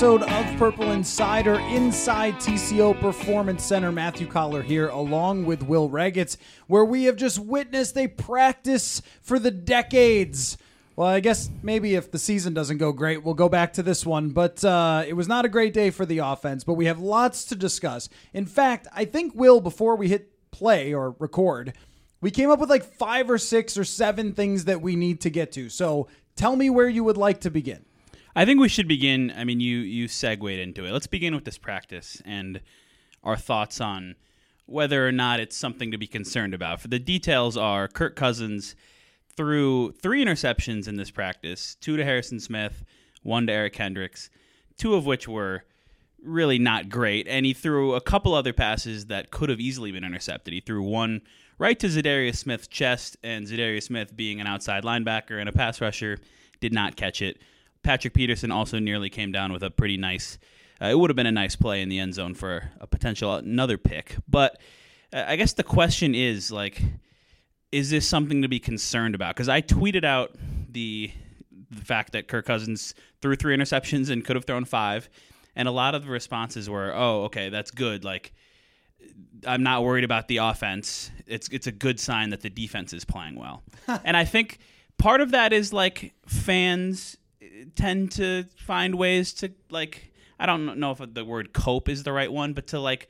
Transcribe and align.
episode 0.00 0.22
of 0.22 0.56
Purple 0.56 0.92
Insider 0.92 1.60
inside 1.60 2.36
TCO 2.36 2.98
Performance 2.98 3.62
Center. 3.62 3.92
Matthew 3.92 4.26
Coller 4.26 4.62
here, 4.62 4.88
along 4.88 5.44
with 5.44 5.62
Will 5.62 5.90
Ragatz, 5.90 6.38
where 6.68 6.86
we 6.86 7.04
have 7.04 7.16
just 7.16 7.38
witnessed 7.38 7.98
a 7.98 8.08
practice 8.08 9.02
for 9.20 9.38
the 9.38 9.50
decades. 9.50 10.56
Well, 10.96 11.06
I 11.06 11.20
guess 11.20 11.50
maybe 11.62 11.96
if 11.96 12.10
the 12.10 12.18
season 12.18 12.54
doesn't 12.54 12.78
go 12.78 12.92
great, 12.92 13.22
we'll 13.22 13.34
go 13.34 13.50
back 13.50 13.74
to 13.74 13.82
this 13.82 14.06
one. 14.06 14.30
But 14.30 14.64
uh, 14.64 15.04
it 15.06 15.12
was 15.12 15.28
not 15.28 15.44
a 15.44 15.50
great 15.50 15.74
day 15.74 15.90
for 15.90 16.06
the 16.06 16.20
offense, 16.20 16.64
but 16.64 16.74
we 16.74 16.86
have 16.86 16.98
lots 16.98 17.44
to 17.44 17.54
discuss. 17.54 18.08
In 18.32 18.46
fact, 18.46 18.88
I 18.94 19.04
think, 19.04 19.34
Will, 19.34 19.60
before 19.60 19.96
we 19.96 20.08
hit 20.08 20.32
play 20.50 20.94
or 20.94 21.14
record, 21.18 21.74
we 22.22 22.30
came 22.30 22.48
up 22.48 22.58
with 22.58 22.70
like 22.70 22.84
five 22.84 23.28
or 23.28 23.36
six 23.36 23.76
or 23.76 23.84
seven 23.84 24.32
things 24.32 24.64
that 24.64 24.80
we 24.80 24.96
need 24.96 25.20
to 25.20 25.28
get 25.28 25.52
to. 25.52 25.68
So 25.68 26.08
tell 26.36 26.56
me 26.56 26.70
where 26.70 26.88
you 26.88 27.04
would 27.04 27.18
like 27.18 27.40
to 27.42 27.50
begin. 27.50 27.84
I 28.34 28.44
think 28.44 28.60
we 28.60 28.68
should 28.68 28.88
begin. 28.88 29.32
I 29.36 29.44
mean, 29.44 29.60
you 29.60 29.78
you 29.78 30.06
segued 30.08 30.44
into 30.44 30.84
it. 30.84 30.92
Let's 30.92 31.06
begin 31.06 31.34
with 31.34 31.44
this 31.44 31.58
practice 31.58 32.22
and 32.24 32.60
our 33.22 33.36
thoughts 33.36 33.80
on 33.80 34.14
whether 34.66 35.06
or 35.06 35.12
not 35.12 35.40
it's 35.40 35.56
something 35.56 35.90
to 35.90 35.98
be 35.98 36.06
concerned 36.06 36.54
about. 36.54 36.80
For 36.80 36.88
the 36.88 36.98
details 36.98 37.56
are 37.56 37.88
Kirk 37.88 38.14
Cousins 38.14 38.76
threw 39.36 39.92
three 39.92 40.24
interceptions 40.24 40.86
in 40.86 40.96
this 40.96 41.10
practice: 41.10 41.74
two 41.74 41.96
to 41.96 42.04
Harrison 42.04 42.40
Smith, 42.40 42.84
one 43.22 43.46
to 43.46 43.52
Eric 43.52 43.72
Kendricks, 43.74 44.30
two 44.76 44.94
of 44.94 45.06
which 45.06 45.26
were 45.26 45.64
really 46.22 46.58
not 46.58 46.88
great, 46.88 47.26
and 47.26 47.46
he 47.46 47.54
threw 47.54 47.94
a 47.94 48.00
couple 48.00 48.34
other 48.34 48.52
passes 48.52 49.06
that 49.06 49.30
could 49.30 49.48
have 49.48 49.58
easily 49.58 49.90
been 49.90 50.04
intercepted. 50.04 50.52
He 50.52 50.60
threw 50.60 50.82
one 50.82 51.22
right 51.58 51.78
to 51.78 51.86
Za'Darius 51.88 52.36
Smith's 52.36 52.68
chest, 52.68 53.16
and 53.22 53.46
Za'Darius 53.46 53.84
Smith, 53.84 54.14
being 54.14 54.40
an 54.40 54.46
outside 54.46 54.84
linebacker 54.84 55.40
and 55.40 55.48
a 55.48 55.52
pass 55.52 55.80
rusher, 55.80 56.18
did 56.60 56.72
not 56.72 56.96
catch 56.96 57.22
it. 57.22 57.40
Patrick 57.82 58.14
Peterson 58.14 58.50
also 58.50 58.78
nearly 58.78 59.10
came 59.10 59.32
down 59.32 59.52
with 59.52 59.62
a 59.62 59.70
pretty 59.70 59.96
nice. 59.96 60.38
Uh, 60.80 60.86
it 60.86 60.98
would 60.98 61.10
have 61.10 61.16
been 61.16 61.26
a 61.26 61.32
nice 61.32 61.56
play 61.56 61.82
in 61.82 61.88
the 61.88 61.98
end 61.98 62.14
zone 62.14 62.34
for 62.34 62.70
a 62.80 62.86
potential 62.86 63.34
another 63.34 63.76
pick. 63.78 64.16
But 64.28 64.60
uh, 65.12 65.24
I 65.26 65.36
guess 65.36 65.52
the 65.52 65.62
question 65.62 66.14
is 66.14 66.50
like, 66.50 66.82
is 67.72 67.90
this 67.90 68.06
something 68.06 68.42
to 68.42 68.48
be 68.48 68.58
concerned 68.58 69.14
about? 69.14 69.34
Because 69.34 69.48
I 69.48 69.62
tweeted 69.62 70.04
out 70.04 70.34
the 70.68 71.10
the 71.70 71.84
fact 71.84 72.12
that 72.12 72.26
Kirk 72.26 72.46
Cousins 72.46 72.94
threw 73.22 73.36
three 73.36 73.56
interceptions 73.56 74.10
and 74.10 74.24
could 74.24 74.34
have 74.34 74.44
thrown 74.44 74.64
five, 74.64 75.08
and 75.54 75.68
a 75.68 75.70
lot 75.70 75.94
of 75.94 76.04
the 76.04 76.10
responses 76.10 76.68
were, 76.68 76.92
"Oh, 76.94 77.24
okay, 77.24 77.48
that's 77.48 77.70
good." 77.70 78.04
Like, 78.04 78.32
I'm 79.46 79.62
not 79.62 79.84
worried 79.84 80.04
about 80.04 80.28
the 80.28 80.38
offense. 80.38 81.10
It's 81.26 81.48
it's 81.48 81.66
a 81.66 81.72
good 81.72 82.00
sign 82.00 82.30
that 82.30 82.40
the 82.40 82.50
defense 82.50 82.92
is 82.92 83.04
playing 83.04 83.36
well, 83.36 83.62
and 84.04 84.16
I 84.16 84.24
think 84.24 84.58
part 84.98 85.20
of 85.20 85.30
that 85.30 85.52
is 85.52 85.72
like 85.72 86.12
fans 86.26 87.16
tend 87.74 88.12
to 88.12 88.44
find 88.56 88.94
ways 88.96 89.32
to 89.34 89.52
like 89.70 90.12
I 90.38 90.46
don't 90.46 90.78
know 90.78 90.92
if 90.92 91.00
the 91.14 91.24
word 91.24 91.52
cope 91.52 91.88
is 91.88 92.02
the 92.02 92.12
right 92.12 92.32
one, 92.32 92.54
but 92.54 92.66
to 92.68 92.80
like 92.80 93.08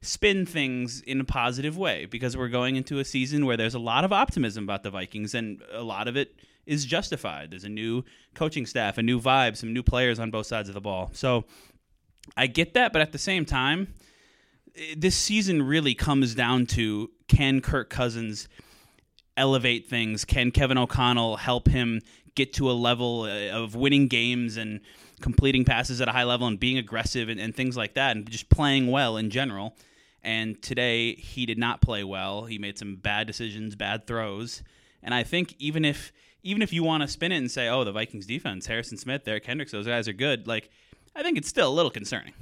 spin 0.00 0.46
things 0.46 1.00
in 1.00 1.20
a 1.20 1.24
positive 1.24 1.76
way 1.76 2.06
because 2.06 2.36
we're 2.36 2.48
going 2.48 2.76
into 2.76 3.00
a 3.00 3.04
season 3.04 3.44
where 3.44 3.56
there's 3.56 3.74
a 3.74 3.80
lot 3.80 4.04
of 4.04 4.12
optimism 4.12 4.62
about 4.62 4.84
the 4.84 4.90
Vikings 4.90 5.34
and 5.34 5.60
a 5.72 5.82
lot 5.82 6.06
of 6.06 6.16
it 6.16 6.36
is 6.66 6.84
justified. 6.84 7.50
There's 7.50 7.64
a 7.64 7.68
new 7.68 8.04
coaching 8.34 8.64
staff, 8.64 8.98
a 8.98 9.02
new 9.02 9.20
vibe, 9.20 9.56
some 9.56 9.72
new 9.72 9.82
players 9.82 10.20
on 10.20 10.30
both 10.30 10.46
sides 10.46 10.68
of 10.68 10.74
the 10.74 10.80
ball. 10.80 11.10
So 11.14 11.44
I 12.36 12.46
get 12.46 12.74
that, 12.74 12.92
but 12.92 13.02
at 13.02 13.10
the 13.10 13.18
same 13.18 13.44
time, 13.44 13.94
this 14.96 15.16
season 15.16 15.62
really 15.62 15.94
comes 15.94 16.34
down 16.34 16.66
to 16.66 17.10
can 17.26 17.60
Kirk 17.60 17.90
Cousins 17.90 18.48
elevate 19.36 19.88
things? 19.88 20.24
Can 20.24 20.50
Kevin 20.50 20.78
O'Connell 20.78 21.36
help 21.36 21.68
him 21.68 22.00
get 22.38 22.52
to 22.54 22.70
a 22.70 22.72
level 22.72 23.22
uh, 23.22 23.50
of 23.50 23.74
winning 23.74 24.06
games 24.06 24.56
and 24.56 24.80
completing 25.20 25.64
passes 25.64 26.00
at 26.00 26.08
a 26.08 26.12
high 26.12 26.24
level 26.24 26.46
and 26.46 26.58
being 26.58 26.78
aggressive 26.78 27.28
and, 27.28 27.40
and 27.40 27.54
things 27.54 27.76
like 27.76 27.94
that 27.94 28.16
and 28.16 28.30
just 28.30 28.48
playing 28.48 28.90
well 28.90 29.16
in 29.16 29.28
general? 29.28 29.76
And 30.22 30.60
today 30.62 31.14
he 31.14 31.44
did 31.46 31.58
not 31.58 31.80
play 31.80 32.04
well. 32.04 32.44
He 32.44 32.58
made 32.58 32.78
some 32.78 32.96
bad 32.96 33.26
decisions, 33.26 33.74
bad 33.74 34.06
throws. 34.06 34.62
And 35.02 35.12
I 35.12 35.24
think 35.24 35.54
even 35.58 35.84
if 35.84 36.12
even 36.44 36.62
if 36.62 36.72
you 36.72 36.84
want 36.84 37.02
to 37.02 37.08
spin 37.08 37.32
it 37.32 37.38
and 37.38 37.50
say, 37.50 37.68
"Oh, 37.68 37.84
the 37.84 37.92
Vikings 37.92 38.26
defense, 38.26 38.66
Harrison 38.66 38.96
Smith, 38.96 39.26
Eric 39.26 39.44
Kendricks, 39.44 39.72
those 39.72 39.86
guys 39.86 40.08
are 40.08 40.12
good," 40.12 40.46
like 40.46 40.70
I 41.14 41.22
think 41.22 41.36
it's 41.36 41.48
still 41.48 41.68
a 41.68 41.74
little 41.74 41.90
concerning. 41.90 42.32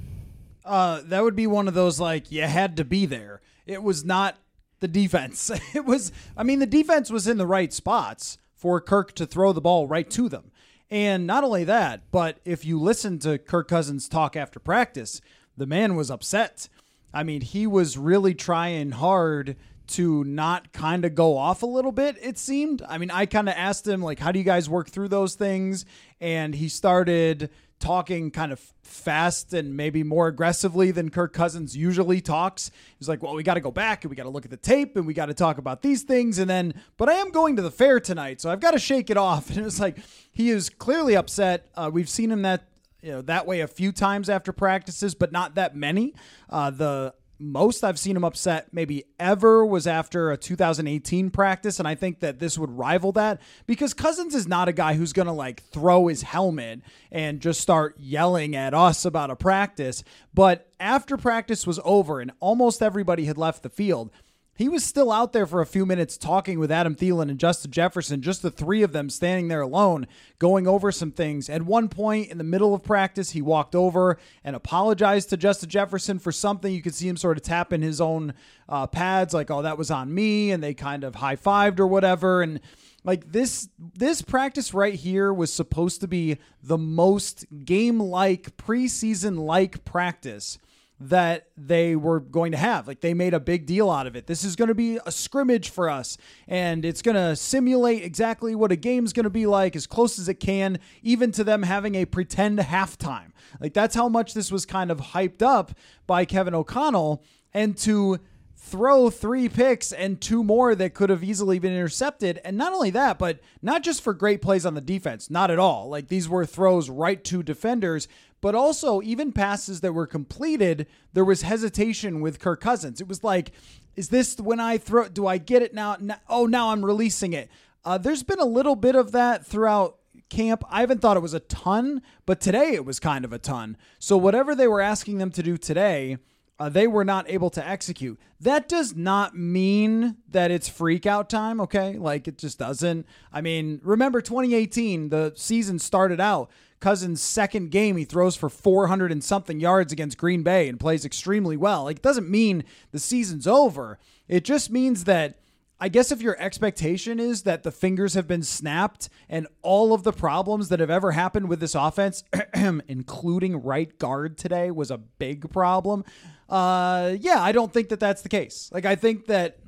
Uh, 0.63 1.01
that 1.05 1.23
would 1.23 1.35
be 1.35 1.47
one 1.47 1.67
of 1.67 1.73
those 1.73 1.99
like 1.99 2.31
you 2.31 2.43
had 2.43 2.77
to 2.77 2.85
be 2.85 3.05
there. 3.05 3.41
It 3.65 3.81
was 3.81 4.05
not 4.05 4.37
the 4.79 4.87
defense. 4.87 5.51
It 5.73 5.85
was. 5.85 6.11
I 6.35 6.43
mean, 6.43 6.59
the 6.59 6.65
defense 6.65 7.09
was 7.09 7.27
in 7.27 7.37
the 7.37 7.47
right 7.47 7.73
spots 7.73 8.37
for 8.57 8.81
Kirk 8.81 9.13
to 9.13 9.25
throw 9.25 9.53
the 9.53 9.61
ball 9.61 9.87
right 9.87 10.09
to 10.09 10.27
them. 10.27 10.51
And 10.89 11.27
not 11.27 11.43
only 11.43 11.63
that, 11.65 12.11
but 12.11 12.39
if 12.43 12.65
you 12.65 12.79
listen 12.79 13.19
to 13.19 13.37
Kirk 13.37 13.67
Cousins 13.67 14.09
talk 14.09 14.35
after 14.35 14.59
practice, 14.59 15.21
the 15.55 15.65
man 15.65 15.95
was 15.95 16.09
upset. 16.09 16.67
I 17.13 17.23
mean, 17.23 17.41
he 17.41 17.67
was 17.67 17.97
really 17.97 18.33
trying 18.33 18.91
hard 18.91 19.55
to 19.87 20.23
not 20.25 20.73
kind 20.73 21.05
of 21.05 21.15
go 21.15 21.37
off 21.37 21.63
a 21.63 21.67
little 21.67 21.93
bit, 21.93 22.17
it 22.21 22.37
seemed. 22.37 22.81
I 22.87 22.97
mean, 22.97 23.09
I 23.09 23.25
kind 23.25 23.47
of 23.47 23.55
asked 23.55 23.87
him, 23.87 24.01
like, 24.01 24.19
how 24.19 24.33
do 24.33 24.39
you 24.39 24.43
guys 24.43 24.69
work 24.69 24.89
through 24.89 25.07
those 25.07 25.35
things? 25.35 25.85
And 26.19 26.53
he 26.53 26.67
started 26.67 27.49
talking 27.79 28.31
kind 28.31 28.51
of 28.51 28.59
fast 28.83 29.53
and 29.53 29.75
maybe 29.77 30.03
more 30.03 30.27
aggressively 30.27 30.91
than 30.91 31.09
Kirk 31.09 31.33
Cousins 31.33 31.75
usually 31.77 32.21
talks. 32.21 32.71
He's 32.97 33.07
like, 33.07 33.21
well, 33.21 33.35
we 33.35 33.43
got 33.43 33.53
to 33.55 33.61
go 33.61 33.71
back 33.71 34.03
and 34.03 34.09
we 34.09 34.15
got 34.15 34.23
to 34.23 34.29
look 34.29 34.45
at 34.45 34.51
the 34.51 34.57
tape 34.57 34.95
and 34.95 35.05
we 35.05 35.13
got 35.13 35.27
to 35.27 35.33
talk 35.33 35.57
about 35.57 35.81
these 35.81 36.03
things. 36.03 36.39
And 36.39 36.49
then, 36.49 36.73
but 36.97 37.09
I 37.09 37.13
am 37.13 37.31
going 37.31 37.55
to 37.57 37.61
the 37.61 37.71
fair 37.71 37.99
tonight, 37.99 38.41
so 38.41 38.49
I've 38.49 38.59
got 38.59 38.71
to 38.71 38.79
shake 38.79 39.09
it 39.09 39.17
off. 39.17 39.49
And 39.57 39.59
it 39.59 39.63
was 39.63 39.79
like, 39.79 39.97
he 40.31 40.49
is 40.49 40.69
clearly 40.69 41.15
upset. 41.15 41.67
Uh, 41.75 41.89
we've 41.91 42.09
seen 42.09 42.31
him 42.31 42.43
that. 42.43 42.63
You 43.03 43.11
know 43.11 43.21
that 43.21 43.45
way 43.45 43.61
a 43.61 43.67
few 43.67 43.91
times 43.91 44.27
after 44.27 44.51
practices, 44.51 45.13
but 45.13 45.31
not 45.31 45.53
that 45.55 45.75
many. 45.75 46.15
Uh, 46.49 46.71
the 46.71 47.13
most 47.39 47.83
I've 47.83 47.99
seen 47.99 48.15
him 48.15 48.23
upset 48.23 48.73
maybe 48.73 49.03
ever 49.19 49.65
was 49.65 49.85
after 49.85 50.31
a 50.31 50.37
2018 50.37 51.29
practice. 51.29 51.79
And 51.79 51.87
I 51.87 51.95
think 51.95 52.19
that 52.21 52.39
this 52.39 52.57
would 52.57 52.71
rival 52.71 53.11
that 53.13 53.41
because 53.65 53.93
Cousins 53.93 54.33
is 54.33 54.47
not 54.47 54.67
a 54.67 54.73
guy 54.73 54.95
who's 54.95 55.13
going 55.13 55.27
to 55.27 55.31
like 55.31 55.63
throw 55.63 56.07
his 56.07 56.23
helmet 56.23 56.81
and 57.11 57.39
just 57.39 57.61
start 57.61 57.95
yelling 57.97 58.55
at 58.55 58.73
us 58.73 59.05
about 59.05 59.29
a 59.29 59.35
practice. 59.35 60.03
But 60.33 60.67
after 60.79 61.17
practice 61.17 61.67
was 61.67 61.79
over 61.83 62.19
and 62.19 62.31
almost 62.39 62.81
everybody 62.81 63.25
had 63.25 63.37
left 63.37 63.63
the 63.63 63.69
field, 63.69 64.11
he 64.57 64.67
was 64.67 64.83
still 64.83 65.11
out 65.11 65.33
there 65.33 65.45
for 65.45 65.61
a 65.61 65.67
few 65.67 65.85
minutes 65.85 66.17
talking 66.17 66.57
with 66.57 66.71
Adam 66.71 66.95
Thielen 66.95 67.29
and 67.29 67.39
Justin 67.39 67.69
Jefferson, 67.69 68.23
just 68.23 68.41
the 68.41 68.49
three 68.49 68.81
of 68.81 68.91
them 68.91 69.07
standing 69.07 69.49
there 69.49 69.61
alone, 69.61 70.07
going 70.39 70.67
over 70.67 70.91
some 70.91 71.11
things. 71.11 71.47
At 71.47 71.61
one 71.61 71.89
point 71.89 72.31
in 72.31 72.39
the 72.39 72.43
middle 72.43 72.73
of 72.73 72.81
practice, 72.81 73.31
he 73.31 73.41
walked 73.41 73.75
over 73.75 74.17
and 74.43 74.55
apologized 74.55 75.29
to 75.29 75.37
Justin 75.37 75.69
Jefferson 75.69 76.17
for 76.17 76.31
something. 76.31 76.73
You 76.73 76.81
could 76.81 76.95
see 76.95 77.07
him 77.07 77.17
sort 77.17 77.37
of 77.37 77.43
tapping 77.43 77.83
his 77.83 78.01
own 78.01 78.33
uh, 78.67 78.87
pads, 78.87 79.31
like, 79.31 79.51
oh, 79.51 79.61
that 79.61 79.77
was 79.77 79.91
on 79.91 80.11
me. 80.11 80.49
And 80.49 80.63
they 80.63 80.73
kind 80.73 81.03
of 81.03 81.15
high 81.15 81.35
fived 81.35 81.79
or 81.79 81.85
whatever. 81.85 82.41
And 82.41 82.59
like 83.03 83.31
this 83.31 83.69
this 83.77 84.23
practice 84.23 84.73
right 84.73 84.95
here 84.95 85.31
was 85.31 85.53
supposed 85.53 86.01
to 86.01 86.07
be 86.07 86.37
the 86.63 86.79
most 86.79 87.45
game 87.63 87.99
like 87.99 88.57
preseason 88.57 89.37
like 89.37 89.85
practice 89.85 90.57
that 90.99 91.47
they 91.55 91.95
were 91.95 92.19
going 92.19 92.51
to 92.51 92.57
have. 92.57 92.87
Like 92.87 93.01
they 93.01 93.13
made 93.13 93.33
a 93.33 93.39
big 93.39 93.65
deal 93.65 93.89
out 93.89 94.07
of 94.07 94.15
it. 94.15 94.27
This 94.27 94.43
is 94.43 94.55
going 94.55 94.69
to 94.69 94.75
be 94.75 94.99
a 95.05 95.11
scrimmage 95.11 95.69
for 95.69 95.89
us, 95.89 96.17
and 96.47 96.83
it's 96.83 97.01
going 97.01 97.15
to 97.15 97.35
simulate 97.35 98.03
exactly 98.03 98.55
what 98.55 98.71
a 98.71 98.75
game's 98.75 99.13
going 99.13 99.25
to 99.25 99.29
be 99.29 99.45
like 99.45 99.75
as 99.75 99.85
close 99.85 100.17
as 100.17 100.27
it 100.27 100.39
can, 100.39 100.79
even 101.03 101.31
to 101.33 101.43
them 101.43 101.63
having 101.63 101.95
a 101.95 102.05
pretend 102.05 102.59
halftime. 102.59 103.31
Like 103.59 103.73
that's 103.73 103.95
how 103.95 104.09
much 104.09 104.33
this 104.33 104.51
was 104.51 104.65
kind 104.65 104.89
of 104.89 104.99
hyped 104.99 105.41
up 105.41 105.71
by 106.07 106.25
Kevin 106.25 106.55
O'Connell, 106.55 107.23
and 107.53 107.77
to 107.79 108.19
throw 108.67 109.09
three 109.09 109.47
picks 109.49 109.91
and 109.91 110.19
two 110.19 110.43
more 110.43 110.75
that 110.75 110.93
could 110.93 111.09
have 111.09 111.23
easily 111.23 111.59
been 111.59 111.73
intercepted. 111.73 112.39
And 112.43 112.57
not 112.57 112.73
only 112.73 112.89
that, 112.91 113.17
but 113.17 113.39
not 113.61 113.83
just 113.83 114.01
for 114.01 114.13
great 114.13 114.41
plays 114.41 114.65
on 114.65 114.73
the 114.73 114.81
defense, 114.81 115.29
not 115.29 115.49
at 115.49 115.59
all. 115.59 115.89
Like 115.89 116.07
these 116.07 116.27
were 116.27 116.45
throws 116.45 116.89
right 116.89 117.23
to 117.25 117.41
defenders, 117.41 118.07
but 118.41 118.55
also 118.55 119.01
even 119.01 119.31
passes 119.31 119.81
that 119.81 119.93
were 119.93 120.07
completed, 120.07 120.87
there 121.13 121.25
was 121.25 121.41
hesitation 121.41 122.21
with 122.21 122.39
Kirk 122.39 122.61
Cousins. 122.61 123.01
It 123.01 123.07
was 123.07 123.23
like, 123.23 123.51
is 123.95 124.09
this 124.09 124.37
when 124.39 124.59
I 124.59 124.77
throw, 124.77 125.07
do 125.07 125.25
I 125.25 125.37
get 125.37 125.61
it 125.61 125.73
now? 125.73 125.97
oh, 126.29 126.45
now 126.45 126.71
I'm 126.71 126.85
releasing 126.85 127.33
it. 127.33 127.49
Uh, 127.83 127.97
there's 127.97 128.23
been 128.23 128.39
a 128.39 128.45
little 128.45 128.75
bit 128.75 128.95
of 128.95 129.13
that 129.13 129.45
throughout 129.45 129.97
camp. 130.29 130.63
I 130.69 130.81
haven't 130.81 131.01
thought 131.01 131.17
it 131.17 131.21
was 131.21 131.33
a 131.33 131.39
ton, 131.39 132.01
but 132.25 132.41
today 132.41 132.73
it 132.73 132.85
was 132.85 132.99
kind 132.99 133.23
of 133.23 133.31
a 133.31 133.39
ton. 133.39 133.77
So 133.97 134.17
whatever 134.17 134.53
they 134.53 134.67
were 134.67 134.81
asking 134.81 135.17
them 135.19 135.31
to 135.31 135.41
do 135.41 135.57
today, 135.57 136.17
uh, 136.59 136.69
they 136.69 136.87
were 136.87 137.05
not 137.05 137.29
able 137.29 137.49
to 137.51 137.67
execute. 137.67 138.19
That 138.39 138.67
does 138.67 138.95
not 138.95 139.35
mean 139.35 140.17
that 140.29 140.51
it's 140.51 140.67
freak 140.67 141.05
out 141.05 141.29
time, 141.29 141.61
okay? 141.61 141.97
Like 141.97 142.27
it 142.27 142.37
just 142.37 142.59
doesn't. 142.59 143.05
I 143.31 143.41
mean, 143.41 143.79
remember 143.83 144.21
2018, 144.21 145.09
the 145.09 145.33
season 145.35 145.79
started 145.79 146.19
out. 146.19 146.49
Cousins' 146.79 147.21
second 147.21 147.71
game, 147.71 147.97
he 147.97 148.05
throws 148.05 148.35
for 148.35 148.49
400 148.49 149.11
and 149.11 149.23
something 149.23 149.59
yards 149.59 149.91
against 149.91 150.17
Green 150.17 150.43
Bay 150.43 150.67
and 150.67 150.79
plays 150.79 151.05
extremely 151.05 151.57
well. 151.57 151.85
Like, 151.85 151.97
it 151.97 152.03
doesn't 152.03 152.29
mean 152.29 152.63
the 152.91 152.99
season's 152.99 153.47
over. 153.47 153.97
It 154.27 154.43
just 154.43 154.69
means 154.69 155.05
that 155.05 155.39
I 155.79 155.89
guess 155.89 156.11
if 156.11 156.21
your 156.21 156.39
expectation 156.39 157.19
is 157.19 157.43
that 157.43 157.61
the 157.61 157.71
fingers 157.71 158.15
have 158.15 158.27
been 158.27 158.41
snapped 158.41 159.09
and 159.29 159.47
all 159.61 159.93
of 159.93 160.01
the 160.01 160.11
problems 160.11 160.69
that 160.69 160.79
have 160.79 160.89
ever 160.89 161.11
happened 161.11 161.49
with 161.49 161.59
this 161.59 161.75
offense, 161.75 162.23
including 162.87 163.61
right 163.61 163.97
guard 163.99 164.39
today, 164.39 164.71
was 164.71 164.89
a 164.89 164.97
big 164.97 165.51
problem, 165.51 166.03
uh, 166.49 167.15
yeah, 167.19 167.41
I 167.41 167.51
don't 167.51 167.71
think 167.71 167.89
that 167.89 167.99
that's 167.99 168.21
the 168.21 168.29
case. 168.29 168.69
Like, 168.73 168.85
I 168.85 168.95
think 168.95 169.27
that 169.27 169.59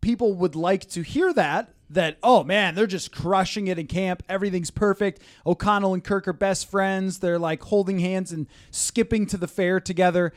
people 0.00 0.34
would 0.34 0.54
like 0.54 0.88
to 0.90 1.02
hear 1.02 1.32
that. 1.34 1.70
That, 1.90 2.16
oh 2.22 2.42
man, 2.42 2.74
they're 2.74 2.86
just 2.86 3.12
crushing 3.12 3.68
it 3.68 3.78
in 3.78 3.86
camp. 3.86 4.22
Everything's 4.28 4.70
perfect. 4.70 5.22
O'Connell 5.46 5.94
and 5.94 6.02
Kirk 6.02 6.26
are 6.26 6.32
best 6.32 6.68
friends. 6.68 7.18
They're 7.18 7.38
like 7.38 7.62
holding 7.62 7.98
hands 8.00 8.32
and 8.32 8.48
skipping 8.70 9.26
to 9.26 9.36
the 9.36 9.46
fair 9.46 9.80
together 9.80 10.32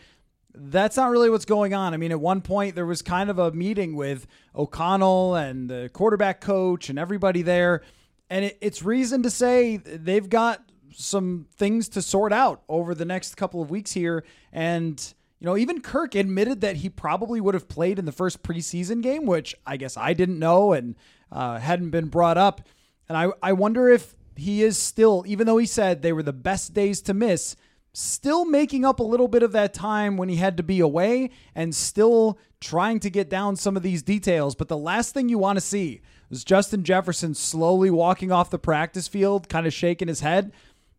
that's 0.60 0.98
not 0.98 1.10
really 1.12 1.30
what's 1.30 1.46
going 1.46 1.74
on. 1.74 1.94
I 1.94 1.98
mean, 1.98 2.12
at 2.12 2.20
one 2.20 2.42
point 2.42 2.76
there 2.76 2.86
was 2.86 3.02
kind 3.02 3.30
of 3.30 3.40
a 3.40 3.52
meeting 3.52 3.96
with 3.96 4.28
O'Connell 4.56 5.36
and 5.36 5.70
the 5.70 5.90
quarterback 5.94 6.42
coach 6.42 6.90
and 6.90 6.98
everybody 6.98 7.42
there, 7.42 7.84
and 8.30 8.46
it, 8.46 8.58
it's 8.62 8.84
reason 8.84 9.24
to 9.24 9.30
say 9.30 9.78
they've 9.78 10.30
got 10.30 10.64
some 10.94 11.48
things 11.56 11.90
to 11.90 12.02
sort 12.02 12.34
out 12.34 12.64
over 12.68 12.96
the 12.96 13.06
next 13.06 13.36
couple 13.38 13.62
of 13.62 13.70
weeks 13.70 13.92
here. 13.92 14.24
And 14.52 15.14
you 15.40 15.46
know, 15.46 15.58
even 15.58 15.82
Kirk 15.82 16.16
admitted 16.16 16.62
that 16.62 16.78
he 16.78 16.90
probably 16.90 17.40
would 17.40 17.54
have 17.54 17.68
played 17.68 18.00
in 18.00 18.06
the 18.06 18.12
first 18.12 18.42
preseason 18.42 19.02
game, 19.02 19.26
which 19.26 19.56
I 19.66 19.78
guess 19.78 19.96
I 19.96 20.14
didn't 20.14 20.40
know 20.40 20.74
and 20.74 20.96
uh, 21.32 21.60
hadn't 21.60 21.92
been 21.92 22.08
brought 22.08 22.38
up. 22.38 22.62
And 23.08 23.18
I, 23.18 23.30
I 23.42 23.54
wonder 23.54 23.90
if 23.90 24.16
he 24.36 24.64
is 24.64 24.78
still, 24.78 25.24
even 25.28 25.48
though 25.48 25.58
he 25.58 25.66
said 25.66 26.02
they 26.02 26.14
were 26.14 26.24
the 26.24 26.34
best 26.34 26.74
days 26.74 27.02
to 27.02 27.14
miss 27.14 27.56
still 27.98 28.46
making 28.46 28.86
up 28.86 29.00
a 29.00 29.04
little 29.04 29.28
bit 29.28 29.42
of 29.42 29.54
that 29.54 29.74
time 29.74 30.18
when 30.18 30.30
he 30.30 30.36
had 30.36 30.56
to 30.56 30.62
be 30.62 30.80
away 30.80 31.32
and 31.56 31.74
still 31.74 32.38
trying 32.62 33.00
to 33.00 33.10
get 33.10 33.28
down 33.28 33.56
some 33.56 33.76
of 33.76 33.82
these 33.82 34.04
details. 34.04 34.54
But 34.54 34.68
the 34.68 34.78
last 34.78 35.16
thing 35.16 35.30
you 35.30 35.40
want 35.40 35.58
to 35.58 35.66
see 35.66 36.02
was 36.30 36.44
Justin 36.44 36.84
Jefferson 36.84 37.34
slowly 37.34 37.90
walking 37.90 38.32
off 38.32 38.52
the 38.52 38.60
practice 38.60 39.08
field, 39.08 39.50
kind 39.50 39.66
of 39.66 39.74
shaking 39.74 40.08
his 40.08 40.20
head. 40.20 40.52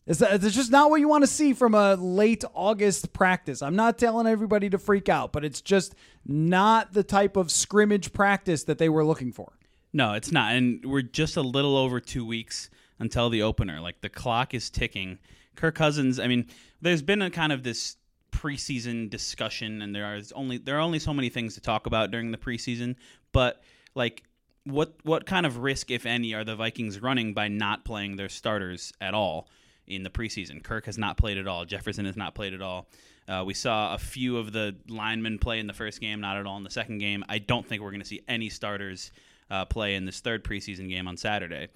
That 0.08 0.42
it's 0.42 0.54
just 0.54 0.70
not 0.70 0.88
what 0.88 1.00
you 1.00 1.08
want 1.08 1.22
to 1.22 1.28
see 1.28 1.52
from 1.52 1.74
a 1.74 1.94
late 1.94 2.42
August 2.54 3.12
practice. 3.12 3.60
I'm 3.60 3.76
not 3.76 3.98
telling 3.98 4.26
everybody 4.26 4.70
to 4.70 4.78
freak 4.78 5.10
out, 5.10 5.32
but 5.32 5.44
it's 5.44 5.60
just 5.60 5.94
not 6.24 6.94
the 6.94 7.02
type 7.02 7.36
of 7.36 7.50
scrimmage 7.50 8.14
practice 8.14 8.64
that 8.64 8.78
they 8.78 8.88
were 8.88 9.04
looking 9.04 9.32
for. 9.32 9.58
No, 9.92 10.14
it's 10.14 10.32
not. 10.32 10.54
And 10.54 10.82
we're 10.82 11.02
just 11.02 11.36
a 11.36 11.42
little 11.42 11.76
over 11.76 12.00
two 12.00 12.24
weeks 12.24 12.70
until 12.98 13.28
the 13.28 13.42
opener. 13.42 13.80
Like 13.80 14.00
the 14.00 14.08
clock 14.08 14.54
is 14.54 14.70
ticking. 14.70 15.18
Kirk 15.56 15.74
Cousins, 15.74 16.18
I 16.18 16.26
mean, 16.26 16.46
there's 16.80 17.02
been 17.02 17.20
a 17.20 17.30
kind 17.30 17.52
of 17.52 17.62
this 17.62 17.96
preseason 18.32 19.10
discussion, 19.10 19.82
and 19.82 19.94
there 19.94 20.06
are 20.06 20.20
only 20.34 20.56
there 20.56 20.78
are 20.78 20.80
only 20.80 21.00
so 21.00 21.12
many 21.12 21.28
things 21.28 21.54
to 21.54 21.60
talk 21.60 21.86
about 21.86 22.10
during 22.10 22.30
the 22.30 22.38
preseason. 22.38 22.96
But 23.32 23.62
like, 23.94 24.22
what 24.64 24.94
what 25.02 25.26
kind 25.26 25.44
of 25.44 25.58
risk, 25.58 25.90
if 25.90 26.06
any, 26.06 26.32
are 26.32 26.44
the 26.44 26.56
Vikings 26.56 27.02
running 27.02 27.34
by 27.34 27.48
not 27.48 27.84
playing 27.84 28.16
their 28.16 28.30
starters 28.30 28.90
at 29.02 29.12
all 29.12 29.48
in 29.88 30.02
the 30.02 30.10
preseason? 30.10 30.62
Kirk 30.62 30.86
has 30.86 30.98
not 30.98 31.16
played 31.16 31.38
at 31.38 31.46
all. 31.46 31.64
Jefferson 31.64 32.04
has 32.04 32.16
not 32.16 32.34
played 32.34 32.54
at 32.54 32.62
all. 32.62 32.88
Uh, 33.28 33.42
we 33.44 33.54
saw 33.54 33.94
a 33.94 33.98
few 33.98 34.38
of 34.38 34.52
the 34.52 34.76
linemen 34.88 35.38
play 35.38 35.58
in 35.58 35.66
the 35.66 35.72
first 35.72 36.00
game, 36.00 36.20
not 36.20 36.36
at 36.36 36.46
all 36.46 36.56
in 36.56 36.64
the 36.64 36.70
second 36.70 36.98
game. 36.98 37.24
I 37.28 37.38
don't 37.38 37.66
think 37.66 37.82
we're 37.82 37.90
going 37.90 38.00
to 38.00 38.06
see 38.06 38.22
any 38.26 38.48
starters 38.48 39.10
uh, 39.50 39.64
play 39.64 39.96
in 39.96 40.04
this 40.04 40.20
third 40.20 40.44
preseason 40.44 40.88
game 40.88 41.06
on 41.06 41.16
Saturday. 41.16 41.68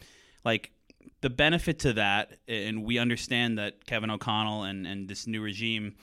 Like 0.44 0.72
the 1.20 1.30
benefit 1.30 1.80
to 1.80 1.94
that, 1.94 2.38
and 2.48 2.84
we 2.84 2.98
understand 2.98 3.58
that 3.58 3.84
Kevin 3.86 4.10
O'Connell 4.10 4.64
and, 4.64 4.86
and 4.86 5.08
this 5.08 5.26
new 5.26 5.42
regime 5.42 5.94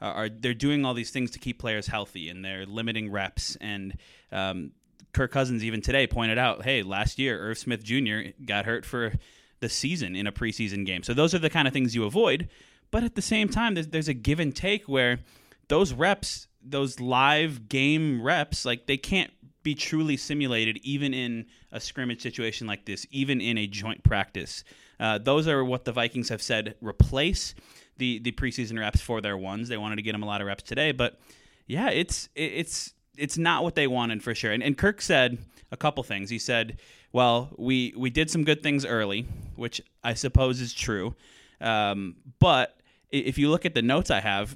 are 0.00 0.28
they're 0.28 0.54
doing 0.54 0.84
all 0.84 0.94
these 0.94 1.10
things 1.10 1.30
to 1.32 1.38
keep 1.38 1.58
players 1.58 1.86
healthy, 1.86 2.28
and 2.28 2.44
they're 2.44 2.66
limiting 2.66 3.10
reps. 3.10 3.56
And 3.60 3.96
um, 4.30 4.72
Kirk 5.12 5.32
Cousins 5.32 5.64
even 5.64 5.80
today 5.80 6.06
pointed 6.06 6.38
out, 6.38 6.62
hey, 6.62 6.82
last 6.82 7.18
year 7.18 7.38
Irv 7.40 7.58
Smith 7.58 7.82
Jr. 7.82 8.30
got 8.44 8.64
hurt 8.64 8.84
for 8.84 9.12
the 9.60 9.68
season 9.68 10.14
in 10.14 10.26
a 10.26 10.32
preseason 10.32 10.86
game. 10.86 11.02
So 11.02 11.14
those 11.14 11.34
are 11.34 11.38
the 11.38 11.50
kind 11.50 11.66
of 11.66 11.74
things 11.74 11.94
you 11.94 12.04
avoid. 12.04 12.48
But 12.90 13.04
at 13.04 13.14
the 13.14 13.22
same 13.22 13.48
time, 13.48 13.74
there's, 13.74 13.88
there's 13.88 14.08
a 14.08 14.14
give 14.14 14.40
and 14.40 14.54
take 14.54 14.88
where 14.88 15.20
those 15.68 15.92
reps, 15.92 16.48
those 16.62 17.00
live 17.00 17.68
game 17.68 18.22
reps, 18.22 18.64
like 18.64 18.86
they 18.86 18.96
can't 18.96 19.30
be 19.62 19.74
truly 19.74 20.16
simulated 20.16 20.78
even 20.82 21.12
in 21.12 21.44
a 21.72 21.80
scrimmage 21.80 22.22
situation 22.22 22.66
like 22.66 22.86
this, 22.86 23.06
even 23.10 23.40
in 23.40 23.58
a 23.58 23.66
joint 23.66 24.02
practice. 24.02 24.64
Uh, 24.98 25.18
those 25.18 25.46
are 25.46 25.64
what 25.64 25.84
the 25.84 25.92
Vikings 25.92 26.28
have 26.30 26.42
said 26.42 26.74
replace 26.80 27.54
the 27.98 28.20
the 28.20 28.32
preseason 28.32 28.78
reps 28.78 29.00
for 29.00 29.20
their 29.20 29.36
ones. 29.36 29.68
They 29.68 29.76
wanted 29.76 29.96
to 29.96 30.02
get 30.02 30.12
them 30.12 30.22
a 30.22 30.26
lot 30.26 30.40
of 30.40 30.46
reps 30.46 30.62
today, 30.62 30.92
but 30.92 31.20
yeah, 31.66 31.90
it's 31.90 32.28
it's 32.34 32.94
it's 33.16 33.36
not 33.36 33.62
what 33.64 33.74
they 33.74 33.86
wanted 33.86 34.22
for 34.22 34.34
sure. 34.34 34.52
And, 34.52 34.62
and 34.62 34.78
Kirk 34.78 35.02
said 35.02 35.38
a 35.70 35.76
couple 35.76 36.02
things. 36.02 36.30
He 36.30 36.38
said, 36.38 36.78
"Well, 37.12 37.50
we 37.58 37.94
we 37.96 38.10
did 38.10 38.30
some 38.30 38.44
good 38.44 38.62
things 38.62 38.84
early, 38.84 39.26
which 39.56 39.80
I 40.02 40.14
suppose 40.14 40.60
is 40.60 40.72
true, 40.72 41.14
um, 41.60 42.16
but." 42.38 42.74
If 43.10 43.38
you 43.38 43.48
look 43.48 43.64
at 43.64 43.72
the 43.72 43.80
notes 43.80 44.10
I 44.10 44.20
have, 44.20 44.54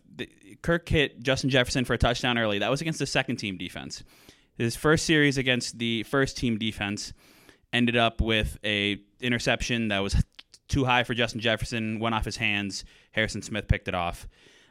Kirk 0.60 0.86
hit 0.86 1.22
Justin 1.22 1.48
Jefferson 1.48 1.86
for 1.86 1.94
a 1.94 1.98
touchdown 1.98 2.36
early. 2.36 2.58
That 2.58 2.70
was 2.70 2.82
against 2.82 2.98
the 2.98 3.06
second 3.06 3.36
team 3.36 3.56
defense. 3.56 4.04
His 4.58 4.76
first 4.76 5.06
series 5.06 5.38
against 5.38 5.78
the 5.78 6.02
first 6.02 6.36
team 6.36 6.58
defense 6.58 7.14
ended 7.72 7.96
up 7.96 8.20
with 8.20 8.58
a 8.62 9.00
interception 9.20 9.88
that 9.88 10.00
was 10.00 10.22
too 10.68 10.84
high 10.84 11.04
for 11.04 11.14
Justin 11.14 11.40
Jefferson, 11.40 11.98
went 11.98 12.14
off 12.14 12.24
his 12.24 12.36
hands. 12.36 12.84
Harrison 13.12 13.42
Smith 13.42 13.68
picked 13.68 13.88
it 13.88 13.94
off. 13.94 14.26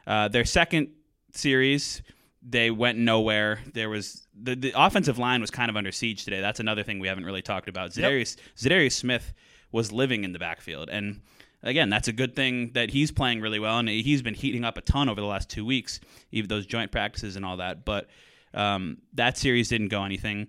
Uh, 0.06 0.28
their 0.28 0.44
second 0.44 0.88
series, 1.32 2.02
they 2.42 2.70
went 2.70 2.98
nowhere. 2.98 3.60
There 3.72 3.88
was 3.88 4.26
the, 4.40 4.56
the 4.56 4.72
offensive 4.74 5.18
line 5.18 5.40
was 5.40 5.50
kind 5.50 5.70
of 5.70 5.76
under 5.76 5.92
siege 5.92 6.24
today. 6.24 6.40
That's 6.40 6.60
another 6.60 6.82
thing 6.82 6.98
we 6.98 7.08
haven't 7.08 7.24
really 7.24 7.42
talked 7.42 7.68
about. 7.68 7.90
Za'Darius, 7.90 8.36
yep. 8.36 8.72
Za'Darius 8.72 8.92
Smith 8.92 9.32
was 9.70 9.92
living 9.92 10.24
in 10.24 10.32
the 10.32 10.38
backfield, 10.38 10.90
and 10.90 11.20
again, 11.62 11.88
that's 11.88 12.08
a 12.08 12.12
good 12.12 12.34
thing 12.34 12.72
that 12.72 12.90
he's 12.90 13.10
playing 13.10 13.40
really 13.40 13.58
well, 13.58 13.78
and 13.78 13.88
he's 13.88 14.22
been 14.22 14.34
heating 14.34 14.64
up 14.64 14.76
a 14.76 14.80
ton 14.80 15.08
over 15.08 15.20
the 15.20 15.26
last 15.26 15.48
two 15.48 15.64
weeks, 15.64 16.00
even 16.30 16.48
those 16.48 16.66
joint 16.66 16.90
practices 16.90 17.36
and 17.36 17.44
all 17.44 17.58
that. 17.58 17.84
But 17.84 18.08
um, 18.54 18.98
that 19.14 19.38
series 19.38 19.68
didn't 19.68 19.88
go 19.88 20.04
anything. 20.04 20.48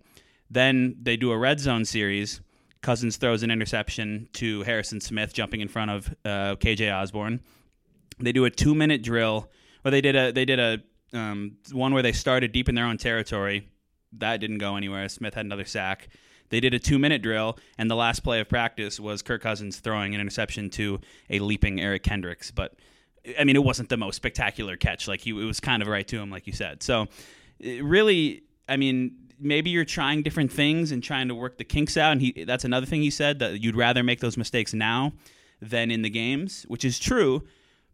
Then 0.50 0.98
they 1.02 1.18
do 1.18 1.32
a 1.32 1.38
red 1.38 1.60
zone 1.60 1.86
series. 1.86 2.42
Cousins 2.82 3.18
throws 3.18 3.44
an 3.44 3.52
interception 3.52 4.28
to 4.34 4.62
Harrison 4.64 5.00
Smith, 5.00 5.34
jumping 5.34 5.62
in 5.62 5.70
front 5.70 5.92
of 5.92 6.10
uh, 6.26 6.56
KJ 6.58 6.94
Osborn. 6.94 7.40
They 8.20 8.32
do 8.32 8.46
a 8.46 8.50
two 8.50 8.76
minute 8.76 9.02
drill. 9.02 9.50
Well, 9.84 9.92
they 9.92 10.02
did 10.02 10.16
a 10.16 10.32
they 10.32 10.46
did 10.46 10.60
a 10.60 10.82
um, 11.14 11.58
one 11.72 11.94
where 11.94 12.04
they 12.04 12.12
started 12.12 12.52
deep 12.52 12.70
in 12.70 12.76
their 12.76 12.86
own 12.86 12.98
territory. 12.98 13.70
That 14.14 14.38
didn't 14.38 14.60
go 14.60 14.76
anywhere. 14.76 15.08
Smith 15.10 15.34
had 15.34 15.46
another 15.46 15.66
sack. 15.66 16.10
They 16.50 16.60
did 16.60 16.74
a 16.74 16.80
two 16.80 17.00
minute 17.00 17.22
drill, 17.22 17.58
and 17.78 17.90
the 17.90 17.96
last 17.96 18.20
play 18.22 18.40
of 18.40 18.48
practice 18.48 19.00
was 19.00 19.22
Kirk 19.22 19.42
Cousins 19.42 19.80
throwing 19.80 20.14
an 20.14 20.22
interception 20.22 20.70
to 20.72 21.00
a 21.30 21.40
leaping 21.40 21.82
Eric 21.82 22.04
Kendricks. 22.04 22.52
But 22.52 22.76
I 23.40 23.44
mean, 23.44 23.56
it 23.56 23.64
wasn't 23.64 23.90
the 23.90 23.98
most 23.98 24.18
spectacular 24.18 24.76
catch. 24.78 25.08
Like 25.08 25.22
he, 25.22 25.32
it 25.32 25.46
was 25.46 25.60
kind 25.60 25.82
of 25.82 25.88
right 25.88 26.08
to 26.10 26.20
him, 26.20 26.30
like 26.30 26.46
you 26.46 26.54
said. 26.54 26.84
So 26.84 27.08
really, 27.60 28.44
I 28.68 28.78
mean, 28.78 29.16
maybe 29.40 29.70
you're 29.70 29.86
trying 29.86 30.24
different 30.24 30.52
things 30.52 30.92
and 30.92 31.04
trying 31.04 31.28
to 31.30 31.36
work 31.36 31.58
the 31.58 31.64
kinks 31.64 31.98
out. 31.98 32.12
And 32.12 32.22
he, 32.22 32.44
that's 32.44 32.66
another 32.66 32.86
thing 32.86 33.02
he 33.02 33.10
said 33.10 33.40
that 33.40 33.62
you'd 33.62 33.76
rather 33.76 34.04
make 34.04 34.20
those 34.20 34.38
mistakes 34.38 34.74
now 34.74 35.14
than 35.62 35.92
in 35.92 36.02
the 36.02 36.10
games, 36.10 36.64
which 36.68 36.86
is 36.86 37.00
true. 37.00 37.44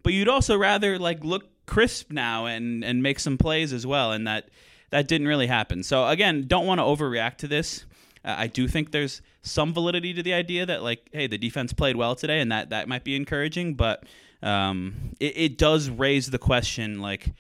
But 0.03 0.13
you'd 0.13 0.29
also 0.29 0.57
rather 0.57 0.97
like 0.97 1.23
look 1.23 1.59
crisp 1.69 2.11
now 2.11 2.47
and 2.47 2.83
and 2.83 3.01
make 3.03 3.19
some 3.19 3.38
plays 3.38 3.71
as 3.71 3.85
well. 3.85 4.11
And 4.11 4.27
that 4.27 4.49
that 4.89 5.07
didn't 5.07 5.27
really 5.27 5.47
happen. 5.47 5.83
So 5.83 6.07
again, 6.07 6.45
don't 6.47 6.65
want 6.65 6.79
to 6.79 6.83
overreact 6.83 7.38
to 7.38 7.47
this. 7.47 7.85
Uh, 8.25 8.35
I 8.38 8.47
do 8.47 8.67
think 8.67 8.91
there's 8.91 9.21
some 9.43 9.73
validity 9.73 10.13
to 10.13 10.23
the 10.23 10.33
idea 10.33 10.65
that 10.65 10.83
like, 10.83 11.07
hey, 11.13 11.27
the 11.27 11.38
defense 11.38 11.71
played 11.71 11.95
well 11.95 12.15
today, 12.15 12.41
and 12.41 12.51
that 12.51 12.71
that 12.71 12.89
might 12.89 13.03
be 13.03 13.15
encouraging. 13.15 13.75
But 13.75 14.03
um, 14.41 15.15
it, 15.19 15.38
it 15.38 15.57
does 15.57 15.89
raise 15.89 16.31
the 16.31 16.39
question 16.39 16.99
like 16.99 17.33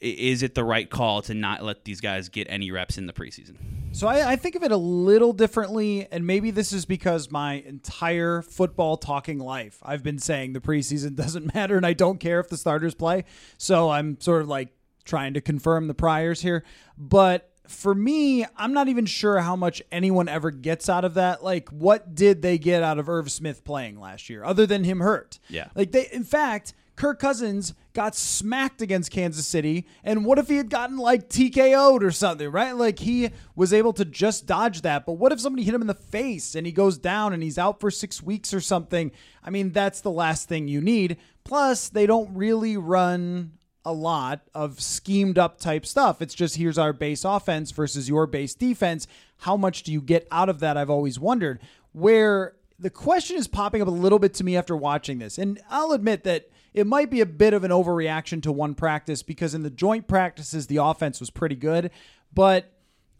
is 0.00 0.42
it 0.42 0.54
the 0.54 0.64
right 0.64 0.88
call 0.88 1.22
to 1.22 1.34
not 1.34 1.62
let 1.62 1.84
these 1.84 2.00
guys 2.00 2.28
get 2.28 2.46
any 2.50 2.70
reps 2.70 2.96
in 2.96 3.06
the 3.06 3.12
preseason? 3.12 3.56
So 3.92 4.06
I, 4.06 4.32
I, 4.32 4.36
think 4.36 4.54
of 4.54 4.62
it 4.62 4.72
a 4.72 4.76
little 4.76 5.32
differently, 5.32 6.06
and 6.10 6.26
maybe 6.26 6.50
this 6.50 6.72
is 6.72 6.84
because 6.84 7.30
my 7.30 7.54
entire 7.54 8.40
football 8.40 8.96
talking 8.96 9.38
life 9.38 9.78
I've 9.82 10.02
been 10.02 10.18
saying 10.18 10.52
the 10.52 10.60
preseason 10.60 11.14
doesn't 11.16 11.54
matter, 11.54 11.76
and 11.76 11.84
I 11.84 11.92
don't 11.92 12.18
care 12.18 12.40
if 12.40 12.48
the 12.48 12.56
starters 12.56 12.94
play. 12.94 13.24
So 13.58 13.90
I'm 13.90 14.20
sort 14.20 14.42
of 14.42 14.48
like 14.48 14.68
trying 15.04 15.34
to 15.34 15.40
confirm 15.40 15.86
the 15.86 15.94
priors 15.94 16.40
here, 16.40 16.64
but. 16.96 17.46
For 17.66 17.94
me, 17.94 18.44
I'm 18.56 18.72
not 18.72 18.88
even 18.88 19.06
sure 19.06 19.38
how 19.38 19.54
much 19.54 19.80
anyone 19.92 20.28
ever 20.28 20.50
gets 20.50 20.88
out 20.88 21.04
of 21.04 21.14
that. 21.14 21.44
Like, 21.44 21.68
what 21.68 22.16
did 22.16 22.42
they 22.42 22.58
get 22.58 22.82
out 22.82 22.98
of 22.98 23.08
Irv 23.08 23.30
Smith 23.30 23.62
playing 23.62 24.00
last 24.00 24.28
year, 24.28 24.42
other 24.42 24.66
than 24.66 24.82
him 24.82 24.98
hurt? 24.98 25.38
Yeah. 25.48 25.68
Like 25.76 25.92
they, 25.92 26.08
in 26.10 26.24
fact, 26.24 26.74
Kirk 26.96 27.18
Cousins 27.18 27.74
got 27.92 28.14
smacked 28.14 28.82
against 28.82 29.10
Kansas 29.10 29.46
City, 29.46 29.86
and 30.04 30.24
what 30.24 30.38
if 30.38 30.48
he 30.48 30.56
had 30.56 30.70
gotten 30.70 30.96
like 30.98 31.28
TKO'd 31.28 32.02
or 32.02 32.10
something, 32.10 32.48
right? 32.50 32.72
Like 32.72 32.98
he 32.98 33.30
was 33.56 33.72
able 33.72 33.92
to 33.94 34.04
just 34.04 34.46
dodge 34.46 34.82
that. 34.82 35.06
But 35.06 35.14
what 35.14 35.32
if 35.32 35.40
somebody 35.40 35.64
hit 35.64 35.74
him 35.74 35.80
in 35.80 35.86
the 35.86 35.94
face 35.94 36.54
and 36.54 36.66
he 36.66 36.72
goes 36.72 36.98
down 36.98 37.32
and 37.32 37.42
he's 37.42 37.58
out 37.58 37.80
for 37.80 37.90
six 37.90 38.22
weeks 38.22 38.52
or 38.52 38.60
something? 38.60 39.12
I 39.42 39.50
mean, 39.50 39.72
that's 39.72 40.00
the 40.00 40.10
last 40.10 40.48
thing 40.48 40.68
you 40.68 40.80
need. 40.80 41.16
Plus, 41.44 41.88
they 41.88 42.06
don't 42.06 42.34
really 42.36 42.76
run 42.76 43.52
a 43.84 43.92
lot 43.92 44.42
of 44.54 44.80
schemed 44.80 45.38
up 45.38 45.58
type 45.58 45.86
stuff. 45.86 46.20
It's 46.20 46.34
just 46.34 46.56
here's 46.56 46.78
our 46.78 46.92
base 46.92 47.24
offense 47.24 47.70
versus 47.70 48.08
your 48.08 48.26
base 48.26 48.54
defense. 48.54 49.06
How 49.38 49.56
much 49.56 49.82
do 49.84 49.92
you 49.92 50.02
get 50.02 50.28
out 50.30 50.48
of 50.50 50.60
that? 50.60 50.76
I've 50.76 50.90
always 50.90 51.18
wondered. 51.18 51.60
Where 51.92 52.56
the 52.78 52.90
question 52.90 53.36
is 53.36 53.48
popping 53.48 53.82
up 53.82 53.88
a 53.88 53.90
little 53.90 54.18
bit 54.18 54.34
to 54.34 54.44
me 54.44 54.56
after 54.56 54.76
watching 54.76 55.18
this. 55.18 55.38
And 55.38 55.60
I'll 55.70 55.92
admit 55.92 56.24
that 56.24 56.50
it 56.72 56.86
might 56.86 57.10
be 57.10 57.20
a 57.20 57.26
bit 57.26 57.54
of 57.54 57.64
an 57.64 57.70
overreaction 57.70 58.42
to 58.42 58.52
one 58.52 58.74
practice 58.74 59.22
because 59.22 59.54
in 59.54 59.62
the 59.62 59.70
joint 59.70 60.06
practices, 60.06 60.66
the 60.66 60.76
offense 60.78 61.20
was 61.20 61.30
pretty 61.30 61.56
good. 61.56 61.90
But 62.32 62.72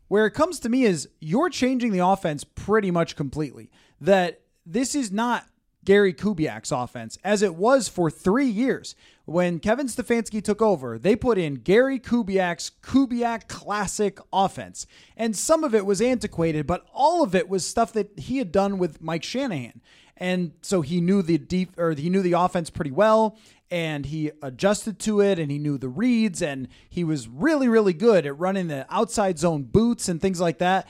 where 0.09 0.27
it 0.27 0.33
comes 0.33 0.61
to 0.61 0.69
me 0.69 0.85
is 0.85 1.09
you're 1.21 1.51
changing 1.51 1.93
the 1.93 2.05
offense 2.05 2.45
pretty 2.45 2.91
much 2.91 3.17
completely. 3.17 3.71
That 4.01 4.41
this 4.65 4.95
is 4.95 5.13
not 5.13 5.47
Gary 5.85 6.13
Kubiak's 6.13 6.73
offense 6.73 7.19
as 7.25 7.43
it 7.43 7.55
was 7.55 7.89
for 7.89 8.11
three 8.11 8.49
years. 8.49 8.95
When 9.25 9.61
Kevin 9.61 9.87
Stefanski 9.87 10.43
took 10.43 10.61
over, 10.61 10.99
they 10.99 11.15
put 11.15 11.39
in 11.39 11.57
Gary 11.57 11.99
Kubiak's 11.99 12.73
Kubiak 12.83 13.49
classic 13.49 14.19
offense. 14.33 14.87
And 15.17 15.37
some 15.37 15.63
of 15.63 15.75
it 15.75 15.87
was 15.87 16.03
antiquated, 16.03 16.67
but 16.67 16.85
all 16.93 17.23
of 17.23 17.35
it 17.35 17.49
was 17.49 17.67
stuff 17.67 17.93
that 17.93 18.19
he 18.19 18.39
had 18.39 18.53
done 18.53 18.79
with 18.79 19.01
Mike 19.01 19.23
Shanahan. 19.23 19.81
And 20.21 20.53
so 20.61 20.83
he 20.83 21.01
knew 21.01 21.23
the 21.23 21.39
deep 21.39 21.79
or 21.79 21.93
he 21.93 22.11
knew 22.11 22.23
the 22.23 22.35
offense 22.35 22.71
pretty 22.71 22.91
well 22.91 23.39
and 23.71 24.07
he 24.07 24.31
adjusted 24.43 24.99
to 24.99 25.21
it 25.21 25.39
and 25.39 25.51
he 25.51 25.59
knew 25.59 25.79
the 25.79 25.89
reads 25.89 26.43
and 26.43 26.69
he 26.89 27.05
was 27.05 27.29
really 27.29 27.69
really 27.69 27.93
good 27.93 28.27
at 28.27 28.39
running 28.39 28.69
the 28.69 28.87
outside 28.91 29.39
zone 29.39 29.63
boots 29.63 30.09
and 30.09 30.21
things 30.21 30.41
like 30.41 30.59
that. 30.59 30.87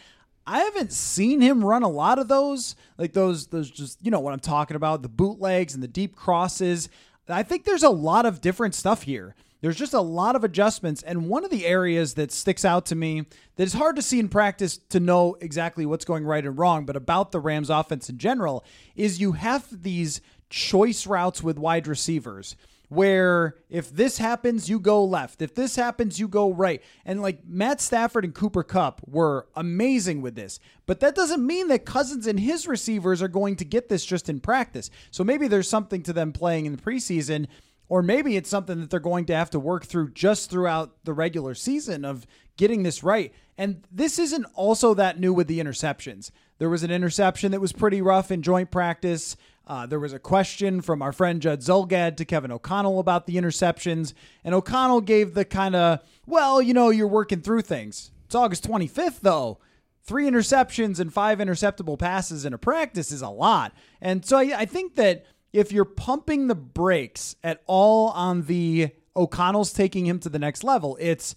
I 0.46 0.60
haven't 0.60 0.92
seen 0.92 1.40
him 1.40 1.64
run 1.64 1.82
a 1.84 1.88
lot 1.88 2.18
of 2.18 2.26
those, 2.26 2.74
like 2.98 3.12
those 3.12 3.48
those 3.48 3.70
just 3.70 4.04
you 4.04 4.10
know 4.10 4.20
what 4.20 4.32
I'm 4.32 4.40
talking 4.40 4.76
about, 4.76 5.02
the 5.02 5.08
bootlegs 5.08 5.74
and 5.74 5.82
the 5.82 5.88
deep 5.88 6.16
crosses. 6.16 6.88
I 7.28 7.44
think 7.44 7.64
there's 7.64 7.84
a 7.84 7.90
lot 7.90 8.26
of 8.26 8.40
different 8.40 8.74
stuff 8.74 9.02
here. 9.02 9.36
There's 9.60 9.76
just 9.76 9.94
a 9.94 10.00
lot 10.00 10.36
of 10.36 10.44
adjustments. 10.44 11.02
And 11.02 11.28
one 11.28 11.44
of 11.44 11.50
the 11.50 11.66
areas 11.66 12.14
that 12.14 12.32
sticks 12.32 12.64
out 12.64 12.86
to 12.86 12.94
me 12.94 13.26
that 13.56 13.64
is 13.64 13.74
hard 13.74 13.96
to 13.96 14.02
see 14.02 14.18
in 14.18 14.28
practice 14.28 14.78
to 14.88 15.00
know 15.00 15.36
exactly 15.40 15.84
what's 15.84 16.04
going 16.04 16.24
right 16.24 16.44
and 16.44 16.58
wrong, 16.58 16.86
but 16.86 16.96
about 16.96 17.32
the 17.32 17.40
Rams 17.40 17.70
offense 17.70 18.08
in 18.08 18.18
general, 18.18 18.64
is 18.96 19.20
you 19.20 19.32
have 19.32 19.82
these 19.82 20.20
choice 20.48 21.06
routes 21.06 21.42
with 21.42 21.58
wide 21.58 21.86
receivers 21.86 22.56
where 22.90 23.54
if 23.68 23.94
this 23.94 24.18
happens, 24.18 24.68
you 24.68 24.80
go 24.80 25.04
left. 25.04 25.40
If 25.40 25.54
this 25.54 25.76
happens, 25.76 26.18
you 26.18 26.26
go 26.26 26.52
right. 26.52 26.82
And 27.04 27.22
like 27.22 27.46
Matt 27.46 27.80
Stafford 27.80 28.24
and 28.24 28.34
Cooper 28.34 28.64
Kupp 28.64 29.00
were 29.06 29.46
amazing 29.54 30.22
with 30.22 30.34
this. 30.34 30.58
But 30.86 30.98
that 30.98 31.14
doesn't 31.14 31.46
mean 31.46 31.68
that 31.68 31.84
Cousins 31.84 32.26
and 32.26 32.40
his 32.40 32.66
receivers 32.66 33.22
are 33.22 33.28
going 33.28 33.54
to 33.56 33.64
get 33.64 33.88
this 33.88 34.04
just 34.04 34.28
in 34.28 34.40
practice. 34.40 34.90
So 35.12 35.22
maybe 35.22 35.46
there's 35.46 35.68
something 35.68 36.02
to 36.02 36.12
them 36.12 36.32
playing 36.32 36.66
in 36.66 36.74
the 36.74 36.82
preseason. 36.82 37.46
Or 37.90 38.02
maybe 38.02 38.36
it's 38.36 38.48
something 38.48 38.80
that 38.80 38.88
they're 38.88 39.00
going 39.00 39.26
to 39.26 39.34
have 39.34 39.50
to 39.50 39.58
work 39.58 39.84
through 39.84 40.12
just 40.12 40.48
throughout 40.48 41.04
the 41.04 41.12
regular 41.12 41.56
season 41.56 42.04
of 42.04 42.24
getting 42.56 42.84
this 42.84 43.02
right. 43.02 43.34
And 43.58 43.84
this 43.90 44.16
isn't 44.20 44.46
also 44.54 44.94
that 44.94 45.18
new 45.18 45.34
with 45.34 45.48
the 45.48 45.58
interceptions. 45.58 46.30
There 46.58 46.70
was 46.70 46.84
an 46.84 46.92
interception 46.92 47.50
that 47.50 47.60
was 47.60 47.72
pretty 47.72 48.00
rough 48.00 48.30
in 48.30 48.42
joint 48.42 48.70
practice. 48.70 49.36
Uh, 49.66 49.86
there 49.86 49.98
was 49.98 50.12
a 50.12 50.20
question 50.20 50.80
from 50.80 51.02
our 51.02 51.12
friend 51.12 51.42
Judd 51.42 51.62
Zulgad 51.62 52.16
to 52.18 52.24
Kevin 52.24 52.52
O'Connell 52.52 53.00
about 53.00 53.26
the 53.26 53.34
interceptions, 53.34 54.14
and 54.44 54.54
O'Connell 54.54 55.00
gave 55.00 55.34
the 55.34 55.44
kind 55.44 55.74
of, 55.74 55.98
well, 56.26 56.62
you 56.62 56.72
know, 56.72 56.90
you're 56.90 57.08
working 57.08 57.42
through 57.42 57.62
things. 57.62 58.12
It's 58.24 58.36
August 58.36 58.68
25th, 58.68 59.20
though. 59.20 59.58
Three 60.04 60.30
interceptions 60.30 61.00
and 61.00 61.12
five 61.12 61.38
interceptable 61.38 61.98
passes 61.98 62.44
in 62.44 62.54
a 62.54 62.58
practice 62.58 63.10
is 63.10 63.20
a 63.20 63.28
lot. 63.28 63.72
And 64.00 64.24
so 64.24 64.38
I, 64.38 64.60
I 64.60 64.64
think 64.64 64.94
that 64.94 65.26
if 65.52 65.72
you're 65.72 65.84
pumping 65.84 66.46
the 66.46 66.54
brakes 66.54 67.36
at 67.42 67.62
all 67.66 68.08
on 68.10 68.42
the 68.42 68.90
O'Connell's 69.16 69.72
taking 69.72 70.06
him 70.06 70.18
to 70.20 70.28
the 70.28 70.38
next 70.38 70.64
level, 70.64 70.96
it's 71.00 71.34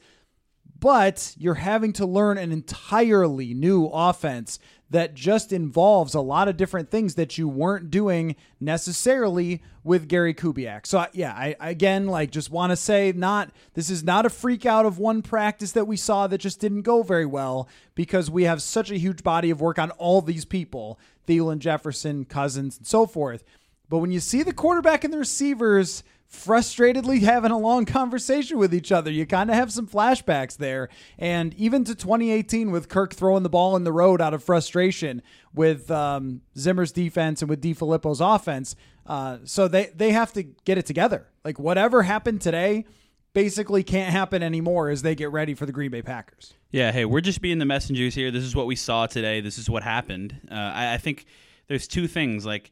but 0.79 1.33
you're 1.37 1.53
having 1.53 1.93
to 1.93 2.05
learn 2.05 2.37
an 2.37 2.51
entirely 2.51 3.53
new 3.53 3.85
offense 3.85 4.59
that 4.89 5.13
just 5.15 5.53
involves 5.53 6.13
a 6.13 6.19
lot 6.19 6.47
of 6.47 6.57
different 6.57 6.91
things 6.91 7.15
that 7.15 7.37
you 7.37 7.47
weren't 7.47 7.89
doing 7.89 8.35
necessarily 8.59 9.63
with 9.83 10.07
Gary 10.07 10.33
Kubiak. 10.33 10.85
So 10.85 11.07
yeah, 11.13 11.33
I 11.33 11.55
again 11.59 12.07
like 12.07 12.31
just 12.31 12.51
want 12.51 12.71
to 12.71 12.75
say 12.75 13.11
not 13.15 13.49
this 13.73 13.89
is 13.89 14.03
not 14.03 14.25
a 14.25 14.29
freak 14.29 14.65
out 14.65 14.85
of 14.85 14.99
one 14.99 15.21
practice 15.21 15.71
that 15.71 15.87
we 15.87 15.97
saw 15.97 16.27
that 16.27 16.39
just 16.39 16.59
didn't 16.59 16.81
go 16.81 17.01
very 17.01 17.25
well 17.25 17.67
because 17.95 18.29
we 18.29 18.43
have 18.43 18.61
such 18.61 18.91
a 18.91 18.97
huge 18.97 19.23
body 19.23 19.49
of 19.49 19.61
work 19.61 19.79
on 19.79 19.89
all 19.91 20.21
these 20.21 20.45
people, 20.45 20.99
Thielen, 21.27 21.59
Jefferson, 21.59 22.25
Cousins, 22.25 22.77
and 22.77 22.85
so 22.85 23.07
forth. 23.07 23.43
But 23.89 23.99
when 23.99 24.11
you 24.11 24.19
see 24.19 24.43
the 24.43 24.53
quarterback 24.53 25.03
and 25.03 25.13
the 25.13 25.17
receivers 25.17 26.03
frustratedly 26.33 27.21
having 27.21 27.51
a 27.51 27.57
long 27.57 27.85
conversation 27.85 28.57
with 28.57 28.73
each 28.73 28.91
other. 28.91 29.11
You 29.11 29.25
kind 29.25 29.49
of 29.49 29.55
have 29.55 29.71
some 29.71 29.87
flashbacks 29.87 30.57
there. 30.57 30.89
And 31.19 31.53
even 31.53 31.83
to 31.85 31.95
2018 31.95 32.71
with 32.71 32.89
Kirk 32.89 33.13
throwing 33.13 33.43
the 33.43 33.49
ball 33.49 33.75
in 33.75 33.83
the 33.83 33.91
road 33.91 34.19
out 34.19 34.33
of 34.33 34.43
frustration 34.43 35.21
with 35.53 35.91
um, 35.91 36.41
Zimmer's 36.57 36.91
defense 36.91 37.41
and 37.41 37.49
with 37.49 37.61
DeFilippo's 37.61 38.19
offense. 38.19 38.75
Uh, 39.05 39.37
so 39.43 39.67
they, 39.67 39.91
they 39.95 40.11
have 40.11 40.33
to 40.33 40.43
get 40.43 40.77
it 40.77 40.85
together. 40.85 41.27
Like 41.45 41.59
whatever 41.59 42.03
happened 42.03 42.41
today 42.41 42.85
basically 43.33 43.83
can't 43.83 44.11
happen 44.11 44.43
anymore 44.43 44.89
as 44.89 45.01
they 45.01 45.15
get 45.15 45.31
ready 45.31 45.53
for 45.53 45.65
the 45.65 45.71
Green 45.71 45.91
Bay 45.91 46.01
Packers. 46.01 46.53
Yeah, 46.71 46.91
hey, 46.91 47.05
we're 47.05 47.21
just 47.21 47.41
being 47.41 47.59
the 47.59 47.65
messengers 47.65 48.15
here. 48.15 48.31
This 48.31 48.43
is 48.43 48.55
what 48.55 48.65
we 48.65 48.75
saw 48.75 49.05
today. 49.05 49.41
This 49.41 49.57
is 49.57 49.69
what 49.69 49.83
happened. 49.83 50.35
Uh, 50.49 50.55
I, 50.55 50.93
I 50.93 50.97
think 50.97 51.25
there's 51.67 51.87
two 51.87 52.07
things. 52.07 52.45
Like 52.45 52.71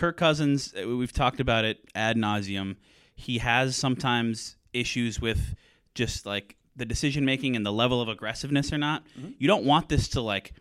Kirk 0.00 0.16
Cousins, 0.16 0.74
uh, 0.74 0.88
we've 0.88 1.12
talked 1.12 1.40
about 1.40 1.64
it 1.64 1.78
ad 1.94 2.16
nauseum 2.16 2.76
he 3.20 3.38
has 3.38 3.76
sometimes 3.76 4.56
issues 4.72 5.20
with 5.20 5.54
just 5.94 6.24
like 6.24 6.56
the 6.74 6.86
decision 6.86 7.24
making 7.24 7.54
and 7.54 7.66
the 7.66 7.72
level 7.72 8.00
of 8.00 8.08
aggressiveness 8.08 8.72
or 8.72 8.78
not. 8.78 9.04
Mm-hmm. 9.08 9.32
You 9.38 9.46
don't 9.46 9.64
want 9.64 9.90
this 9.90 10.08
to 10.08 10.22
like 10.22 10.54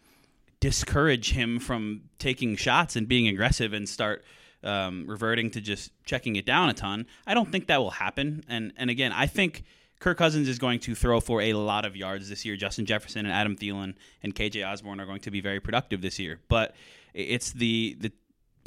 discourage 0.59 1.31
him 1.31 1.59
from 1.59 2.01
taking 2.19 2.57
shots 2.57 2.97
and 2.97 3.07
being 3.07 3.29
aggressive 3.29 3.71
and 3.71 3.87
start 3.87 4.25
um, 4.61 5.05
reverting 5.07 5.51
to 5.51 5.61
just 5.61 5.91
checking 6.03 6.35
it 6.35 6.45
down 6.45 6.69
a 6.69 6.73
ton. 6.73 7.05
I 7.25 7.33
don't 7.33 7.49
think 7.49 7.67
that 7.67 7.77
will 7.77 7.91
happen. 7.91 8.43
And 8.49 8.73
and 8.75 8.89
again, 8.89 9.13
I 9.13 9.25
think 9.25 9.63
Kirk 10.01 10.17
Cousins 10.17 10.49
is 10.49 10.59
going 10.59 10.81
to 10.81 10.95
throw 10.95 11.21
for 11.21 11.41
a 11.41 11.53
lot 11.53 11.85
of 11.85 11.95
yards 11.95 12.27
this 12.27 12.43
year. 12.43 12.57
Justin 12.57 12.85
Jefferson 12.85 13.25
and 13.25 13.33
Adam 13.33 13.55
Thielen 13.55 13.95
and 14.21 14.35
KJ 14.35 14.69
Osborn 14.69 14.99
are 14.99 15.05
going 15.05 15.21
to 15.21 15.31
be 15.31 15.39
very 15.39 15.61
productive 15.61 16.01
this 16.01 16.19
year. 16.19 16.41
But 16.49 16.75
it's 17.13 17.53
the 17.53 17.95
the 18.01 18.11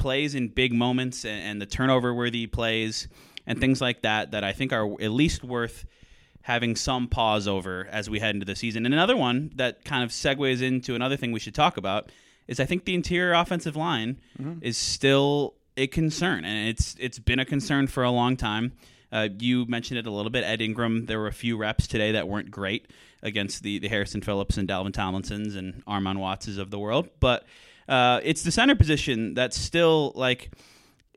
plays 0.03 0.35
in 0.35 0.49
big 0.49 0.73
moments 0.73 1.23
and, 1.23 1.41
and 1.41 1.61
the 1.61 1.65
turnover 1.65 2.13
worthy 2.13 2.45
plays 2.45 3.07
and 3.47 3.57
things 3.57 3.79
like 3.79 4.01
that 4.01 4.31
that 4.31 4.43
I 4.43 4.51
think 4.51 4.73
are 4.73 4.85
at 5.01 5.11
least 5.11 5.45
worth 5.45 5.85
having 6.41 6.75
some 6.75 7.07
pause 7.07 7.47
over 7.47 7.87
as 7.89 8.09
we 8.09 8.19
head 8.19 8.35
into 8.35 8.45
the 8.45 8.55
season. 8.55 8.85
And 8.85 8.93
another 8.93 9.15
one 9.15 9.51
that 9.55 9.85
kind 9.85 10.03
of 10.03 10.09
segues 10.09 10.61
into 10.61 10.93
another 10.93 11.15
thing 11.15 11.31
we 11.31 11.39
should 11.39 11.55
talk 11.55 11.77
about 11.77 12.11
is 12.49 12.59
I 12.59 12.65
think 12.65 12.83
the 12.83 12.93
interior 12.93 13.31
offensive 13.31 13.77
line 13.77 14.19
mm-hmm. 14.37 14.59
is 14.61 14.77
still 14.77 15.53
a 15.77 15.87
concern, 15.87 16.43
and 16.43 16.67
it's 16.67 16.97
it's 16.99 17.17
been 17.17 17.39
a 17.39 17.45
concern 17.45 17.87
for 17.87 18.03
a 18.03 18.11
long 18.11 18.35
time. 18.35 18.73
Uh, 19.09 19.29
you 19.39 19.65
mentioned 19.67 19.97
it 19.97 20.05
a 20.05 20.11
little 20.11 20.29
bit. 20.29 20.43
Ed 20.43 20.61
Ingram, 20.61 21.05
there 21.05 21.17
were 21.17 21.27
a 21.27 21.33
few 21.33 21.55
reps 21.55 21.87
today 21.87 22.11
that 22.11 22.27
weren't 22.27 22.51
great 22.51 22.87
against 23.21 23.63
the, 23.63 23.79
the 23.79 23.87
Harrison 23.87 24.21
Phillips 24.21 24.57
and 24.57 24.67
Dalvin 24.67 24.91
Tomlinsons 24.91 25.55
and 25.55 25.85
Armon 25.85 26.17
Wattses 26.17 26.57
of 26.57 26.71
the 26.71 26.77
world, 26.77 27.09
but 27.21 27.45
uh, 27.87 28.19
it's 28.23 28.43
the 28.43 28.51
center 28.51 28.75
position 28.75 29.33
that's 29.33 29.57
still 29.57 30.11
like 30.15 30.51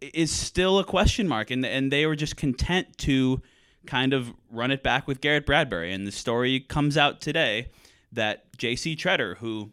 is 0.01 0.31
still 0.31 0.79
a 0.79 0.85
question 0.85 1.29
mark, 1.29 1.51
and 1.51 1.65
and 1.65 1.93
they 1.93 2.07
were 2.07 2.17
just 2.17 2.37
content 2.37 2.99
to 2.99 3.43
kind 3.87 4.13
of 4.13 4.33
run 4.51 4.71
it 4.71 4.83
back 4.83 5.07
with 5.07 5.21
Garrett 5.21 5.47
Bradbury. 5.47 5.93
And 5.93 6.07
the 6.07 6.13
story 6.13 6.61
comes 6.61 6.97
out 6.97 7.21
today 7.21 7.69
that 8.13 8.57
J.C. 8.57 8.97
Tretter, 8.97 9.37
who 9.39 9.71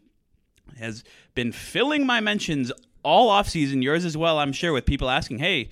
has 0.78 1.04
been 1.34 1.52
filling 1.52 2.06
my 2.06 2.20
mentions 2.20 2.72
all 3.02 3.30
offseason, 3.30 3.82
yours 3.82 4.04
as 4.04 4.16
well, 4.16 4.38
I'm 4.38 4.52
sure, 4.52 4.72
with 4.72 4.86
people 4.86 5.10
asking, 5.10 5.38
hey, 5.38 5.68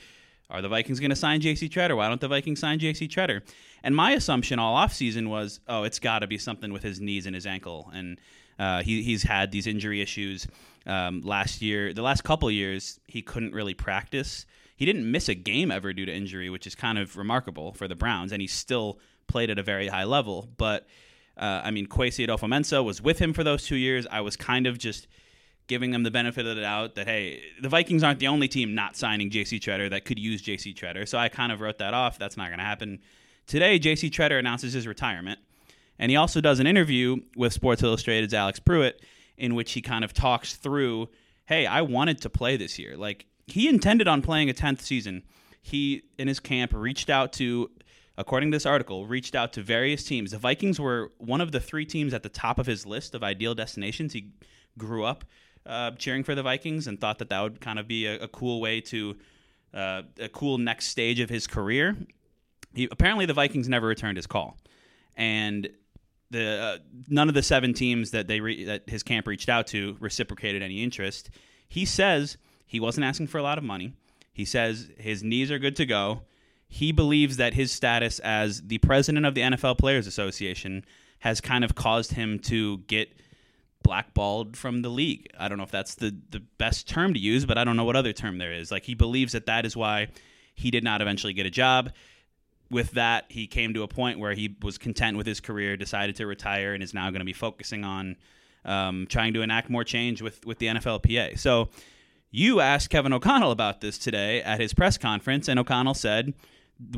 are 0.51 0.61
the 0.61 0.69
Vikings 0.69 1.01
going 1.01 1.11
to 1.11 1.17
sign 1.17 1.41
J.C. 1.41 1.69
Tretter? 1.69 1.97
Why 1.97 2.09
don't 2.09 2.21
the 2.21 2.29
Vikings 2.29 2.61
sign 2.61 2.79
J.C. 2.79 3.09
Tretter? 3.09 3.43
And 3.83 3.97
my 3.97 4.13
assumption 4.13 4.59
all 4.59 4.77
offseason 4.77 5.29
was, 5.29 5.61
oh, 5.67 5.85
it's 5.85 5.99
got 5.99 6.21
to 6.21 6.27
be 6.27 6.39
something 6.39 6.73
with 6.73 6.83
his 6.83 7.01
knees 7.01 7.27
and 7.27 7.35
his 7.35 7.47
ankle. 7.47 7.91
And 7.95 8.21
uh, 8.59 8.83
he, 8.83 9.03
he's 9.03 9.23
had 9.23 9.51
these 9.51 9.67
injury 9.67 10.01
issues. 10.01 10.47
Um, 10.87 11.21
last 11.21 11.63
year, 11.63 11.93
the 11.93 12.03
last 12.03 12.25
couple 12.25 12.51
years, 12.51 12.99
he 13.07 13.23
couldn't 13.23 13.55
really 13.55 13.75
practice. 13.75 14.47
He 14.77 14.85
didn't 14.85 15.09
miss 15.11 15.29
a 15.29 15.35
game 15.35 15.71
ever 15.71 15.93
due 15.93 16.07
to 16.07 16.13
injury, 16.13 16.51
which 16.51 16.67
is 16.67 16.75
kind 16.75 16.99
of 16.99 17.17
remarkable 17.17 17.73
for 17.73 17.87
the 17.87 17.95
Browns, 17.95 18.33
and 18.33 18.41
he 18.43 18.49
still 18.49 18.99
played 19.29 19.51
at 19.51 19.59
a 19.59 19.63
very 19.63 19.89
high 19.89 20.05
level. 20.05 20.49
But 20.57 20.87
uh, 21.37 21.63
I 21.65 21.71
mean, 21.71 21.87
Kwesi 21.87 22.27
Adofo-Mensah 22.27 22.85
was 22.85 23.01
with 23.01 23.19
him 23.19 23.33
for 23.33 23.45
those 23.45 23.65
two 23.65 23.77
years. 23.77 24.07
I 24.11 24.21
was 24.21 24.37
kind 24.37 24.67
of 24.67 24.79
just 24.79 25.07
giving 25.69 25.91
them 25.93 26.03
the 26.03 26.11
benefit 26.11 26.45
of 26.47 26.57
the 26.57 26.63
doubt 26.63 26.97
that 26.97 27.07
hey, 27.07 27.43
the 27.61 27.69
Vikings 27.69 28.03
aren't 28.03 28.19
the 28.19 28.27
only 28.27 28.49
team 28.49 28.75
not 28.75 28.97
signing 28.97 29.31
J.C. 29.31 29.59
Tretter 29.61 29.89
that 29.91 30.05
could 30.05 30.19
use 30.19 30.43
J.C. 30.43 30.75
Tretter. 30.75 31.09
So 31.09 31.19
I 31.19 31.29
kind 31.29 31.53
of 31.53 31.61
wrote 31.61 31.79
that 31.79 31.95
off. 31.95 32.19
That's 32.19 32.37
not 32.37 32.49
going 32.49 32.59
to 32.59 32.65
happen. 32.65 33.01
Today, 33.47 33.79
J.C. 33.79 34.11
Tretter 34.11 34.39
announces 34.39 34.73
his 34.73 34.87
retirement, 34.87 35.41
and 36.03 36.11
he 36.11 36.17
also 36.17 36.41
does 36.41 36.59
an 36.59 36.67
interview 36.67 37.19
with 37.37 37.53
Sports 37.53 37.81
Illustrated's 37.81 38.35
Alex 38.35 38.59
Prewitt 38.59 38.95
in 39.37 39.55
which 39.55 39.71
he 39.71 39.81
kind 39.81 40.03
of 40.03 40.13
talks 40.13 40.57
through, 40.57 41.09
hey, 41.47 41.65
I 41.65 41.83
wanted 41.83 42.21
to 42.23 42.29
play 42.29 42.57
this 42.57 42.77
year. 42.77 42.97
Like 42.97 43.27
he 43.47 43.69
intended 43.69 44.09
on 44.09 44.21
playing 44.21 44.51
a 44.51 44.53
10th 44.53 44.81
season. 44.81 45.23
He 45.63 46.03
in 46.19 46.27
his 46.27 46.41
camp 46.41 46.73
reached 46.75 47.09
out 47.09 47.33
to 47.35 47.71
according 48.19 48.51
to 48.51 48.57
this 48.57 48.67
article, 48.67 49.07
reached 49.07 49.37
out 49.37 49.53
to 49.53 49.63
various 49.63 50.03
teams. 50.03 50.33
The 50.33 50.39
Vikings 50.39 50.81
were 50.81 51.13
one 51.19 51.41
of 51.41 51.53
the 51.53 51.61
three 51.61 51.87
teams 51.87 52.13
at 52.13 52.25
the 52.25 52.29
top 52.29 52.59
of 52.59 52.67
his 52.67 52.85
list 52.85 53.15
of 53.15 53.23
ideal 53.23 53.55
destinations. 53.55 54.13
He 54.13 54.33
grew 54.77 55.05
up 55.05 55.25
uh, 55.65 55.93
cheering 55.93 56.25
for 56.25 56.35
the 56.35 56.43
Vikings 56.43 56.89
and 56.89 57.01
thought 57.01 57.21
that 57.21 57.29
that 57.29 57.41
would 57.41 57.61
kind 57.61 57.79
of 57.79 57.87
be 57.87 58.07
a, 58.07 58.23
a 58.23 58.29
cool 58.29 58.61
way 58.61 58.81
to 58.81 59.17
uh, 59.73 60.03
a 60.19 60.29
cool 60.29 60.59
next 60.59 60.89
stage 60.89 61.21
of 61.21 61.31
his 61.31 61.47
career. 61.47 61.97
He, 62.75 62.89
apparently, 62.91 63.25
the 63.25 63.35
Vikings 63.35 63.69
never 63.69 63.87
returned 63.87 64.17
his 64.17 64.27
call, 64.27 64.59
and 65.17 65.69
the 66.33 66.61
uh, 66.61 66.79
none 67.09 67.29
of 67.29 67.35
the 67.35 67.43
seven 67.43 67.73
teams 67.73 68.11
that 68.11 68.27
they 68.27 68.41
re- 68.41 68.65
that 68.65 68.89
his 68.89 69.03
camp 69.03 69.27
reached 69.27 69.49
out 69.49 69.67
to 69.69 69.97
reciprocated 70.01 70.63
any 70.63 70.83
interest. 70.83 71.31
He 71.69 71.85
says 71.85 72.37
he 72.67 72.81
wasn't 72.81 73.05
asking 73.05 73.29
for 73.29 73.39
a 73.39 73.43
lot 73.43 73.59
of 73.59 73.65
money. 73.65 73.95
He 74.33 74.45
says 74.45 74.91
his 74.99 75.23
knees 75.23 75.51
are 75.51 75.59
good 75.59 75.77
to 75.77 75.87
go. 75.87 76.23
He 76.67 76.91
believes 76.91 77.37
that 77.37 77.55
his 77.55 77.71
status 77.71 78.19
as 78.21 78.63
the 78.63 78.79
president 78.79 79.27
of 79.27 79.35
the 79.35 79.43
NFL 79.43 79.79
Players 79.79 80.07
Association 80.07 80.85
has 81.19 81.41
kind 81.41 81.65
of 81.65 81.75
caused 81.75 82.13
him 82.13 82.39
to 82.41 82.79
get 82.79 83.13
blackballed 83.83 84.57
from 84.57 84.83
the 84.83 84.89
league. 84.89 85.29
I 85.39 85.49
don't 85.49 85.59
know 85.59 85.65
if 85.65 85.71
that's 85.71 85.95
the 85.95 86.17
the 86.31 86.41
best 86.59 86.89
term 86.89 87.15
to 87.15 87.21
use, 87.21 87.45
but 87.45 87.59
I 87.59 87.65
don't 87.65 87.77
know 87.77 87.85
what 87.85 87.97
other 87.97 88.13
term 88.13 88.39
there 88.39 88.53
is. 88.53 88.71
Like 88.71 88.85
he 88.85 88.95
believes 88.95 89.33
that 89.35 89.47
that 89.47 89.67
is 89.67 89.77
why 89.77 90.09
he 90.55 90.71
did 90.71 90.83
not 90.85 91.01
eventually 91.01 91.33
get 91.33 91.47
a 91.47 91.51
job. 91.51 91.93
With 92.73 92.93
that, 92.93 93.27
he 93.29 93.47
came 93.47 93.75
to 93.75 93.83
a 93.83 93.89
point 93.89 94.19
where 94.19 94.33
he 94.33 94.57
was 94.63 94.79
content 94.79 95.19
with 95.19 95.27
his 95.27 95.41
career, 95.41 95.77
decided 95.77 96.17
to 96.17 96.27
retire, 96.27 96.73
and 96.73 96.83
is 96.83 96.95
now 96.95 97.11
going 97.11 97.21
to 97.21 97.27
be 97.27 97.35
focusing 97.35 97.85
on 97.85 98.17
um, 98.65 99.07
trying 99.11 99.35
to 99.35 99.43
enact 99.43 99.69
more 99.69 99.85
change 99.85 100.23
with 100.23 100.45
with 100.47 100.59
the 100.59 100.67
NFLPA. 100.67 101.39
So 101.39 101.69
you 102.31 102.61
asked 102.61 102.89
Kevin 102.89 103.13
O'Connell 103.13 103.51
about 103.51 103.83
this 103.83 103.99
today 103.99 104.43
at 104.43 104.59
his 104.59 104.73
press 104.73 104.97
conference, 104.97 105.49
and 105.49 105.61
O'Connell 105.61 105.93
said, 105.93 106.33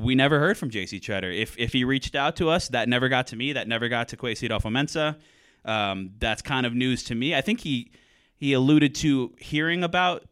"We 0.01 0.15
never 0.15 0.39
heard 0.39 0.57
from 0.57 0.71
J.C. 0.71 1.01
Tretter. 1.01 1.37
If 1.37 1.59
if 1.59 1.73
he 1.73 1.83
reached 1.83 2.15
out 2.15 2.37
to 2.37 2.51
us, 2.51 2.69
that 2.69 2.89
never 2.89 3.09
got 3.09 3.27
to 3.29 3.37
me. 3.37 3.53
That 3.53 3.67
never 3.67 3.89
got 3.89 4.09
to 4.11 4.17
Kwesi 4.17 4.49
Adofo-Mensah. 4.49 5.17
Um, 5.65 6.11
that's 6.21 6.41
kind 6.41 6.67
of 6.67 6.75
news 6.75 7.03
to 7.05 7.17
me. 7.17 7.35
I 7.35 7.41
think 7.41 7.61
he 7.61 7.91
he 8.37 8.53
alluded 8.53 8.95
to 8.97 9.35
hearing 9.39 9.83
about 9.83 10.25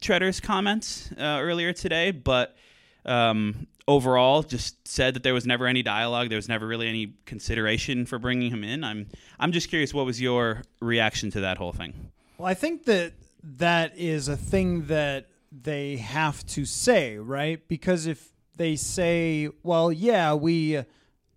Tretter's 0.00 0.40
comments 0.40 1.10
uh, 1.18 1.38
earlier 1.40 1.72
today, 1.72 2.10
but 2.10 2.56
um, 3.04 3.66
overall, 3.88 4.42
just 4.42 4.86
said 4.86 5.14
that 5.14 5.24
there 5.24 5.34
was 5.34 5.46
never 5.46 5.66
any 5.66 5.82
dialogue. 5.82 6.28
There 6.28 6.36
was 6.36 6.48
never 6.48 6.66
really 6.66 6.86
any 6.86 7.14
consideration 7.24 8.06
for 8.06 8.18
bringing 8.18 8.52
him 8.52 8.62
in. 8.62 8.84
I'm 8.84 9.08
I'm 9.40 9.50
just 9.50 9.68
curious, 9.68 9.92
what 9.92 10.06
was 10.06 10.20
your 10.20 10.62
reaction 10.80 11.30
to 11.32 11.40
that 11.40 11.58
whole 11.58 11.72
thing? 11.72 12.12
Well, 12.36 12.46
I 12.46 12.54
think 12.54 12.84
that 12.84 13.14
that 13.42 13.98
is 13.98 14.28
a 14.28 14.36
thing 14.36 14.86
that 14.86 15.26
they 15.50 15.96
have 15.96 16.46
to 16.48 16.64
say, 16.64 17.16
right? 17.16 17.66
Because 17.66 18.06
if 18.06 18.28
they 18.56 18.76
say, 18.76 19.48
well, 19.62 19.90
yeah, 19.90 20.34
we 20.34 20.84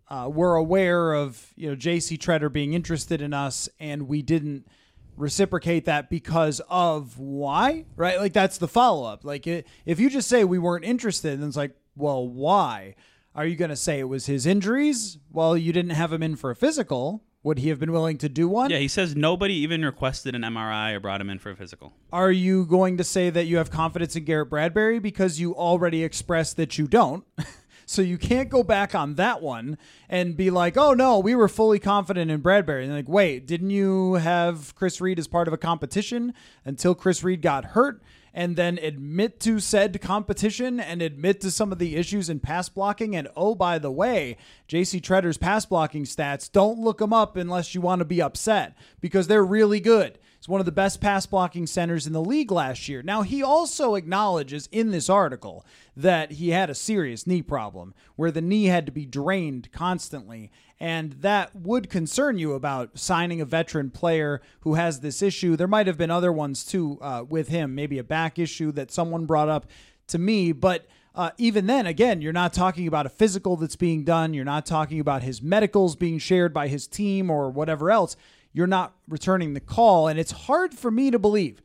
uh, 0.10 0.30
we're 0.32 0.56
aware 0.56 1.14
of 1.14 1.54
you 1.56 1.70
know 1.70 1.76
J.C. 1.76 2.18
Tretter 2.18 2.52
being 2.52 2.74
interested 2.74 3.22
in 3.22 3.34
us, 3.34 3.70
and 3.80 4.08
we 4.08 4.22
didn't 4.22 4.68
reciprocate 5.16 5.86
that 5.86 6.10
because 6.10 6.62
of 6.70 7.18
why, 7.18 7.86
right? 7.96 8.20
Like 8.20 8.34
that's 8.34 8.58
the 8.58 8.68
follow 8.68 9.08
up. 9.08 9.24
Like 9.24 9.48
it, 9.48 9.68
if 9.86 10.00
you 10.00 10.10
just 10.10 10.28
say 10.28 10.44
we 10.44 10.60
weren't 10.60 10.84
interested, 10.84 11.40
then 11.40 11.48
it's 11.48 11.58
like, 11.58 11.76
well, 11.96 12.28
why? 12.28 12.96
Are 13.34 13.46
you 13.46 13.56
going 13.56 13.70
to 13.70 13.76
say 13.76 14.00
it 14.00 14.10
was 14.10 14.26
his 14.26 14.46
injuries? 14.46 15.18
Well, 15.32 15.56
you 15.56 15.72
didn't 15.72 15.92
have 15.92 16.12
him 16.12 16.22
in 16.22 16.36
for 16.36 16.52
a 16.52 16.56
physical. 16.56 17.24
Would 17.44 17.60
he 17.60 17.70
have 17.70 17.80
been 17.80 17.92
willing 17.92 18.20
to 18.20 18.30
do 18.30 18.48
one? 18.48 18.70
Yeah, 18.70 18.78
he 18.78 18.88
says 18.88 19.16
nobody 19.16 19.56
even 19.56 19.84
requested 19.84 20.36
an 20.36 20.44
MRI 20.44 20.94
or 20.94 21.00
brought 21.00 21.22
him 21.22 21.30
in 21.30 21.40
for 21.40 21.50
a 21.50 21.56
physical. 21.56 21.94
Are 22.14 22.32
you 22.32 22.66
going 22.66 22.98
to 22.98 23.04
say 23.04 23.32
that 23.32 23.46
you 23.46 23.58
have 23.58 23.72
confidence 23.72 24.16
in 24.16 24.26
Garrett 24.26 24.50
Bradbury 24.50 25.00
because 25.00 25.40
you 25.40 25.56
already 25.56 26.04
expressed 26.04 26.58
that 26.58 26.78
you 26.78 26.88
don't? 26.88 27.24
so 27.88 28.04
you 28.04 28.20
can't 28.20 28.50
go 28.50 28.62
back 28.62 28.94
on 28.94 29.16
that 29.16 29.42
one 29.42 29.80
and 30.08 30.38
be 30.38 30.52
like, 30.52 30.78
"Oh 30.78 30.94
no, 30.94 31.18
we 31.18 31.34
were 31.34 31.48
fully 31.48 31.80
confident 31.80 32.30
in 32.30 32.42
Bradbury." 32.42 32.84
And 32.84 32.94
like, 32.94 33.10
"Wait, 33.10 33.48
didn't 33.48 33.72
you 33.72 34.16
have 34.16 34.76
Chris 34.76 35.02
Reed 35.02 35.18
as 35.18 35.28
part 35.28 35.48
of 35.48 35.54
a 35.54 35.58
competition 35.58 36.36
until 36.64 36.94
Chris 36.94 37.24
Reed 37.24 37.42
got 37.42 37.66
hurt?" 37.66 38.04
And 38.34 38.56
then 38.56 38.78
admit 38.78 39.40
to 39.42 39.60
said 39.60 40.00
competition 40.02 40.80
and 40.80 41.02
admit 41.02 41.42
to 41.42 41.52
some 41.52 41.72
of 41.72 41.80
the 41.80 41.96
issues 41.96 42.30
in 42.30 42.40
pass 42.40 42.70
blocking. 42.70 43.16
And 43.16 43.28
oh, 43.36 43.56
by 43.56 43.80
the 43.80 43.92
way, 43.92 44.38
JC 44.70 45.02
Tretter's 45.02 45.38
pass 45.38 45.66
blocking 45.66 46.06
stats, 46.06 46.52
don't 46.52 46.80
look 46.80 47.00
them 47.00 47.14
up 47.14 47.36
unless 47.36 47.76
you 47.76 47.82
want 47.82 48.00
to 48.00 48.06
be 48.06 48.22
upset 48.22 48.76
because 49.00 49.28
they're 49.28 49.44
really 49.44 49.80
good. 49.80 50.18
He's 50.42 50.50
one 50.50 50.60
of 50.60 50.66
the 50.66 50.72
best 50.72 51.00
pass 51.00 51.28
blocking 51.28 51.68
centers 51.68 52.08
in 52.08 52.14
the 52.14 52.24
league 52.24 52.52
last 52.52 52.90
year. 52.90 53.04
Now, 53.04 53.22
he 53.22 53.44
also 53.44 53.94
acknowledges 53.94 54.68
in 54.72 54.90
this 54.90 55.08
article 55.08 55.64
that 55.96 56.32
he 56.32 56.50
had 56.50 56.68
a 56.68 56.74
serious 56.74 57.28
knee 57.28 57.44
problem 57.44 57.94
where 58.16 58.32
the 58.32 58.42
knee 58.42 58.66
had 58.66 58.88
to 58.88 58.92
be 58.92 59.06
drained 59.06 59.72
constantly. 59.72 60.52
And 60.80 61.12
that 61.22 61.56
would 61.56 61.92
concern 61.92 62.40
you 62.40 62.54
about 62.54 62.98
signing 62.98 63.40
a 63.40 63.46
veteran 63.46 63.92
player 63.92 64.42
who 64.62 64.74
has 64.74 65.02
this 65.02 65.22
issue. 65.22 65.56
There 65.56 65.68
might 65.68 65.86
have 65.86 66.00
been 66.00 66.10
other 66.10 66.32
ones 66.32 66.66
too 66.66 66.98
uh, 67.02 67.24
with 67.30 67.50
him, 67.50 67.76
maybe 67.76 68.00
a 68.00 68.04
back 68.04 68.40
issue 68.40 68.72
that 68.72 68.90
someone 68.90 69.28
brought 69.28 69.48
up 69.48 69.68
to 70.08 70.18
me. 70.18 70.54
But 70.54 70.88
uh, 71.14 71.30
even 71.38 71.68
then, 71.68 71.86
again, 71.86 72.20
you're 72.20 72.34
not 72.34 72.52
talking 72.52 72.88
about 72.88 73.06
a 73.06 73.10
physical 73.10 73.58
that's 73.58 73.76
being 73.76 74.04
done. 74.04 74.34
You're 74.34 74.44
not 74.44 74.66
talking 74.66 75.00
about 75.00 75.22
his 75.22 75.40
medicals 75.40 75.96
being 75.96 76.18
shared 76.18 76.52
by 76.52 76.68
his 76.68 76.88
team 76.88 77.30
or 77.30 77.52
whatever 77.52 77.92
else. 77.92 78.16
You're 78.54 78.68
not 78.68 78.94
returning 79.08 79.54
the 79.54 79.60
call. 79.60 80.08
And 80.08 80.20
it's 80.20 80.32
hard 80.32 80.74
for 80.74 80.92
me 80.92 81.12
to 81.12 81.20
believe 81.20 81.62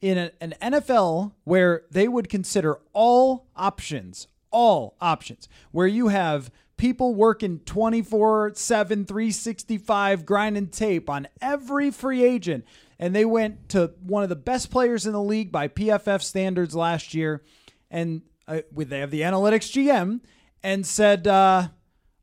in 0.00 0.18
a, 0.18 0.30
an 0.40 0.54
NFL 0.60 1.32
where 1.44 1.82
they 1.90 2.08
would 2.08 2.28
consider 2.28 2.78
all 2.92 3.46
options, 3.56 4.26
all 4.50 4.96
options, 5.00 5.48
where 5.70 5.86
you 5.86 6.08
have 6.08 6.50
people 6.76 7.14
working 7.14 7.60
24 7.60 8.52
7, 8.54 9.04
365, 9.04 10.26
grinding 10.26 10.68
tape 10.68 11.08
on 11.08 11.28
every 11.40 11.90
free 11.90 12.24
agent. 12.24 12.64
And 12.98 13.14
they 13.14 13.24
went 13.24 13.68
to 13.70 13.92
one 14.02 14.22
of 14.22 14.28
the 14.28 14.36
best 14.36 14.70
players 14.70 15.06
in 15.06 15.12
the 15.12 15.22
league 15.22 15.50
by 15.50 15.68
PFF 15.68 16.22
standards 16.22 16.74
last 16.74 17.14
year. 17.14 17.42
And 17.90 18.22
uh, 18.46 18.60
they 18.72 19.00
have 19.00 19.10
the 19.10 19.22
analytics 19.22 19.72
GM 19.72 20.20
and 20.62 20.86
said, 20.86 21.26
uh, 21.26 21.68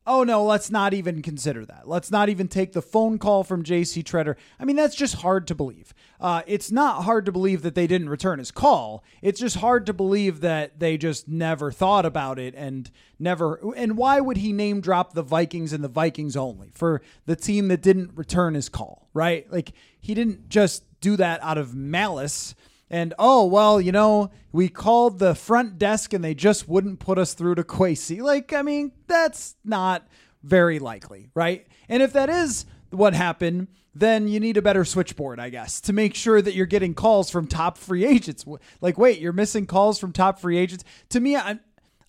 oh 0.06 0.24
no, 0.24 0.44
let's 0.44 0.70
not 0.70 0.94
even 0.94 1.22
consider 1.22 1.64
that. 1.66 1.88
Let's 1.88 2.10
not 2.10 2.28
even 2.28 2.48
take 2.48 2.72
the 2.72 2.82
phone 2.82 3.18
call 3.18 3.44
from 3.44 3.62
JC 3.62 4.02
Tretter. 4.02 4.36
I 4.58 4.64
mean, 4.64 4.76
that's 4.76 4.94
just 4.94 5.16
hard 5.16 5.46
to 5.48 5.54
believe. 5.54 5.94
Uh, 6.20 6.42
it's 6.46 6.70
not 6.70 7.04
hard 7.04 7.26
to 7.26 7.32
believe 7.32 7.62
that 7.62 7.74
they 7.74 7.86
didn't 7.86 8.08
return 8.08 8.38
his 8.38 8.50
call. 8.50 9.04
It's 9.20 9.40
just 9.40 9.56
hard 9.56 9.86
to 9.86 9.92
believe 9.92 10.40
that 10.40 10.78
they 10.80 10.96
just 10.96 11.28
never 11.28 11.70
thought 11.70 12.04
about 12.04 12.38
it 12.38 12.54
and 12.56 12.90
never. 13.18 13.60
And 13.76 13.96
why 13.96 14.20
would 14.20 14.38
he 14.38 14.52
name 14.52 14.80
drop 14.80 15.14
the 15.14 15.22
Vikings 15.22 15.72
and 15.72 15.84
the 15.84 15.88
Vikings 15.88 16.36
only 16.36 16.70
for 16.74 17.02
the 17.26 17.36
team 17.36 17.68
that 17.68 17.82
didn't 17.82 18.12
return 18.14 18.54
his 18.54 18.68
call, 18.68 19.08
right? 19.14 19.50
Like, 19.52 19.72
he 20.00 20.14
didn't 20.14 20.48
just 20.48 20.84
do 21.00 21.16
that 21.16 21.42
out 21.42 21.58
of 21.58 21.74
malice 21.74 22.54
and 22.92 23.14
oh 23.18 23.46
well 23.46 23.80
you 23.80 23.90
know 23.90 24.30
we 24.52 24.68
called 24.68 25.18
the 25.18 25.34
front 25.34 25.78
desk 25.78 26.12
and 26.12 26.22
they 26.22 26.34
just 26.34 26.68
wouldn't 26.68 27.00
put 27.00 27.18
us 27.18 27.32
through 27.34 27.56
to 27.56 27.64
Kwesi. 27.64 28.22
Like 28.22 28.52
I 28.52 28.62
mean 28.62 28.92
that's 29.08 29.56
not 29.64 30.06
very 30.44 30.78
likely, 30.78 31.30
right? 31.34 31.66
And 31.88 32.02
if 32.02 32.12
that 32.12 32.28
is 32.28 32.66
what 32.90 33.14
happened, 33.14 33.68
then 33.94 34.28
you 34.28 34.40
need 34.40 34.56
a 34.56 34.62
better 34.62 34.84
switchboard, 34.84 35.40
I 35.40 35.48
guess, 35.48 35.80
to 35.82 35.92
make 35.92 36.14
sure 36.14 36.42
that 36.42 36.54
you're 36.54 36.66
getting 36.66 36.94
calls 36.94 37.30
from 37.30 37.46
top 37.46 37.78
free 37.78 38.04
agents. 38.04 38.44
Like 38.80 38.98
wait, 38.98 39.18
you're 39.18 39.32
missing 39.32 39.66
calls 39.66 39.98
from 39.98 40.12
top 40.12 40.38
free 40.38 40.58
agents. 40.58 40.84
To 41.08 41.20
me, 41.20 41.34
I'm 41.36 41.60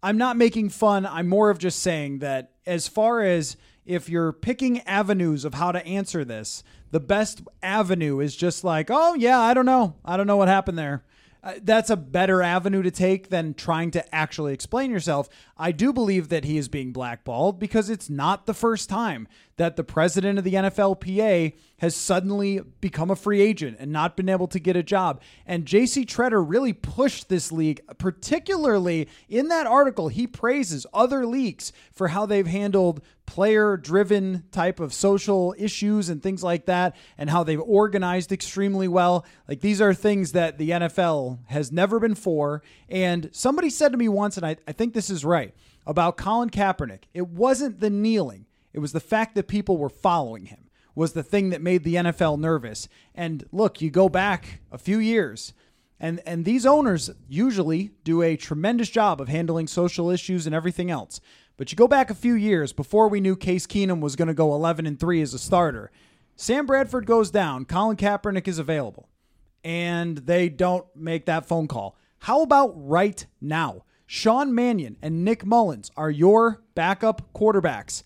I'm 0.04 0.17
not 0.17 0.36
making 0.36 0.69
fun. 0.69 1.06
I'm 1.06 1.30
more 1.30 1.50
of 1.50 1.58
just 1.58 1.80
saying 1.80 2.19
that 2.19 2.52
as 2.65 2.89
far 2.89 3.22
as 3.22 3.56
if 3.86 4.10
you're 4.10 4.34
picking 4.34 4.82
avenues 4.82 5.46
of 5.46 5.54
how 5.54 5.72
to 5.72 5.86
answer 5.86 6.26
this, 6.26 6.63
the 6.93 6.99
best 6.99 7.41
avenue 7.63 8.19
is 8.19 8.36
just 8.36 8.63
like, 8.63 8.91
oh, 8.91 9.15
yeah, 9.15 9.39
I 9.39 9.56
don't 9.56 9.65
know. 9.65 9.95
I 10.06 10.15
don't 10.15 10.27
know 10.27 10.38
what 10.38 10.47
happened 10.47 10.77
there. 10.77 11.03
Uh, 11.43 11.56
that's 11.63 11.89
a 11.89 11.97
better 11.97 12.43
avenue 12.43 12.84
to 12.84 12.91
take 12.91 13.29
than 13.29 13.56
trying 13.56 13.89
to 13.89 14.15
actually 14.15 14.53
explain 14.53 14.91
yourself. 14.91 15.27
I 15.58 15.71
do 15.71 15.91
believe 15.91 16.29
that 16.29 16.45
he 16.45 16.56
is 16.56 16.67
being 16.67 16.93
blackballed 16.93 17.60
because 17.60 17.89
it's 17.89 18.12
not 18.12 18.45
the 18.45 18.53
first 18.53 18.89
time 18.89 19.27
that 19.57 19.75
the 19.75 19.83
president 19.83 20.37
of 20.37 20.43
the 20.43 20.53
NFLPA 20.53 21.53
has 21.79 21.95
suddenly 21.95 22.61
become 22.81 23.11
a 23.11 23.15
free 23.15 23.41
agent 23.41 23.77
and 23.79 23.91
not 23.91 24.15
been 24.15 24.29
able 24.29 24.47
to 24.47 24.59
get 24.59 24.75
a 24.75 24.83
job. 24.83 25.21
And 25.45 25.65
JC 25.65 26.05
Tretter 26.05 26.43
really 26.45 26.73
pushed 26.73 27.29
this 27.29 27.51
league, 27.51 27.81
particularly 27.97 29.07
in 29.29 29.49
that 29.49 29.67
article. 29.67 30.07
He 30.07 30.25
praises 30.25 30.85
other 30.93 31.25
leagues 31.25 31.73
for 31.91 32.09
how 32.09 32.25
they've 32.25 32.47
handled 32.47 33.01
player 33.25 33.77
driven 33.77 34.43
type 34.51 34.79
of 34.79 34.93
social 34.93 35.55
issues 35.57 36.09
and 36.09 36.21
things 36.21 36.43
like 36.43 36.65
that, 36.65 36.95
and 37.17 37.29
how 37.29 37.43
they've 37.43 37.61
organized 37.61 38.31
extremely 38.31 38.87
well. 38.87 39.25
Like 39.47 39.61
these 39.61 39.81
are 39.81 39.93
things 39.93 40.33
that 40.33 40.57
the 40.57 40.71
NFL 40.71 41.39
has 41.47 41.71
never 41.71 41.99
been 41.99 42.15
for. 42.15 42.63
And 42.89 43.29
somebody 43.31 43.69
said 43.69 43.91
to 43.91 43.97
me 43.97 44.09
once, 44.09 44.37
and 44.37 44.45
I, 44.45 44.57
I 44.67 44.71
think 44.71 44.93
this 44.93 45.09
is 45.09 45.23
right, 45.23 45.53
about 45.85 46.17
Colin 46.17 46.49
Kaepernick. 46.49 47.03
It 47.13 47.27
wasn't 47.27 47.79
the 47.79 47.89
kneeling 47.89 48.45
it 48.73 48.79
was 48.79 48.91
the 48.91 48.99
fact 48.99 49.36
that 49.36 49.47
people 49.47 49.77
were 49.77 49.89
following 49.89 50.47
him 50.47 50.69
was 50.95 51.13
the 51.13 51.23
thing 51.23 51.49
that 51.49 51.62
made 51.62 51.83
the 51.83 51.95
NFL 51.95 52.39
nervous. 52.39 52.88
And 53.15 53.45
look, 53.51 53.81
you 53.81 53.89
go 53.89 54.09
back 54.09 54.62
a 54.71 54.77
few 54.77 54.99
years, 54.99 55.53
and 55.99 56.21
and 56.25 56.45
these 56.45 56.65
owners 56.65 57.09
usually 57.27 57.91
do 58.03 58.21
a 58.21 58.36
tremendous 58.36 58.89
job 58.89 59.21
of 59.21 59.29
handling 59.29 59.67
social 59.67 60.09
issues 60.09 60.45
and 60.45 60.55
everything 60.55 60.91
else. 60.91 61.19
But 61.55 61.71
you 61.71 61.75
go 61.75 61.88
back 61.88 62.09
a 62.09 62.15
few 62.15 62.33
years 62.33 62.73
before 62.73 63.07
we 63.07 63.21
knew 63.21 63.36
Case 63.36 63.67
Keenum 63.67 64.01
was 64.01 64.15
going 64.15 64.27
to 64.27 64.33
go 64.33 64.53
11 64.53 64.88
and 64.88 64.99
3 64.99 65.21
as 65.21 65.33
a 65.33 65.39
starter. 65.39 65.91
Sam 66.36 66.65
Bradford 66.65 67.05
goes 67.05 67.29
down, 67.29 67.65
Colin 67.65 67.95
Kaepernick 67.95 68.47
is 68.47 68.57
available, 68.57 69.07
and 69.63 70.17
they 70.17 70.49
don't 70.49 70.86
make 70.95 71.25
that 71.25 71.45
phone 71.45 71.67
call. 71.67 71.95
How 72.19 72.41
about 72.41 72.73
right 72.75 73.25
now? 73.39 73.83
Sean 74.07 74.53
Mannion 74.53 74.97
and 75.01 75.23
Nick 75.23 75.45
Mullens 75.45 75.91
are 75.95 76.09
your 76.09 76.63
backup 76.75 77.33
quarterbacks. 77.33 78.03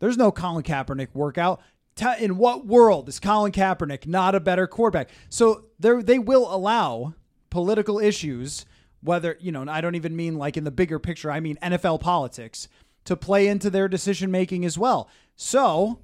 There's 0.00 0.16
no 0.16 0.32
Colin 0.32 0.64
Kaepernick 0.64 1.08
workout. 1.14 1.60
In 2.18 2.38
what 2.38 2.66
world 2.66 3.08
is 3.08 3.20
Colin 3.20 3.52
Kaepernick 3.52 4.06
not 4.06 4.34
a 4.34 4.40
better 4.40 4.66
quarterback? 4.66 5.10
So 5.28 5.66
they 5.78 6.18
will 6.18 6.52
allow 6.52 7.14
political 7.50 7.98
issues, 7.98 8.64
whether, 9.02 9.36
you 9.38 9.52
know, 9.52 9.66
I 9.68 9.80
don't 9.80 9.94
even 9.94 10.16
mean 10.16 10.36
like 10.36 10.56
in 10.56 10.64
the 10.64 10.70
bigger 10.70 10.98
picture, 10.98 11.30
I 11.30 11.40
mean 11.40 11.58
NFL 11.62 12.00
politics, 12.00 12.68
to 13.04 13.16
play 13.16 13.48
into 13.48 13.68
their 13.68 13.86
decision 13.86 14.30
making 14.30 14.64
as 14.64 14.78
well. 14.78 15.10
So 15.36 16.00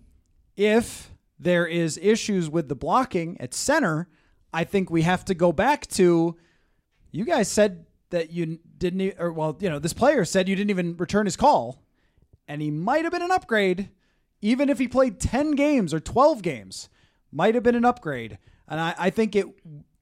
if 0.57 1.13
there 1.39 1.67
is 1.67 1.99
issues 2.03 2.51
with 2.51 2.69
the 2.69 2.77
blocking 2.77 3.41
at 3.41 3.55
center, 3.55 4.09
I 4.53 4.65
think 4.65 4.91
we 4.91 5.03
have 5.03 5.25
to 5.27 5.35
go 5.35 5.53
back 5.53 5.87
to 5.89 6.37
you 7.11 7.25
guys 7.25 7.49
said 7.49 7.87
that 8.11 8.31
you 8.31 8.59
didn't 8.77 9.15
or 9.19 9.33
well, 9.33 9.57
you 9.61 9.71
know, 9.71 9.79
this 9.79 9.93
player 9.95 10.25
said 10.25 10.49
you 10.49 10.57
didn't 10.57 10.71
even 10.71 10.97
return 10.97 11.25
his 11.27 11.37
call 11.37 11.83
and 12.49 12.63
he 12.63 12.71
might 12.71 13.05
have 13.05 13.13
been 13.13 13.23
an 13.23 13.31
upgrade 13.31 13.91
even 14.43 14.69
if 14.69 14.79
he 14.79 14.87
played 14.87 15.19
10 15.19 15.53
games 15.53 15.93
or 15.93 16.01
12 16.01 16.43
games. 16.43 16.89
Might 17.33 17.55
have 17.55 17.65
been 17.65 17.75
an 17.75 17.85
upgrade. 17.85 18.39
And 18.69 18.81
I, 18.81 18.95
I 18.99 19.11
think 19.11 19.35
it 19.35 19.47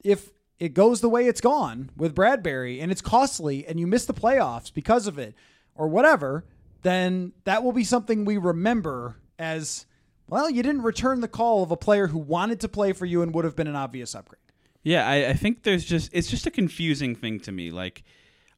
if 0.03 0.31
it 0.59 0.75
goes 0.75 1.01
the 1.01 1.09
way 1.09 1.27
it's 1.27 1.41
gone 1.41 1.91
with 1.97 2.15
Bradbury 2.15 2.81
and 2.81 2.93
it's 2.93 3.01
costly 3.01 3.67
and 3.67 3.81
you 3.81 3.87
miss 3.87 4.07
the 4.07 4.15
playoffs 4.15 4.73
because 4.73 5.07
of 5.07 5.19
it 5.19 5.35
or 5.75 5.89
whatever, 5.89 6.45
then 6.83 7.33
that 7.45 7.65
will 7.65 7.73
be 7.73 7.85
something 7.85 8.25
we 8.25 8.37
remember 8.37 9.17
as 9.39 9.87
well, 10.29 10.49
you 10.49 10.63
didn't 10.63 10.83
return 10.83 11.21
the 11.21 11.29
call 11.29 11.63
of 11.63 11.71
a 11.71 11.77
player 11.77 12.07
who 12.07 12.19
wanted 12.19 12.61
to 12.61 12.69
play 12.69 12.93
for 12.93 13.05
you 13.05 13.23
and 13.23 13.35
would 13.35 13.45
have 13.45 13.57
been 13.57 13.67
an 13.67 13.77
obvious 13.77 14.15
upgrade. 14.15 14.41
Yeah, 14.83 15.07
I, 15.07 15.31
I 15.31 15.33
think 15.35 15.63
there's 15.63 15.85
just 15.85 16.11
it's 16.13 16.29
just 16.29 16.47
a 16.47 16.51
confusing 16.51 17.15
thing 17.15 17.41
to 17.41 17.53
me. 17.53 17.71
Like 17.71 18.05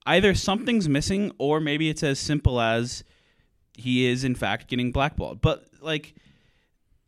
either 0.05 0.35
something's 0.35 0.89
missing 0.89 1.33
or 1.39 1.61
maybe 1.61 1.89
it's 1.89 2.03
as 2.03 2.19
simple 2.19 2.61
as 2.61 3.05
he 3.77 4.07
is 4.07 4.25
in 4.25 4.35
fact 4.35 4.69
getting 4.69 4.91
blackballed. 4.91 5.41
But 5.41 5.67
like 5.81 6.15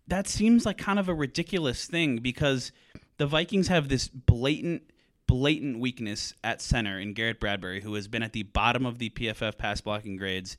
that 0.07 0.27
seems 0.27 0.65
like 0.65 0.79
kind 0.79 0.99
of 0.99 1.09
a 1.09 1.15
ridiculous 1.15 1.87
thing 1.87 2.19
because 2.19 2.73
the 3.19 3.27
Vikings 3.27 3.69
have 3.69 3.89
this 3.89 4.09
blatant 4.09 4.83
blatant 5.27 5.79
weakness 5.79 6.33
at 6.43 6.63
center 6.63 6.99
in 6.99 7.13
Garrett 7.13 7.39
Bradbury 7.39 7.83
who 7.83 7.95
has 7.95 8.09
been 8.09 8.23
at 8.23 8.33
the 8.33 8.45
bottom 8.45 8.87
of 8.87 8.99
the 8.99 9.11
PFF 9.11 9.59
pass 9.59 9.81
blocking 9.81 10.17
grades 10.17 10.57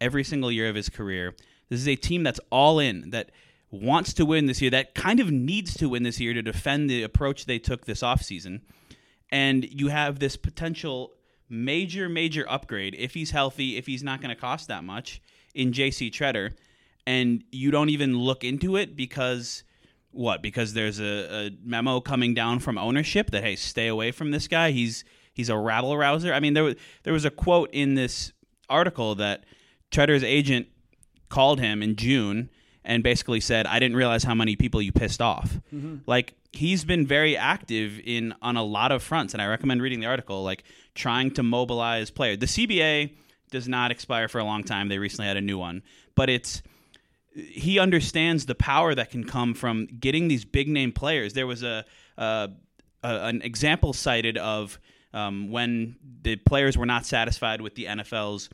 every 0.00 0.24
single 0.24 0.50
year 0.50 0.68
of 0.68 0.74
his 0.74 0.88
career. 0.88 1.34
This 1.68 1.80
is 1.80 1.88
a 1.88 1.96
team 1.96 2.22
that's 2.22 2.40
all 2.50 2.78
in, 2.78 3.10
that 3.10 3.30
wants 3.70 4.14
to 4.14 4.24
win 4.24 4.46
this 4.46 4.62
year, 4.62 4.70
that 4.70 4.94
kind 4.94 5.20
of 5.20 5.30
needs 5.30 5.74
to 5.74 5.88
win 5.88 6.02
this 6.02 6.20
year 6.20 6.32
to 6.32 6.40
defend 6.40 6.88
the 6.88 7.02
approach 7.02 7.44
they 7.44 7.58
took 7.58 7.84
this 7.84 8.02
offseason. 8.02 8.60
And 9.30 9.64
you 9.70 9.88
have 9.88 10.18
this 10.18 10.36
potential 10.36 11.12
major, 11.50 12.08
major 12.08 12.48
upgrade 12.48 12.94
if 12.96 13.14
he's 13.14 13.32
healthy, 13.32 13.76
if 13.76 13.86
he's 13.86 14.02
not 14.02 14.22
going 14.22 14.34
to 14.34 14.40
cost 14.40 14.68
that 14.68 14.84
much 14.84 15.20
in 15.56 15.72
JC 15.72 16.10
Tretter. 16.12 16.52
And 17.06 17.42
you 17.50 17.70
don't 17.70 17.88
even 17.88 18.18
look 18.18 18.44
into 18.44 18.76
it 18.76 18.96
because 18.96 19.64
what? 20.10 20.42
Because 20.42 20.74
there's 20.74 21.00
a, 21.00 21.46
a 21.46 21.50
memo 21.64 22.00
coming 22.00 22.34
down 22.34 22.58
from 22.58 22.78
ownership 22.78 23.30
that 23.30 23.42
hey, 23.42 23.56
stay 23.56 23.88
away 23.88 24.12
from 24.12 24.30
this 24.30 24.48
guy. 24.48 24.70
He's 24.70 25.04
he's 25.32 25.48
a 25.48 25.56
rabble 25.56 25.96
rouser. 25.96 26.32
I 26.32 26.40
mean, 26.40 26.54
there 26.54 26.64
was 26.64 26.74
there 27.04 27.12
was 27.12 27.24
a 27.24 27.30
quote 27.30 27.70
in 27.72 27.94
this 27.94 28.32
article 28.68 29.14
that 29.16 29.44
Tretter's 29.90 30.24
agent 30.24 30.68
called 31.28 31.60
him 31.60 31.82
in 31.82 31.96
June 31.96 32.50
and 32.84 33.02
basically 33.02 33.40
said, 33.40 33.66
"I 33.66 33.78
didn't 33.78 33.96
realize 33.96 34.24
how 34.24 34.34
many 34.34 34.56
people 34.56 34.82
you 34.82 34.90
pissed 34.90 35.22
off." 35.22 35.60
Mm-hmm. 35.72 35.98
Like 36.06 36.34
he's 36.52 36.84
been 36.84 37.06
very 37.06 37.36
active 37.36 38.00
in 38.04 38.34
on 38.42 38.56
a 38.56 38.64
lot 38.64 38.90
of 38.90 39.02
fronts, 39.02 39.32
and 39.32 39.40
I 39.40 39.46
recommend 39.46 39.80
reading 39.80 40.00
the 40.00 40.06
article. 40.06 40.42
Like 40.42 40.64
trying 40.94 41.30
to 41.32 41.42
mobilize 41.44 42.10
players. 42.10 42.38
The 42.38 42.46
CBA 42.46 43.12
does 43.50 43.68
not 43.68 43.90
expire 43.90 44.28
for 44.28 44.38
a 44.38 44.44
long 44.44 44.64
time. 44.64 44.88
They 44.88 44.98
recently 44.98 45.28
had 45.28 45.36
a 45.36 45.42
new 45.42 45.58
one, 45.58 45.82
but 46.14 46.28
it's 46.28 46.62
he 47.34 47.78
understands 47.78 48.46
the 48.46 48.54
power 48.54 48.94
that 48.94 49.10
can 49.10 49.24
come 49.24 49.54
from 49.54 49.86
getting 49.86 50.28
these 50.28 50.44
big 50.44 50.68
name 50.68 50.92
players. 50.92 51.34
There 51.34 51.46
was 51.46 51.62
a, 51.62 51.84
a, 52.16 52.50
a 53.02 53.08
an 53.08 53.42
example 53.42 53.92
cited 53.92 54.38
of 54.38 54.78
um, 55.12 55.50
when 55.50 55.96
the 56.22 56.36
players 56.36 56.76
were 56.76 56.86
not 56.86 57.06
satisfied 57.06 57.60
with 57.60 57.74
the 57.74 57.84
NFL's 57.84 58.48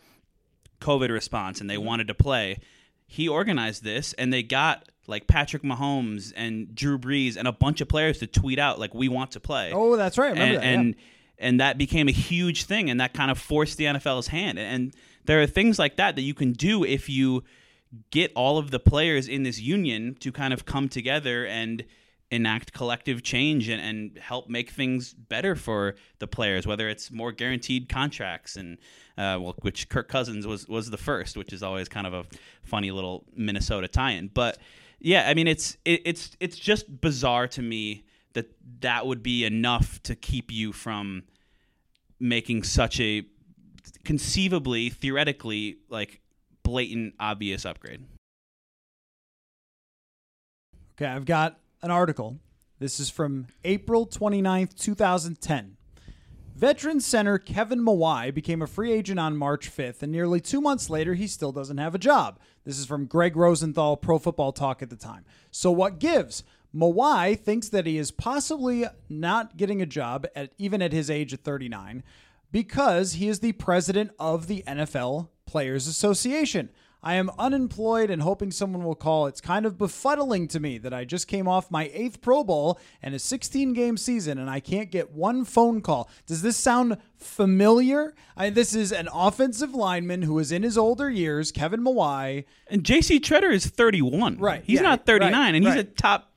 COVID 0.81 1.11
response 1.11 1.61
and 1.61 1.71
they 1.71 1.77
mm-hmm. 1.77 1.87
wanted 1.87 2.09
to 2.09 2.15
play. 2.15 2.59
He 3.07 3.29
organized 3.29 3.85
this 3.85 4.13
and 4.15 4.33
they 4.33 4.43
got 4.43 4.89
like 5.07 5.27
Patrick 5.27 5.63
Mahomes 5.63 6.33
and 6.37 6.75
Drew 6.75 6.99
Brees 6.99 7.37
and 7.37 7.47
a 7.49 7.53
bunch 7.53 7.81
of 7.81 7.89
players 7.89 8.19
to 8.19 8.27
tweet 8.27 8.59
out 8.59 8.79
like 8.79 8.95
we 8.95 9.09
want 9.09 9.33
to 9.33 9.41
play. 9.41 9.73
Oh, 9.73 9.97
that's 9.97 10.19
right. 10.19 10.31
and, 10.31 10.41
that, 10.41 10.53
yeah. 10.53 10.71
and 10.71 10.95
that 11.61 11.77
became 11.79 12.09
a 12.09 12.13
huge 12.13 12.65
thing 12.65 12.89
and 12.89 13.01
that 13.01 13.13
kind 13.13 13.31
of 13.31 13.39
forced 13.39 13.77
the 13.77 13.85
NFL's 13.85 14.29
hand. 14.29 14.59
And 14.59 14.95
there 15.25 15.43
are 15.43 15.47
things 15.47 15.79
like 15.79 15.97
that 15.97 16.17
that 16.17 16.23
you 16.23 16.35
can 16.35 16.53
do 16.53 16.85
if 16.85 17.09
you 17.09 17.45
get 18.11 18.33
all 18.35 18.59
of 18.59 18.71
the 18.71 18.79
players 18.79 19.29
in 19.29 19.43
this 19.43 19.61
union 19.61 20.17
to 20.21 20.33
kind 20.33 20.55
of 20.55 20.65
come 20.65 20.89
together 20.89 21.47
and 21.47 21.85
enact 22.31 22.73
collective 22.73 23.23
change 23.23 23.69
and, 23.69 23.81
and 23.81 24.19
help 24.19 24.49
make 24.49 24.71
things 24.71 25.13
better 25.13 25.55
for 25.55 25.95
the 26.19 26.27
players, 26.27 26.67
whether 26.67 26.89
it's 26.89 27.11
more 27.11 27.31
guaranteed 27.31 27.91
contracts 27.91 28.57
and 28.57 28.79
uh, 29.19 29.37
well, 29.39 29.55
which 29.61 29.91
Kirk 29.91 30.09
Cousins 30.09 30.47
was 30.47 30.67
was 30.67 30.89
the 30.89 30.97
first, 30.97 31.37
which 31.37 31.53
is 31.53 31.63
always 31.63 31.89
kind 31.89 32.07
of 32.07 32.15
a 32.15 32.25
funny 32.63 32.91
little 32.91 33.25
Minnesota 33.37 33.87
tie-in. 33.87 34.29
But 34.29 34.57
yeah, 34.99 35.29
I 35.29 35.35
mean, 35.35 35.47
it's 35.47 35.77
it, 35.85 36.01
it's 36.07 36.35
it's 36.41 36.57
just 36.57 37.01
bizarre 37.03 37.49
to 37.49 37.61
me 37.61 38.05
that 38.33 38.51
that 38.81 39.07
would 39.07 39.23
be 39.23 39.45
enough 39.45 40.03
to 40.05 40.15
keep 40.15 40.51
you 40.51 40.73
from 40.73 41.25
making 42.23 42.63
such 42.63 43.01
a 43.01 43.25
conceivably 44.05 44.89
theoretically 44.89 45.79
like 45.91 46.21
blatant 46.63 47.15
obvious 47.19 47.67
upgrade. 47.67 48.05
Okay, 50.97 51.07
I've 51.07 51.25
got 51.25 51.59
an 51.83 51.91
article. 51.91 52.39
This 52.79 53.01
is 53.01 53.11
from 53.11 53.49
April 53.65 54.07
29th, 54.07 54.79
2010. 54.79 55.77
Veteran 56.55 57.01
center 57.01 57.39
Kevin 57.39 57.81
Mawae 57.81 58.33
became 58.33 58.63
a 58.63 58.67
free 58.67 58.93
agent 58.93 59.19
on 59.19 59.37
March 59.37 59.75
5th, 59.75 60.03
and 60.03 60.13
nearly 60.13 60.41
two 60.41 60.61
months 60.61 60.89
later, 60.89 61.15
he 61.15 61.27
still 61.27 61.51
doesn't 61.51 61.79
have 61.79 61.95
a 61.95 61.99
job. 61.99 62.39
This 62.65 62.79
is 62.79 62.87
from 62.87 63.07
Greg 63.07 63.37
Rosenthal, 63.37 63.97
Pro 63.97 64.19
Football 64.19 64.53
Talk 64.53 64.81
at 64.83 64.91
the 64.91 64.97
time. 64.97 65.25
So, 65.51 65.73
what 65.73 65.99
gives? 65.99 66.45
Mawae 66.75 67.39
thinks 67.39 67.69
that 67.69 67.87
he 67.87 67.99
is 67.99 68.11
possibly 68.11 68.87
not 69.09 69.57
getting 69.57 69.83
a 69.83 69.87
job 69.87 70.27
at 70.35 70.53
even 70.59 70.81
at 70.81 70.93
his 70.93 71.11
age 71.11 71.33
of 71.33 71.41
39 71.41 72.03
because 72.51 73.15
he 73.15 73.29
is 73.29 73.41
the 73.41 73.53
president 73.53 74.11
of 74.19 74.47
the 74.47 74.63
NFL 74.67 75.29
Players 75.47 75.87
Association. 75.87 76.71
I 77.05 77.15
am 77.15 77.31
unemployed 77.37 78.11
and 78.11 78.23
hoping 78.23 78.53
someone 78.53 78.85
will 78.85 78.95
call. 78.95 79.27
It's 79.27 79.41
kind 79.41 79.67
of 79.67 79.77
befuddling 79.77 80.49
to 80.51 80.61
me 80.61 80.79
that 80.79 80.95
I 80.95 81.05
just 81.05 81.27
came 81.27 81.49
off 81.49 81.69
my 81.69 81.91
eighth 81.93 82.21
Pro 82.21 82.45
Bowl 82.45 82.79
and 83.03 83.13
a 83.13 83.19
16 83.19 83.73
game 83.73 83.97
season 83.97 84.39
and 84.39 84.49
I 84.49 84.61
can't 84.61 84.91
get 84.91 85.11
one 85.11 85.45
phone 85.45 85.81
call. 85.81 86.09
Does 86.27 86.43
this 86.43 86.57
sound 86.57 86.99
familiar? 87.17 88.15
I, 88.37 88.51
this 88.51 88.73
is 88.73 88.93
an 88.93 89.09
offensive 89.13 89.75
lineman 89.75 90.23
who 90.23 90.39
is 90.39 90.53
in 90.53 90.63
his 90.63 90.79
older 90.79 91.11
years, 91.11 91.51
Kevin 91.51 91.81
Mawae. 91.81 92.45
And 92.69 92.85
JC 92.85 93.19
Tretter 93.19 93.53
is 93.53 93.67
31. 93.67 94.39
Right. 94.39 94.63
He's 94.65 94.77
yeah, 94.77 94.83
not 94.83 95.05
39, 95.05 95.33
right, 95.33 95.55
and 95.55 95.65
he's 95.65 95.75
right. 95.75 95.81
a 95.81 95.85
top 95.85 96.32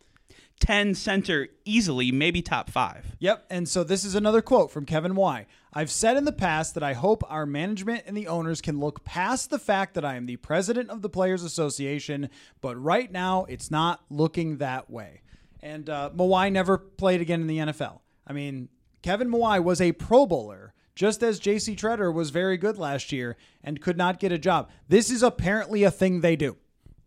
10 0.59 0.95
center 0.95 1.49
easily, 1.65 2.11
maybe 2.11 2.41
top 2.41 2.69
five. 2.69 3.15
Yep. 3.19 3.45
And 3.49 3.67
so 3.67 3.83
this 3.83 4.03
is 4.05 4.15
another 4.15 4.41
quote 4.41 4.71
from 4.71 4.85
Kevin 4.85 5.15
Y. 5.15 5.45
I've 5.73 5.91
said 5.91 6.15
in 6.15 6.25
the 6.25 6.31
past 6.31 6.73
that 6.75 6.83
I 6.83 6.93
hope 6.93 7.23
our 7.29 7.45
management 7.45 8.03
and 8.07 8.15
the 8.15 8.27
owners 8.27 8.61
can 8.61 8.79
look 8.79 9.03
past 9.03 9.49
the 9.49 9.59
fact 9.59 9.93
that 9.95 10.05
I 10.05 10.15
am 10.15 10.25
the 10.25 10.37
president 10.37 10.89
of 10.89 11.01
the 11.01 11.09
Players 11.09 11.43
Association, 11.43 12.29
but 12.61 12.81
right 12.81 13.11
now 13.11 13.45
it's 13.45 13.69
not 13.69 14.03
looking 14.09 14.57
that 14.57 14.89
way. 14.89 15.21
And 15.61 15.89
uh, 15.89 16.11
Mawae 16.15 16.51
never 16.51 16.77
played 16.77 17.21
again 17.21 17.41
in 17.41 17.47
the 17.47 17.57
NFL. 17.57 17.99
I 18.25 18.33
mean, 18.33 18.69
Kevin 19.01 19.29
Mawae 19.29 19.63
was 19.63 19.81
a 19.81 19.91
Pro 19.91 20.25
Bowler, 20.25 20.73
just 20.95 21.21
as 21.21 21.39
J.C. 21.39 21.75
Tretter 21.75 22.13
was 22.13 22.29
very 22.29 22.57
good 22.57 22.77
last 22.77 23.11
year 23.11 23.35
and 23.63 23.81
could 23.81 23.97
not 23.97 24.19
get 24.19 24.31
a 24.31 24.37
job. 24.37 24.69
This 24.87 25.11
is 25.11 25.21
apparently 25.21 25.83
a 25.83 25.91
thing 25.91 26.21
they 26.21 26.35
do. 26.35 26.57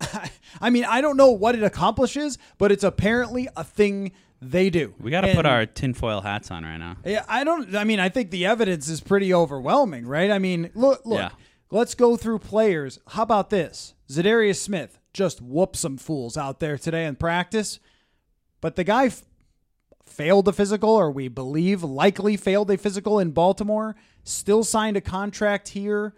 I 0.60 0.70
mean, 0.70 0.84
I 0.84 1.00
don't 1.00 1.16
know 1.16 1.30
what 1.30 1.54
it 1.54 1.62
accomplishes, 1.62 2.38
but 2.56 2.72
it's 2.72 2.84
apparently 2.84 3.48
a 3.56 3.64
thing 3.64 4.12
they 4.40 4.70
do. 4.70 4.94
We 5.00 5.10
got 5.10 5.22
to 5.22 5.34
put 5.34 5.46
our 5.46 5.66
tinfoil 5.66 6.20
hats 6.20 6.50
on 6.50 6.64
right 6.64 6.76
now. 6.76 6.96
Yeah, 7.04 7.24
I 7.28 7.44
don't. 7.44 7.74
I 7.74 7.84
mean, 7.84 7.98
I 8.00 8.08
think 8.08 8.30
the 8.30 8.46
evidence 8.46 8.88
is 8.88 9.00
pretty 9.00 9.34
overwhelming, 9.34 10.06
right? 10.06 10.30
I 10.30 10.38
mean, 10.38 10.70
look, 10.74 11.04
look. 11.04 11.18
Yeah. 11.18 11.30
Let's 11.70 11.94
go 11.94 12.16
through 12.16 12.38
players. 12.38 12.98
How 13.08 13.22
about 13.24 13.50
this? 13.50 13.94
Za'Darius 14.08 14.56
Smith 14.56 14.98
just 15.12 15.42
whooped 15.42 15.76
some 15.76 15.98
fools 15.98 16.36
out 16.38 16.60
there 16.60 16.78
today 16.78 17.04
in 17.04 17.14
practice, 17.16 17.78
but 18.62 18.74
the 18.76 18.84
guy 18.84 19.06
f- 19.06 19.22
failed 20.06 20.48
a 20.48 20.52
physical, 20.52 20.88
or 20.88 21.10
we 21.10 21.28
believe 21.28 21.82
likely 21.82 22.38
failed 22.38 22.70
a 22.70 22.78
physical 22.78 23.18
in 23.18 23.32
Baltimore. 23.32 23.96
Still 24.24 24.64
signed 24.64 24.96
a 24.96 25.02
contract 25.02 25.68
here 25.68 26.14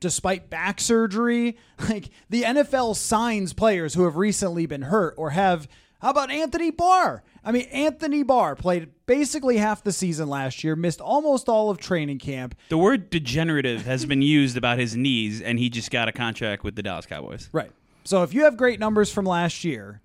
despite 0.00 0.50
back 0.50 0.80
surgery. 0.80 1.56
Like 1.88 2.10
the 2.28 2.42
NFL 2.42 2.96
signs 2.96 3.52
players 3.52 3.94
who 3.94 4.02
have 4.04 4.16
recently 4.16 4.66
been 4.66 4.82
hurt 4.82 5.14
or 5.16 5.30
have. 5.30 5.68
How 6.00 6.10
about 6.10 6.30
Anthony 6.30 6.70
Barr? 6.70 7.22
I 7.44 7.52
mean, 7.52 7.66
Anthony 7.72 8.22
Barr 8.22 8.54
played 8.56 8.90
basically 9.06 9.56
half 9.56 9.82
the 9.82 9.92
season 9.92 10.28
last 10.28 10.62
year, 10.62 10.76
missed 10.76 11.00
almost 11.00 11.48
all 11.48 11.70
of 11.70 11.78
training 11.78 12.18
camp. 12.18 12.54
The 12.68 12.78
word 12.78 13.10
degenerative 13.10 13.86
has 13.86 14.04
been 14.04 14.22
used 14.22 14.56
about 14.56 14.78
his 14.78 14.96
knees, 14.96 15.40
and 15.40 15.58
he 15.58 15.70
just 15.70 15.90
got 15.90 16.08
a 16.08 16.12
contract 16.12 16.62
with 16.62 16.76
the 16.76 16.82
Dallas 16.82 17.06
Cowboys. 17.06 17.48
Right. 17.52 17.70
So 18.04 18.22
if 18.22 18.34
you 18.34 18.44
have 18.44 18.56
great 18.56 18.78
numbers 18.80 19.12
from 19.12 19.24
last 19.24 19.64
year, 19.64 20.02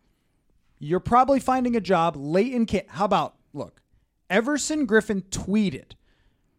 you're 0.80 1.00
probably 1.00 1.40
finding 1.40 1.76
a 1.76 1.82
job 1.82 2.16
late 2.16 2.54
in 2.54 2.66
camp. 2.66 2.86
How 2.90 3.06
about, 3.06 3.36
look, 3.54 3.82
Everson 4.30 4.88
Griffen 4.88 5.24
tweeted 5.30 5.94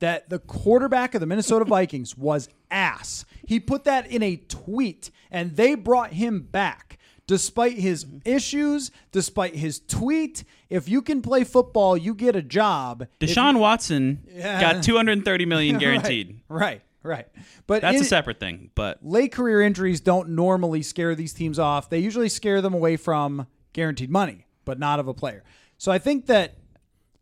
that 0.00 0.28
the 0.28 0.38
quarterback 0.38 1.14
of 1.14 1.20
the 1.20 1.26
Minnesota 1.26 1.64
Vikings 1.68 2.16
was 2.16 2.48
ass. 2.70 3.24
He 3.46 3.60
put 3.60 3.84
that 3.84 4.06
in 4.10 4.22
a 4.22 4.36
tweet, 4.36 5.10
and 5.30 5.56
they 5.56 5.74
brought 5.74 6.12
him 6.12 6.40
back. 6.42 6.98
Despite 7.26 7.78
his 7.78 8.04
issues, 8.26 8.90
despite 9.10 9.54
his 9.56 9.80
tweet, 9.80 10.44
if 10.68 10.90
you 10.90 11.00
can 11.00 11.22
play 11.22 11.42
football, 11.44 11.96
you 11.96 12.14
get 12.14 12.36
a 12.36 12.42
job. 12.42 13.06
If 13.18 13.30
Deshaun 13.30 13.58
Watson 13.58 14.24
Yeah. 14.30 14.60
got 14.60 14.82
230 14.82 15.46
million 15.46 15.78
guaranteed. 15.78 16.40
Right, 16.50 16.82
right. 17.02 17.26
right. 17.34 17.44
But 17.66 17.80
That's 17.80 17.96
in- 17.96 18.02
a 18.02 18.06
separate 18.06 18.40
thing, 18.40 18.70
but 18.74 18.98
late 19.02 19.32
career 19.32 19.62
injuries 19.62 20.02
don't 20.02 20.30
normally 20.30 20.82
scare 20.82 21.14
these 21.14 21.32
teams 21.32 21.58
off. 21.58 21.88
They 21.88 21.98
usually 22.00 22.28
scare 22.28 22.60
them 22.60 22.74
away 22.74 22.98
from 22.98 23.46
guaranteed 23.72 24.10
money, 24.10 24.46
but 24.66 24.78
not 24.78 25.00
of 25.00 25.08
a 25.08 25.14
player. 25.14 25.44
So 25.78 25.90
I 25.90 25.98
think 25.98 26.26
that 26.26 26.58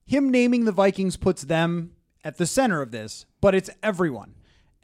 him 0.04 0.30
naming 0.32 0.64
the 0.64 0.72
Vikings 0.72 1.16
puts 1.16 1.42
them 1.42 1.92
at 2.24 2.38
the 2.38 2.46
center 2.46 2.82
of 2.82 2.90
this, 2.90 3.26
but 3.40 3.54
it's 3.54 3.70
everyone. 3.82 4.34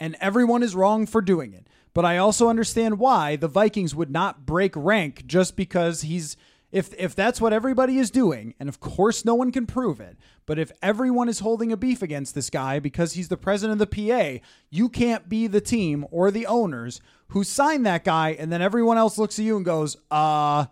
And 0.01 0.17
everyone 0.21 0.63
is 0.63 0.77
wrong 0.77 1.07
for 1.07 1.21
doing 1.21 1.53
it. 1.53 1.67
But 1.95 2.05
I 2.05 2.17
also 2.19 2.49
understand 2.49 2.99
why 2.99 3.37
the 3.37 3.49
Vikings 3.49 3.95
would 3.95 4.11
not 4.11 4.47
break 4.47 4.73
rank 4.77 5.27
just 5.27 5.57
because 5.57 6.03
he's 6.03 6.37
if 6.71 6.93
if 6.99 7.15
that's 7.15 7.41
what 7.41 7.55
everybody 7.55 7.99
is 7.99 8.11
doing, 8.11 8.55
and 8.61 8.69
of 8.69 8.79
course 8.79 9.25
no 9.25 9.35
one 9.35 9.51
can 9.51 9.67
prove 9.67 10.01
it, 10.01 10.19
but 10.45 10.59
if 10.59 10.71
everyone 10.83 11.29
is 11.29 11.41
holding 11.41 11.73
a 11.73 11.79
beef 11.79 12.03
against 12.03 12.35
this 12.35 12.51
guy 12.51 12.79
because 12.79 13.15
he's 13.15 13.29
the 13.29 13.39
president 13.39 13.81
of 13.81 13.89
the 13.89 14.09
PA, 14.09 14.45
you 14.69 14.91
can't 14.91 15.31
be 15.31 15.47
the 15.47 15.63
team 15.63 16.07
or 16.11 16.31
the 16.31 16.47
owners 16.47 17.01
who 17.29 17.43
signed 17.43 17.87
that 17.87 18.05
guy 18.05 18.31
and 18.39 18.53
then 18.53 18.61
everyone 18.61 18.99
else 18.99 19.17
looks 19.17 19.39
at 19.39 19.47
you 19.47 19.57
and 19.57 19.65
goes, 19.65 19.97
"Uh, 20.11 20.67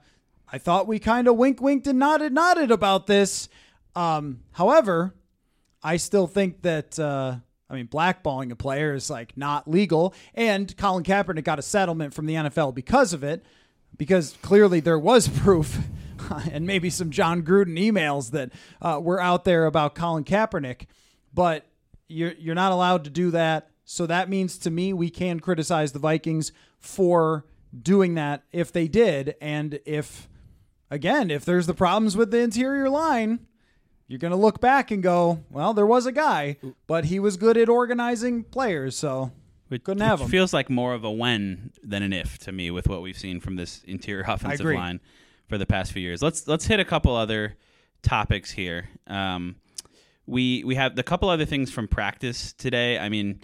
I 0.52 0.58
thought 0.58 0.86
we 0.86 0.98
kind 0.98 1.28
of 1.28 1.36
wink 1.36 1.62
winked 1.62 1.86
and 1.86 1.98
nodded 1.98 2.32
nodded 2.32 2.70
about 2.70 3.06
this." 3.06 3.48
Um, 3.94 4.40
however, 4.52 5.14
I 5.86 5.98
still 5.98 6.26
think 6.26 6.62
that 6.62 6.98
uh, 6.98 7.36
I 7.70 7.74
mean 7.74 7.86
blackballing 7.86 8.50
a 8.50 8.56
player 8.56 8.92
is 8.92 9.08
like 9.08 9.36
not 9.36 9.70
legal, 9.70 10.14
and 10.34 10.76
Colin 10.76 11.04
Kaepernick 11.04 11.44
got 11.44 11.60
a 11.60 11.62
settlement 11.62 12.12
from 12.12 12.26
the 12.26 12.34
NFL 12.34 12.74
because 12.74 13.12
of 13.12 13.22
it, 13.22 13.46
because 13.96 14.36
clearly 14.42 14.80
there 14.80 14.98
was 14.98 15.28
proof, 15.44 15.78
and 16.50 16.66
maybe 16.66 16.90
some 16.90 17.12
Jon 17.12 17.42
Gruden 17.44 17.78
emails 17.78 18.32
that 18.32 18.50
uh, 18.82 18.98
were 19.00 19.20
out 19.20 19.44
there 19.44 19.64
about 19.64 19.94
Colin 19.94 20.24
Kaepernick, 20.24 20.86
but 21.32 21.64
you're 22.08 22.32
you're 22.32 22.56
not 22.56 22.72
allowed 22.72 23.04
to 23.04 23.10
do 23.10 23.30
that. 23.30 23.70
So 23.84 24.06
that 24.06 24.28
means 24.28 24.58
to 24.58 24.72
me 24.72 24.92
we 24.92 25.08
can 25.08 25.38
criticize 25.38 25.92
the 25.92 26.00
Vikings 26.00 26.50
for 26.80 27.46
doing 27.80 28.14
that 28.14 28.42
if 28.50 28.72
they 28.72 28.88
did, 28.88 29.36
and 29.40 29.78
if 29.86 30.28
again 30.90 31.30
if 31.30 31.44
there's 31.44 31.68
the 31.68 31.74
problems 31.74 32.16
with 32.16 32.32
the 32.32 32.40
interior 32.40 32.90
line 32.90 33.46
you're 34.08 34.18
going 34.18 34.30
to 34.32 34.36
look 34.36 34.60
back 34.60 34.90
and 34.90 35.02
go, 35.02 35.40
well, 35.50 35.74
there 35.74 35.86
was 35.86 36.06
a 36.06 36.12
guy, 36.12 36.56
but 36.86 37.06
he 37.06 37.18
was 37.18 37.36
good 37.36 37.56
at 37.56 37.68
organizing 37.68 38.44
players, 38.44 38.96
so 38.96 39.32
Which, 39.68 39.82
Couldn't 39.84 40.02
have 40.02 40.20
him. 40.20 40.28
feels 40.28 40.52
like 40.52 40.70
more 40.70 40.94
of 40.94 41.04
a 41.04 41.10
when 41.10 41.72
than 41.82 42.02
an 42.02 42.12
if 42.12 42.38
to 42.38 42.52
me 42.52 42.70
with 42.70 42.88
what 42.88 43.02
we've 43.02 43.18
seen 43.18 43.40
from 43.40 43.56
this 43.56 43.82
interior 43.84 44.24
offensive 44.26 44.60
agree. 44.60 44.76
line 44.76 45.00
for 45.48 45.58
the 45.58 45.66
past 45.66 45.92
few 45.92 46.02
years. 46.02 46.22
Let's 46.22 46.46
let's 46.48 46.66
hit 46.66 46.80
a 46.80 46.84
couple 46.84 47.14
other 47.14 47.56
topics 48.02 48.52
here. 48.52 48.88
Um, 49.06 49.56
we 50.26 50.62
we 50.64 50.74
have 50.76 50.96
the 50.96 51.02
couple 51.02 51.28
other 51.28 51.44
things 51.44 51.70
from 51.70 51.88
practice 51.88 52.52
today. 52.52 52.98
I 52.98 53.08
mean, 53.08 53.40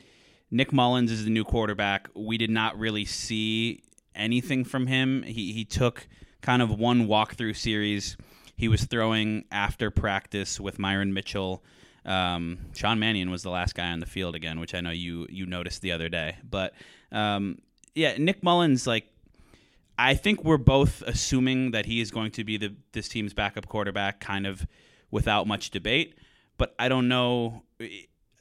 Nick 0.51 0.73
Mullens 0.73 1.11
is 1.11 1.25
the 1.25 1.31
new 1.31 1.45
quarterback. 1.45 2.09
We 2.15 2.39
did 2.39 2.51
not 2.51 2.79
really 2.79 3.05
see 3.05 3.83
anything 4.15 4.65
from 4.65 4.87
him. 4.87 5.23
He 5.23 5.53
he 5.53 5.65
took 5.65 6.07
kind 6.41 6.61
of 6.63 6.71
one 6.71 7.07
walkthrough 7.07 7.57
series. 7.57 8.17
He 8.63 8.69
was 8.69 8.85
throwing 8.85 9.45
after 9.51 9.91
practice 9.91 10.61
with 10.61 10.79
Myron 10.79 11.13
Mitchell. 11.13 11.65
Um, 12.05 12.59
Sean 12.77 13.01
Mannion 13.01 13.29
was 13.29 13.43
the 13.43 13.51
last 13.51 13.75
guy 13.75 13.91
on 13.91 13.99
the 13.99 14.07
field 14.07 14.37
again, 14.37 14.61
which 14.61 14.73
I 14.73 14.81
know 14.81 14.93
you 14.93 15.27
you 15.29 15.47
noticed 15.47 15.83
the 15.83 15.91
other 15.91 16.09
day. 16.09 16.37
But 16.49 16.73
um, 17.11 17.59
yeah, 17.97 18.17
Nick 18.19 18.45
Mullens, 18.45 18.87
like 18.87 19.09
I 19.99 20.15
think 20.15 20.45
we're 20.45 20.59
both 20.59 21.03
assuming 21.09 21.73
that 21.73 21.87
he 21.87 22.01
is 22.01 22.13
going 22.13 22.31
to 22.31 22.45
be 22.45 22.57
the 22.57 22.73
this 22.93 23.09
team's 23.09 23.35
backup 23.35 23.67
quarterback, 23.67 24.21
kind 24.21 24.47
of 24.47 24.65
without 25.11 25.49
much 25.49 25.71
debate. 25.71 26.15
But 26.57 26.77
I 26.79 26.89
don't 26.89 27.09
know. 27.09 27.65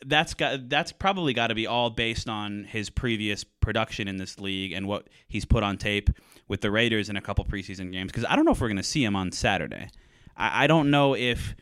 That's 0.05 0.35
got 0.35 0.69
that's 0.69 0.91
probably 0.91 1.33
got 1.33 1.47
to 1.47 1.55
be 1.55 1.65
all 1.65 1.89
based 1.89 2.29
on 2.29 2.65
his 2.65 2.91
previous 2.91 3.43
production 3.43 4.07
in 4.07 4.17
this 4.17 4.39
league 4.39 4.71
and 4.71 4.87
what 4.87 5.07
he's 5.27 5.45
put 5.45 5.63
on 5.63 5.79
tape 5.79 6.11
with 6.47 6.61
the 6.61 6.69
Raiders 6.69 7.09
in 7.09 7.17
a 7.17 7.21
couple 7.21 7.43
preseason 7.43 7.91
games. 7.91 8.11
Because 8.11 8.25
I 8.29 8.35
don't 8.35 8.45
know 8.45 8.51
if 8.51 8.61
we're 8.61 8.67
going 8.67 8.77
to 8.77 8.83
see 8.83 9.03
him 9.03 9.15
on 9.15 9.31
Saturday. 9.31 9.89
I, 10.35 10.63
I 10.63 10.67
don't 10.67 10.89
know 10.89 11.15
if 11.15 11.55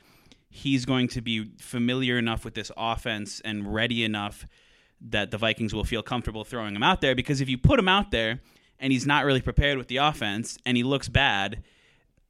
he's 0.50 0.86
going 0.86 1.08
to 1.10 1.22
be 1.22 1.52
familiar 1.60 2.18
enough 2.18 2.44
with 2.44 2.54
this 2.54 2.72
offense 2.76 3.42
and 3.46 3.74
ready 3.74 4.04
enough 4.04 4.46
that 5.02 5.32
the 5.32 5.38
Vikings 5.38 5.74
will 5.74 5.84
feel 5.84 6.04
comfortable 6.04 6.44
throwing 6.44 6.76
him 6.76 6.84
out 6.84 7.02
there. 7.02 7.16
Because 7.16 7.42
if 7.42 7.50
you 7.50 7.58
put 7.58 7.80
him 7.80 7.88
out 7.88 8.12
there 8.12 8.42
and 8.80 8.92
he's 8.92 9.06
not 9.06 9.26
really 9.26 9.42
prepared 9.42 9.78
with 9.78 9.88
the 9.88 9.98
offense 9.98 10.58
and 10.66 10.76
he 10.76 10.84
looks 10.84 11.08
bad, 11.08 11.64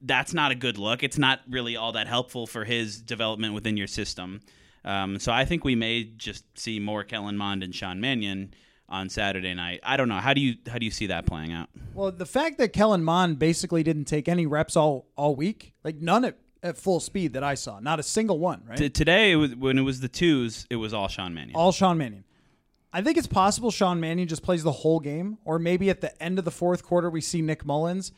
that's 0.01 0.33
not 0.33 0.51
a 0.51 0.55
good 0.55 0.77
look. 0.77 1.03
It's 1.03 1.17
not 1.17 1.39
really 1.49 1.75
all 1.75 1.91
that 1.93 2.07
helpful 2.07 2.47
for 2.47 2.65
his 2.65 3.01
development 3.01 3.53
within 3.53 3.77
your 3.77 3.87
system. 3.87 4.41
Um, 4.85 5.19
so 5.19 5.31
I 5.31 5.45
think 5.45 5.63
we 5.63 5.75
may 5.75 6.03
just 6.03 6.45
see 6.57 6.79
more 6.79 7.03
Kellen 7.03 7.37
Mond 7.37 7.63
and 7.63 7.75
Sean 7.75 7.99
Mannion 7.99 8.53
on 8.89 9.09
Saturday 9.09 9.53
night. 9.53 9.79
I 9.83 9.97
don't 9.97 10.09
know. 10.09 10.17
How 10.17 10.33
do 10.33 10.41
you 10.41 10.55
how 10.69 10.77
do 10.77 10.85
you 10.85 10.91
see 10.91 11.07
that 11.07 11.25
playing 11.25 11.53
out? 11.53 11.69
Well, 11.93 12.11
the 12.11 12.25
fact 12.25 12.57
that 12.57 12.73
Kellen 12.73 13.03
Mond 13.03 13.39
basically 13.39 13.83
didn't 13.83 14.05
take 14.05 14.27
any 14.27 14.45
reps 14.45 14.75
all 14.75 15.07
all 15.15 15.35
week, 15.35 15.73
like 15.83 15.97
none 15.97 16.25
at, 16.25 16.37
at 16.63 16.77
full 16.77 16.99
speed 16.99 17.33
that 17.33 17.43
I 17.43 17.53
saw, 17.55 17.79
not 17.79 17.99
a 17.99 18.03
single 18.03 18.39
one, 18.39 18.63
right? 18.67 18.77
T- 18.77 18.89
today, 18.89 19.31
it 19.31 19.35
was, 19.35 19.55
when 19.55 19.77
it 19.77 19.83
was 19.83 19.99
the 20.01 20.09
twos, 20.09 20.65
it 20.69 20.75
was 20.77 20.93
all 20.93 21.07
Sean 21.07 21.33
Mannion. 21.33 21.55
all 21.55 21.71
Sean 21.71 21.97
Mannion. 21.97 22.23
I 22.91 23.01
think 23.01 23.17
it's 23.17 23.27
possible 23.27 23.69
Sean 23.69 23.99
Mannion 23.99 24.27
just 24.27 24.41
plays 24.41 24.63
the 24.63 24.71
whole 24.71 24.99
game, 24.99 25.37
or 25.45 25.59
maybe 25.59 25.89
at 25.91 26.01
the 26.01 26.21
end 26.21 26.39
of 26.39 26.45
the 26.45 26.51
fourth 26.51 26.83
quarter 26.83 27.09
we 27.09 27.21
see 27.21 27.41
Nick 27.41 27.63
Mullens. 27.63 28.11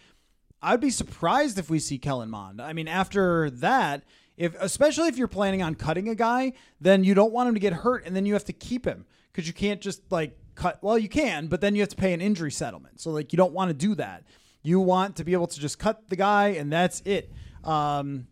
I'd 0.61 0.79
be 0.79 0.91
surprised 0.91 1.57
if 1.57 1.69
we 1.69 1.79
see 1.79 1.97
Kellen 1.97 2.29
Mond. 2.29 2.61
I 2.61 2.71
mean, 2.73 2.87
after 2.87 3.49
that, 3.49 4.03
if 4.37 4.55
especially 4.61 5.09
if 5.09 5.17
you're 5.17 5.27
planning 5.27 5.61
on 5.61 5.75
cutting 5.75 6.07
a 6.07 6.15
guy, 6.15 6.53
then 6.79 7.03
you 7.03 7.13
don't 7.13 7.33
want 7.33 7.49
him 7.49 7.55
to 7.55 7.59
get 7.59 7.73
hurt, 7.73 8.05
and 8.05 8.15
then 8.15 8.25
you 8.25 8.33
have 8.33 8.45
to 8.45 8.53
keep 8.53 8.85
him 8.85 9.05
because 9.31 9.45
you 9.47 9.53
can't 9.53 9.81
just 9.81 10.01
like 10.09 10.37
cut. 10.61 10.77
Well, 10.81 10.97
you 10.97 11.09
can, 11.09 11.47
but 11.47 11.61
then 11.61 11.75
you 11.75 11.81
have 11.81 11.89
to 11.89 11.95
pay 11.95 12.13
an 12.13 12.21
injury 12.21 12.51
settlement. 12.51 13.01
So 13.01 13.11
like 13.11 13.33
you 13.33 13.37
don't 13.37 13.53
want 13.53 13.69
to 13.69 13.73
do 13.73 13.95
that. 13.95 14.23
You 14.63 14.79
want 14.79 15.15
to 15.15 15.23
be 15.23 15.33
able 15.33 15.47
to 15.47 15.59
just 15.59 15.79
cut 15.79 16.09
the 16.09 16.15
guy, 16.15 16.49
and 16.49 16.71
that's 16.71 17.01
it. 17.03 17.31
Um, 17.63 18.27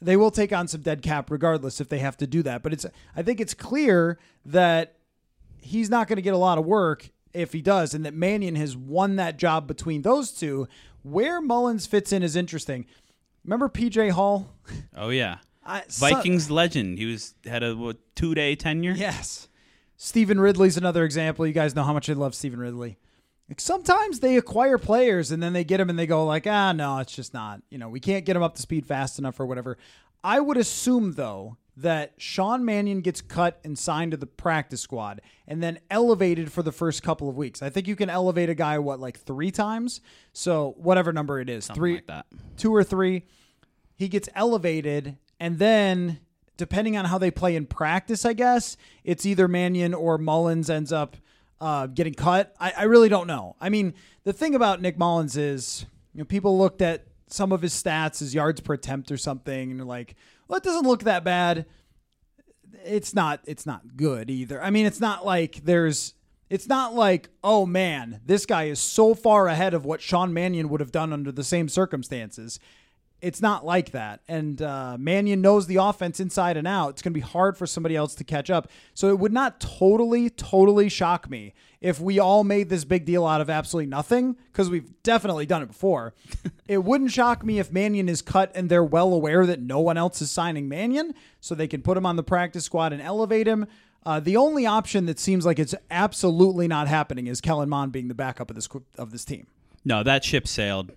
they 0.00 0.16
will 0.16 0.30
take 0.30 0.52
on 0.52 0.68
some 0.68 0.82
dead 0.82 1.02
cap 1.02 1.30
regardless 1.30 1.80
if 1.80 1.88
they 1.88 1.98
have 1.98 2.16
to 2.18 2.26
do 2.26 2.42
that. 2.44 2.62
But 2.62 2.72
it's 2.72 2.86
I 3.16 3.22
think 3.22 3.40
it's 3.40 3.54
clear 3.54 4.18
that 4.44 4.96
he's 5.60 5.90
not 5.90 6.06
going 6.06 6.16
to 6.16 6.22
get 6.22 6.34
a 6.34 6.38
lot 6.38 6.58
of 6.58 6.64
work 6.64 7.10
if 7.32 7.52
he 7.52 7.60
does, 7.62 7.94
and 7.94 8.06
that 8.06 8.14
Mannion 8.14 8.54
has 8.54 8.76
won 8.76 9.16
that 9.16 9.36
job 9.36 9.66
between 9.66 10.02
those 10.02 10.30
two. 10.32 10.68
Where 11.02 11.40
Mullens 11.40 11.86
fits 11.86 12.12
in 12.12 12.22
is 12.22 12.36
interesting. 12.36 12.86
Remember 13.44 13.68
PJ 13.68 14.10
Hall? 14.12 14.54
oh 14.96 15.08
yeah, 15.10 15.38
I, 15.64 15.82
so- 15.88 16.08
Vikings 16.08 16.50
legend. 16.50 16.98
He 16.98 17.06
was 17.06 17.34
had 17.44 17.62
a 17.62 17.74
what, 17.74 17.96
two 18.14 18.34
day 18.34 18.54
tenure. 18.54 18.92
yes. 18.92 19.48
Stephen 19.96 20.38
Ridley's 20.40 20.76
another 20.76 21.04
example. 21.04 21.46
You 21.46 21.52
guys 21.52 21.74
know 21.74 21.82
how 21.84 21.92
much 21.92 22.08
I 22.10 22.12
love 22.14 22.34
Stephen 22.34 22.60
Ridley. 22.60 22.98
Like 23.48 23.60
sometimes 23.60 24.20
they 24.20 24.36
acquire 24.36 24.76
players 24.78 25.30
and 25.30 25.42
then 25.42 25.52
they 25.52 25.64
get 25.64 25.78
them 25.78 25.88
and 25.88 25.98
they 25.98 26.06
go 26.06 26.24
like, 26.26 26.46
ah, 26.46 26.72
no, 26.72 26.98
it's 26.98 27.14
just 27.14 27.32
not. 27.32 27.62
You 27.70 27.78
know, 27.78 27.88
we 27.88 28.00
can't 28.00 28.24
get 28.24 28.34
them 28.34 28.42
up 28.42 28.56
to 28.56 28.62
speed 28.62 28.86
fast 28.86 29.18
enough 29.18 29.38
or 29.38 29.46
whatever. 29.46 29.78
I 30.24 30.40
would 30.40 30.56
assume 30.56 31.12
though 31.12 31.56
that 31.78 32.14
Sean 32.16 32.64
Mannion 32.64 33.02
gets 33.02 33.20
cut 33.20 33.60
and 33.62 33.78
signed 33.78 34.10
to 34.12 34.16
the 34.16 34.26
practice 34.26 34.80
squad 34.80 35.20
and 35.46 35.62
then 35.62 35.78
elevated 35.90 36.50
for 36.50 36.62
the 36.62 36.72
first 36.72 37.02
couple 37.02 37.28
of 37.28 37.36
weeks. 37.36 37.62
I 37.62 37.70
think 37.70 37.86
you 37.86 37.94
can 37.94 38.10
elevate 38.10 38.48
a 38.48 38.54
guy 38.54 38.78
what 38.78 38.98
like 38.98 39.20
three 39.20 39.50
times. 39.50 40.00
So 40.32 40.74
whatever 40.78 41.12
number 41.12 41.38
it 41.38 41.48
is, 41.48 41.66
Something 41.66 41.80
three, 41.80 41.94
like 41.96 42.06
that. 42.06 42.26
two 42.56 42.74
or 42.74 42.82
three, 42.82 43.26
he 43.94 44.08
gets 44.08 44.28
elevated, 44.34 45.18
and 45.38 45.58
then 45.58 46.18
depending 46.56 46.96
on 46.96 47.04
how 47.04 47.18
they 47.18 47.30
play 47.30 47.56
in 47.56 47.66
practice, 47.66 48.24
I 48.24 48.32
guess 48.32 48.76
it's 49.04 49.26
either 49.26 49.48
Mannion 49.48 49.94
or 49.94 50.18
Mullens 50.18 50.70
ends 50.70 50.92
up 50.92 51.16
uh, 51.60 51.86
getting 51.86 52.14
cut. 52.14 52.54
I, 52.60 52.72
I 52.78 52.82
really 52.84 53.08
don't 53.08 53.26
know. 53.26 53.56
I 53.60 53.68
mean, 53.68 53.94
the 54.24 54.32
thing 54.32 54.54
about 54.54 54.80
Nick 54.80 54.98
Mullens 54.98 55.36
is, 55.36 55.86
you 56.12 56.18
know, 56.18 56.24
people 56.24 56.58
looked 56.58 56.82
at 56.82 57.06
some 57.28 57.52
of 57.52 57.62
his 57.62 57.72
stats, 57.72 58.20
his 58.20 58.34
yards 58.34 58.60
per 58.60 58.74
attempt 58.74 59.10
or 59.10 59.16
something, 59.16 59.70
and 59.70 59.80
they're 59.80 59.86
like, 59.86 60.14
well, 60.48 60.56
it 60.58 60.62
doesn't 60.62 60.86
look 60.86 61.02
that 61.04 61.24
bad. 61.24 61.66
It's 62.84 63.14
not. 63.14 63.40
It's 63.46 63.66
not 63.66 63.96
good 63.96 64.30
either. 64.30 64.62
I 64.62 64.70
mean, 64.70 64.86
it's 64.86 65.00
not 65.00 65.24
like 65.24 65.64
there's 65.64 66.14
It's 66.48 66.68
not 66.68 66.94
like, 66.94 67.28
oh 67.42 67.66
man, 67.66 68.20
this 68.24 68.46
guy 68.46 68.64
is 68.64 68.78
so 68.78 69.14
far 69.14 69.48
ahead 69.48 69.74
of 69.74 69.84
what 69.84 70.00
Sean 70.00 70.32
Mannion 70.32 70.68
would 70.68 70.80
have 70.80 70.92
done 70.92 71.12
under 71.12 71.32
the 71.32 71.42
same 71.42 71.68
circumstances. 71.68 72.60
It's 73.26 73.42
not 73.42 73.66
like 73.66 73.90
that. 73.90 74.20
And 74.28 74.62
uh, 74.62 74.96
Mannion 75.00 75.40
knows 75.40 75.66
the 75.66 75.76
offense 75.76 76.20
inside 76.20 76.56
and 76.56 76.64
out. 76.64 76.90
It's 76.90 77.02
going 77.02 77.12
to 77.12 77.18
be 77.18 77.20
hard 77.20 77.58
for 77.58 77.66
somebody 77.66 77.96
else 77.96 78.14
to 78.14 78.24
catch 78.24 78.50
up. 78.50 78.70
So 78.94 79.08
it 79.08 79.18
would 79.18 79.32
not 79.32 79.58
totally, 79.58 80.30
totally 80.30 80.88
shock 80.88 81.28
me 81.28 81.52
if 81.80 81.98
we 81.98 82.20
all 82.20 82.44
made 82.44 82.68
this 82.68 82.84
big 82.84 83.04
deal 83.04 83.26
out 83.26 83.40
of 83.40 83.50
absolutely 83.50 83.88
nothing, 83.88 84.36
because 84.52 84.70
we've 84.70 84.88
definitely 85.02 85.44
done 85.44 85.60
it 85.60 85.66
before. 85.66 86.14
it 86.68 86.84
wouldn't 86.84 87.10
shock 87.10 87.44
me 87.44 87.58
if 87.58 87.72
Mannion 87.72 88.08
is 88.08 88.22
cut 88.22 88.52
and 88.54 88.70
they're 88.70 88.84
well 88.84 89.12
aware 89.12 89.44
that 89.44 89.60
no 89.60 89.80
one 89.80 89.96
else 89.96 90.22
is 90.22 90.30
signing 90.30 90.68
Mannion, 90.68 91.12
so 91.40 91.56
they 91.56 91.66
can 91.66 91.82
put 91.82 91.96
him 91.96 92.06
on 92.06 92.14
the 92.14 92.22
practice 92.22 92.62
squad 92.62 92.92
and 92.92 93.02
elevate 93.02 93.48
him. 93.48 93.66
Uh, 94.04 94.20
the 94.20 94.36
only 94.36 94.66
option 94.66 95.06
that 95.06 95.18
seems 95.18 95.44
like 95.44 95.58
it's 95.58 95.74
absolutely 95.90 96.68
not 96.68 96.86
happening 96.86 97.26
is 97.26 97.40
Kellen 97.40 97.68
Mond 97.68 97.90
being 97.90 98.06
the 98.06 98.14
backup 98.14 98.50
of 98.50 98.54
this 98.54 98.68
of 98.96 99.10
this 99.10 99.24
team. 99.24 99.48
No, 99.84 100.04
that 100.04 100.22
ship 100.22 100.46
sailed. 100.46 100.92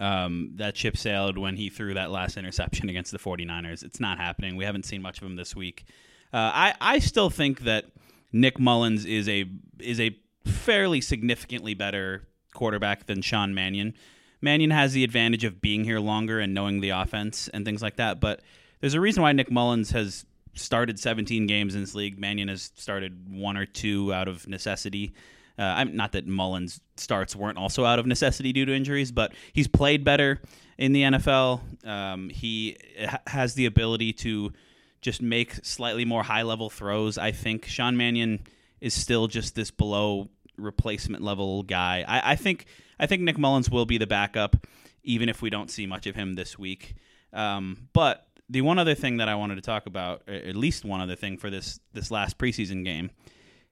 Um, 0.00 0.52
that 0.56 0.78
ship 0.78 0.96
sailed 0.96 1.36
when 1.36 1.56
he 1.56 1.68
threw 1.68 1.92
that 1.92 2.10
last 2.10 2.38
interception 2.38 2.88
against 2.88 3.12
the 3.12 3.18
49ers. 3.18 3.84
It's 3.84 4.00
not 4.00 4.16
happening. 4.16 4.56
We 4.56 4.64
haven't 4.64 4.86
seen 4.86 5.02
much 5.02 5.18
of 5.18 5.24
him 5.24 5.36
this 5.36 5.54
week. 5.54 5.84
Uh, 6.32 6.50
I 6.54 6.74
I 6.80 6.98
still 7.00 7.28
think 7.28 7.60
that 7.60 7.84
Nick 8.32 8.58
Mullens 8.58 9.04
is 9.04 9.28
a 9.28 9.44
is 9.78 10.00
a 10.00 10.16
fairly 10.46 11.00
significantly 11.00 11.74
better 11.74 12.26
quarterback 12.54 13.06
than 13.06 13.20
Sean 13.20 13.54
Mannion. 13.54 13.94
Mannion 14.40 14.70
has 14.70 14.94
the 14.94 15.04
advantage 15.04 15.44
of 15.44 15.60
being 15.60 15.84
here 15.84 16.00
longer 16.00 16.40
and 16.40 16.54
knowing 16.54 16.80
the 16.80 16.90
offense 16.90 17.48
and 17.48 17.64
things 17.64 17.82
like 17.82 17.96
that, 17.96 18.20
but 18.20 18.40
there's 18.80 18.94
a 18.94 19.00
reason 19.00 19.22
why 19.22 19.32
Nick 19.32 19.50
Mullens 19.50 19.90
has 19.90 20.24
started 20.54 20.98
17 20.98 21.46
games 21.46 21.74
in 21.74 21.82
this 21.82 21.94
league. 21.94 22.18
Mannion 22.18 22.48
has 22.48 22.72
started 22.74 23.28
one 23.30 23.56
or 23.56 23.66
two 23.66 24.12
out 24.12 24.28
of 24.28 24.48
necessity. 24.48 25.12
Uh, 25.58 25.62
I'm 25.62 25.96
not 25.96 26.12
that 26.12 26.26
Mullens 26.26 26.80
starts 26.96 27.36
weren't 27.36 27.58
also 27.58 27.84
out 27.84 27.98
of 27.98 28.06
necessity 28.06 28.52
due 28.52 28.64
to 28.64 28.74
injuries, 28.74 29.12
but 29.12 29.32
he's 29.52 29.68
played 29.68 30.04
better 30.04 30.40
in 30.78 30.92
the 30.92 31.02
NFL. 31.02 31.86
Um, 31.86 32.28
he 32.30 32.76
ha- 33.04 33.20
has 33.26 33.54
the 33.54 33.66
ability 33.66 34.12
to 34.14 34.52
just 35.00 35.22
make 35.22 35.54
slightly 35.64 36.04
more 36.04 36.22
high 36.22 36.42
level 36.42 36.70
throws. 36.70 37.18
I 37.18 37.32
think 37.32 37.66
Sean 37.66 37.96
Mannion 37.96 38.40
is 38.80 38.94
still 38.94 39.26
just 39.28 39.54
this 39.54 39.70
below 39.70 40.28
replacement 40.56 41.22
level 41.22 41.62
guy. 41.62 42.04
I, 42.06 42.32
I 42.32 42.36
think 42.36 42.66
I 42.98 43.06
think 43.06 43.22
Nick 43.22 43.38
Mullens 43.38 43.70
will 43.70 43.86
be 43.86 43.98
the 43.98 44.06
backup, 44.06 44.66
even 45.02 45.28
if 45.28 45.42
we 45.42 45.50
don't 45.50 45.70
see 45.70 45.86
much 45.86 46.06
of 46.06 46.14
him 46.14 46.34
this 46.34 46.58
week. 46.58 46.94
Um, 47.32 47.88
but 47.92 48.26
the 48.48 48.60
one 48.60 48.78
other 48.78 48.94
thing 48.94 49.18
that 49.18 49.28
I 49.28 49.36
wanted 49.36 49.54
to 49.56 49.62
talk 49.62 49.86
about, 49.86 50.28
at 50.28 50.56
least 50.56 50.84
one 50.84 51.00
other 51.00 51.16
thing 51.16 51.36
for 51.38 51.50
this 51.50 51.80
this 51.92 52.10
last 52.10 52.36
preseason 52.38 52.84
game, 52.84 53.10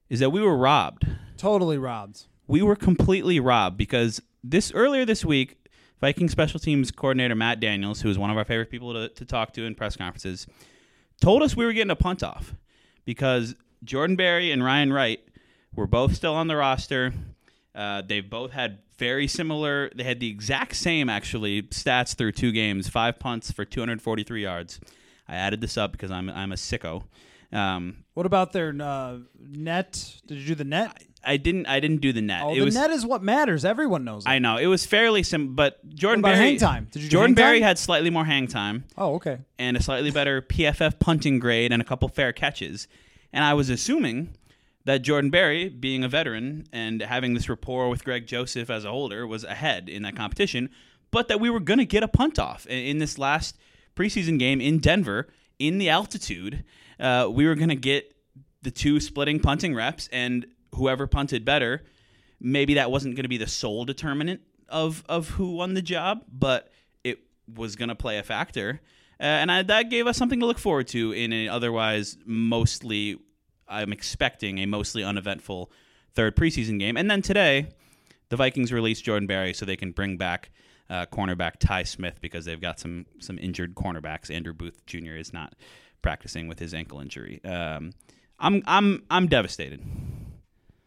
is 0.09 0.19
that 0.19 0.31
we 0.31 0.41
were 0.41 0.57
robbed. 0.57 1.05
Totally 1.37 1.77
robbed. 1.77 2.25
We 2.47 2.61
were 2.61 2.75
completely 2.75 3.39
robbed 3.39 3.77
because 3.77 4.21
this 4.43 4.71
earlier 4.73 5.05
this 5.05 5.23
week, 5.23 5.57
Viking 6.01 6.29
special 6.29 6.59
teams 6.59 6.91
coordinator 6.91 7.35
Matt 7.35 7.59
Daniels, 7.59 8.01
who 8.01 8.09
is 8.09 8.17
one 8.17 8.29
of 8.29 8.37
our 8.37 8.45
favorite 8.45 8.69
people 8.69 8.93
to, 8.93 9.09
to 9.09 9.25
talk 9.25 9.53
to 9.53 9.65
in 9.65 9.75
press 9.75 9.95
conferences, 9.95 10.47
told 11.21 11.43
us 11.43 11.55
we 11.55 11.65
were 11.65 11.73
getting 11.73 11.91
a 11.91 11.95
punt 11.95 12.23
off 12.23 12.55
because 13.05 13.55
Jordan 13.83 14.15
Berry 14.15 14.51
and 14.51 14.63
Ryan 14.63 14.93
Wright 14.93 15.19
were 15.75 15.87
both 15.87 16.15
still 16.15 16.33
on 16.33 16.47
the 16.47 16.55
roster. 16.55 17.13
Uh, 17.75 18.01
they've 18.01 18.27
both 18.27 18.51
had 18.51 18.79
very 18.97 19.27
similar. 19.27 19.89
They 19.95 20.03
had 20.03 20.19
the 20.19 20.29
exact 20.29 20.75
same 20.75 21.09
actually 21.09 21.63
stats 21.63 22.15
through 22.15 22.31
two 22.33 22.51
games: 22.51 22.87
five 22.87 23.19
punts 23.19 23.51
for 23.51 23.65
243 23.65 24.41
yards. 24.41 24.79
I 25.27 25.35
added 25.35 25.61
this 25.61 25.77
up 25.77 25.91
because 25.91 26.11
I'm 26.11 26.29
I'm 26.29 26.51
a 26.51 26.55
sicko. 26.55 27.03
Um, 27.51 28.03
What 28.19 28.25
about 28.25 28.51
their 28.51 28.75
uh, 28.81 29.19
net? 29.39 30.19
Did 30.27 30.39
you 30.39 30.47
do 30.47 30.55
the 30.55 30.65
net? 30.65 31.05
I 31.23 31.37
didn't 31.37 31.67
I 31.67 31.79
didn't 31.79 32.01
do 32.01 32.11
the 32.11 32.21
net. 32.21 32.41
Oh, 32.43 32.51
it 32.51 32.59
the 32.59 32.65
was 32.65 32.75
net 32.75 32.91
is 32.91 33.05
what 33.05 33.23
matters. 33.23 33.63
Everyone 33.63 34.03
knows. 34.03 34.25
It. 34.25 34.29
I 34.29 34.39
know 34.39 34.57
it 34.57 34.65
was 34.65 34.85
fairly 34.85 35.23
simple, 35.23 35.55
but 35.55 35.87
Jordan 35.95 36.21
Berry 36.21 36.35
hang 36.35 36.57
time? 36.57 36.89
Did 36.91 37.03
you 37.03 37.09
Jordan 37.09 37.33
Berry 37.33 37.61
had 37.61 37.79
slightly 37.79 38.09
more 38.09 38.25
hang 38.25 38.47
time 38.47 38.83
oh, 38.97 39.13
okay. 39.13 39.37
and 39.57 39.77
a 39.77 39.81
slightly 39.81 40.11
better 40.11 40.41
PFF 40.41 40.99
punting 40.99 41.39
grade 41.39 41.71
and 41.71 41.81
a 41.81 41.85
couple 41.85 42.09
fair 42.09 42.33
catches. 42.33 42.89
And 43.31 43.45
I 43.45 43.53
was 43.53 43.69
assuming 43.69 44.35
that 44.83 44.97
Jordan 45.01 45.29
Berry, 45.29 45.69
being 45.69 46.03
a 46.03 46.09
veteran 46.09 46.67
and 46.73 47.01
having 47.01 47.35
this 47.35 47.47
rapport 47.47 47.87
with 47.87 48.03
Greg 48.03 48.27
Joseph 48.27 48.69
as 48.69 48.83
a 48.83 48.91
holder, 48.91 49.25
was 49.25 49.45
ahead 49.45 49.87
in 49.87 50.03
that 50.03 50.17
competition, 50.17 50.71
but 51.09 51.29
that 51.29 51.39
we 51.39 51.49
were 51.49 51.61
going 51.61 51.79
to 51.79 51.85
get 51.85 52.03
a 52.03 52.09
punt 52.09 52.37
off 52.37 52.67
in 52.67 52.97
this 52.97 53.17
last 53.17 53.57
preseason 53.95 54.37
game 54.37 54.59
in 54.59 54.79
Denver 54.79 55.29
in 55.57 55.77
the 55.77 55.87
altitude. 55.87 56.65
Uh, 56.99 57.29
we 57.31 57.47
were 57.47 57.55
going 57.55 57.69
to 57.69 57.75
get 57.75 58.13
the 58.61 58.71
two 58.71 58.99
splitting 58.99 59.39
punting 59.39 59.73
reps, 59.73 60.09
and 60.11 60.45
whoever 60.75 61.07
punted 61.07 61.45
better, 61.45 61.83
maybe 62.39 62.75
that 62.75 62.91
wasn't 62.91 63.15
going 63.15 63.23
to 63.23 63.29
be 63.29 63.37
the 63.37 63.47
sole 63.47 63.85
determinant 63.85 64.41
of 64.67 65.03
of 65.09 65.29
who 65.29 65.55
won 65.55 65.73
the 65.73 65.81
job, 65.81 66.23
but 66.31 66.69
it 67.03 67.19
was 67.53 67.75
going 67.75 67.89
to 67.89 67.95
play 67.95 68.17
a 68.17 68.23
factor. 68.23 68.81
Uh, 69.19 69.23
and 69.23 69.51
I, 69.51 69.63
that 69.63 69.89
gave 69.89 70.07
us 70.07 70.17
something 70.17 70.39
to 70.39 70.45
look 70.45 70.59
forward 70.59 70.87
to 70.89 71.11
in 71.11 71.33
an 71.33 71.49
otherwise 71.49 72.17
mostly, 72.25 73.17
I'm 73.67 73.91
expecting 73.91 74.59
a 74.59 74.65
mostly 74.65 75.03
uneventful 75.03 75.71
third 76.13 76.35
preseason 76.37 76.79
game. 76.79 76.95
And 76.95 77.11
then 77.11 77.21
today, 77.21 77.67
the 78.29 78.37
Vikings 78.37 78.71
released 78.71 79.03
Jordan 79.03 79.27
Berry 79.27 79.53
so 79.53 79.65
they 79.65 79.75
can 79.75 79.91
bring 79.91 80.17
back 80.17 80.51
uh, 80.89 81.05
cornerback 81.07 81.53
Ty 81.59 81.83
Smith 81.83 82.19
because 82.21 82.45
they've 82.45 82.61
got 82.61 82.79
some 82.79 83.05
some 83.19 83.37
injured 83.39 83.75
cornerbacks. 83.75 84.33
Andrew 84.33 84.53
Booth 84.53 84.85
Jr. 84.85 85.15
is 85.15 85.33
not 85.33 85.53
practicing 86.01 86.47
with 86.47 86.59
his 86.59 86.73
ankle 86.73 86.99
injury. 86.99 87.43
Um, 87.43 87.93
I'm 88.39 88.63
I'm 88.65 89.03
I'm 89.09 89.27
devastated. 89.27 89.81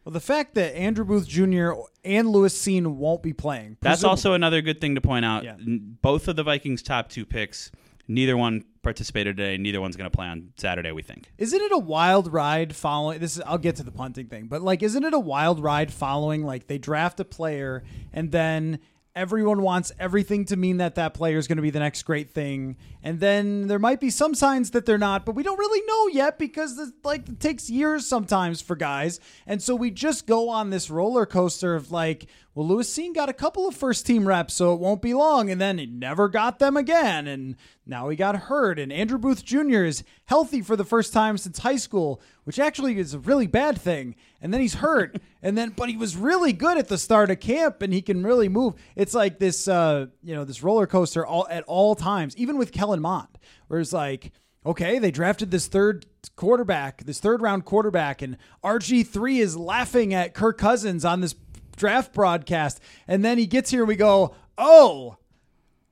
Well, 0.03 0.11
the 0.11 0.19
fact 0.19 0.55
that 0.55 0.75
Andrew 0.75 1.05
Booth 1.05 1.27
Jr. 1.27 1.71
and 2.03 2.29
Lewis 2.29 2.59
Cine 2.59 2.95
won't 2.95 3.23
be 3.23 3.31
playing. 3.31 3.77
That's 3.81 4.03
also 4.03 4.33
another 4.33 4.61
good 4.61 4.81
thing 4.81 4.95
to 4.95 5.01
point 5.01 5.23
out. 5.23 5.45
Yeah. 5.45 5.55
Both 5.57 6.27
of 6.27 6.35
the 6.35 6.43
Vikings' 6.43 6.81
top 6.81 7.07
two 7.09 7.25
picks, 7.25 7.71
neither 8.07 8.35
one 8.35 8.65
participated 8.81 9.37
today. 9.37 9.57
Neither 9.57 9.79
one's 9.79 9.95
going 9.95 10.09
to 10.09 10.15
play 10.15 10.27
on 10.27 10.51
Saturday. 10.57 10.91
We 10.91 11.03
think. 11.03 11.31
Isn't 11.37 11.61
it 11.61 11.71
a 11.71 11.77
wild 11.77 12.33
ride 12.33 12.75
following 12.75 13.19
this? 13.19 13.37
Is, 13.37 13.43
I'll 13.45 13.57
get 13.57 13.77
to 13.77 13.83
the 13.83 13.91
punting 13.91 14.27
thing, 14.27 14.47
but 14.47 14.61
like, 14.61 14.83
isn't 14.83 15.03
it 15.05 15.13
a 15.13 15.19
wild 15.19 15.61
ride 15.61 15.93
following 15.93 16.43
like 16.43 16.67
they 16.67 16.77
draft 16.77 17.21
a 17.21 17.25
player 17.25 17.83
and 18.11 18.29
then 18.31 18.79
everyone 19.15 19.61
wants 19.61 19.91
everything 19.99 20.45
to 20.45 20.55
mean 20.55 20.77
that 20.77 20.95
that 20.95 21.13
player 21.13 21.37
is 21.37 21.47
going 21.47 21.57
to 21.57 21.61
be 21.61 21.69
the 21.69 21.79
next 21.79 22.03
great 22.03 22.31
thing, 22.31 22.77
and 23.01 23.19
then 23.19 23.67
there 23.67 23.79
might 23.79 23.99
be 23.99 24.09
some 24.09 24.35
signs 24.35 24.71
that 24.71 24.85
they're 24.85 24.97
not, 24.97 25.25
but 25.25 25.35
we 25.35 25.43
don't 25.43 25.59
really 25.59 25.85
know 25.87 26.07
yet 26.07 26.39
because 26.39 26.77
this, 26.77 26.91
like 27.03 27.27
it 27.29 27.39
takes 27.39 27.69
years 27.69 28.07
sometimes 28.07 28.61
for 28.61 28.75
guys, 28.75 29.19
and 29.45 29.61
so 29.61 29.75
we 29.75 29.91
just 29.91 30.27
go 30.27 30.49
on 30.49 30.69
this 30.69 30.89
roller 30.89 31.25
coaster 31.25 31.75
of 31.75 31.91
like. 31.91 32.27
Well, 32.55 32.67
Lewis 32.67 32.95
Cine 32.95 33.15
got 33.15 33.29
a 33.29 33.33
couple 33.33 33.67
of 33.67 33.75
first 33.75 34.05
team 34.05 34.27
reps, 34.27 34.53
so 34.53 34.73
it 34.73 34.79
won't 34.79 35.01
be 35.01 35.15
long. 35.15 35.49
And 35.49 35.59
then 35.59 35.79
he 35.79 35.87
never 35.87 36.29
got 36.29 36.59
them 36.59 36.77
again. 36.77 37.27
And 37.27 37.55
now 37.83 38.09
he 38.09 38.15
got 38.15 38.35
hurt. 38.35 38.77
And 38.77 38.93
Andrew 38.93 39.17
Booth 39.17 39.43
Jr. 39.43 39.83
is 39.83 40.03
healthy 40.25 40.61
for 40.61 40.75
the 40.75 40.85
first 40.85 41.13
time 41.13 41.39
since 41.39 41.59
high 41.59 41.77
school, 41.77 42.21
which 42.43 42.59
actually 42.59 42.99
is 42.99 43.15
a 43.15 43.19
really 43.19 43.47
bad 43.47 43.81
thing. 43.81 44.15
And 44.39 44.53
then 44.53 44.61
he's 44.61 44.75
hurt. 44.75 45.19
and 45.41 45.57
then, 45.57 45.69
but 45.69 45.89
he 45.89 45.97
was 45.97 46.15
really 46.15 46.53
good 46.53 46.77
at 46.77 46.89
the 46.89 46.97
start 46.99 47.31
of 47.31 47.39
camp 47.39 47.81
and 47.81 47.91
he 47.91 48.03
can 48.03 48.23
really 48.23 48.49
move. 48.49 48.75
It's 48.95 49.15
like 49.15 49.39
this, 49.39 49.67
uh, 49.67 50.07
you 50.21 50.35
know, 50.35 50.45
this 50.45 50.61
roller 50.61 50.85
coaster 50.85 51.25
all 51.25 51.47
at 51.49 51.63
all 51.63 51.95
times, 51.95 52.37
even 52.37 52.59
with 52.59 52.71
Kellen 52.71 53.01
Mond, 53.01 53.39
where 53.67 53.79
it's 53.79 53.93
like, 53.93 54.31
okay, 54.63 54.99
they 54.99 55.09
drafted 55.09 55.49
this 55.49 55.65
third 55.65 56.05
quarterback, 56.35 57.03
this 57.05 57.19
third 57.19 57.41
round 57.41 57.65
quarterback, 57.65 58.21
and 58.21 58.37
RG3 58.63 59.39
is 59.39 59.57
laughing 59.57 60.13
at 60.13 60.35
Kirk 60.35 60.59
Cousins 60.59 61.03
on 61.03 61.21
this 61.21 61.33
draft 61.75 62.13
broadcast. 62.13 62.79
And 63.07 63.23
then 63.23 63.37
he 63.37 63.45
gets 63.45 63.71
here 63.71 63.81
and 63.81 63.87
we 63.87 63.95
go, 63.95 64.35
oh, 64.57 65.17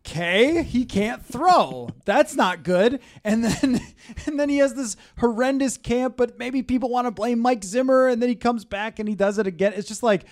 okay, 0.06 0.64
he 0.64 0.86
can't 0.86 1.26
throw. 1.26 1.90
That's 2.06 2.36
not 2.36 2.64
good. 2.64 3.00
And 3.24 3.44
then 3.44 3.82
and 4.26 4.40
then 4.40 4.50
he 4.50 4.58
has 4.58 4.74
this 4.74 4.96
horrendous 5.20 5.78
camp, 5.78 6.18
but 6.18 6.38
maybe 6.38 6.64
people 6.64 6.90
want 6.90 7.08
to 7.08 7.12
blame 7.12 7.40
Mike 7.40 7.64
Zimmer 7.64 8.08
and 8.08 8.22
then 8.22 8.30
he 8.30 8.36
comes 8.36 8.66
back 8.66 9.00
and 9.00 9.08
he 9.08 9.16
does 9.16 9.38
it 9.38 9.48
again. 9.48 9.74
It's 9.76 9.88
just 9.88 10.04
like 10.04 10.26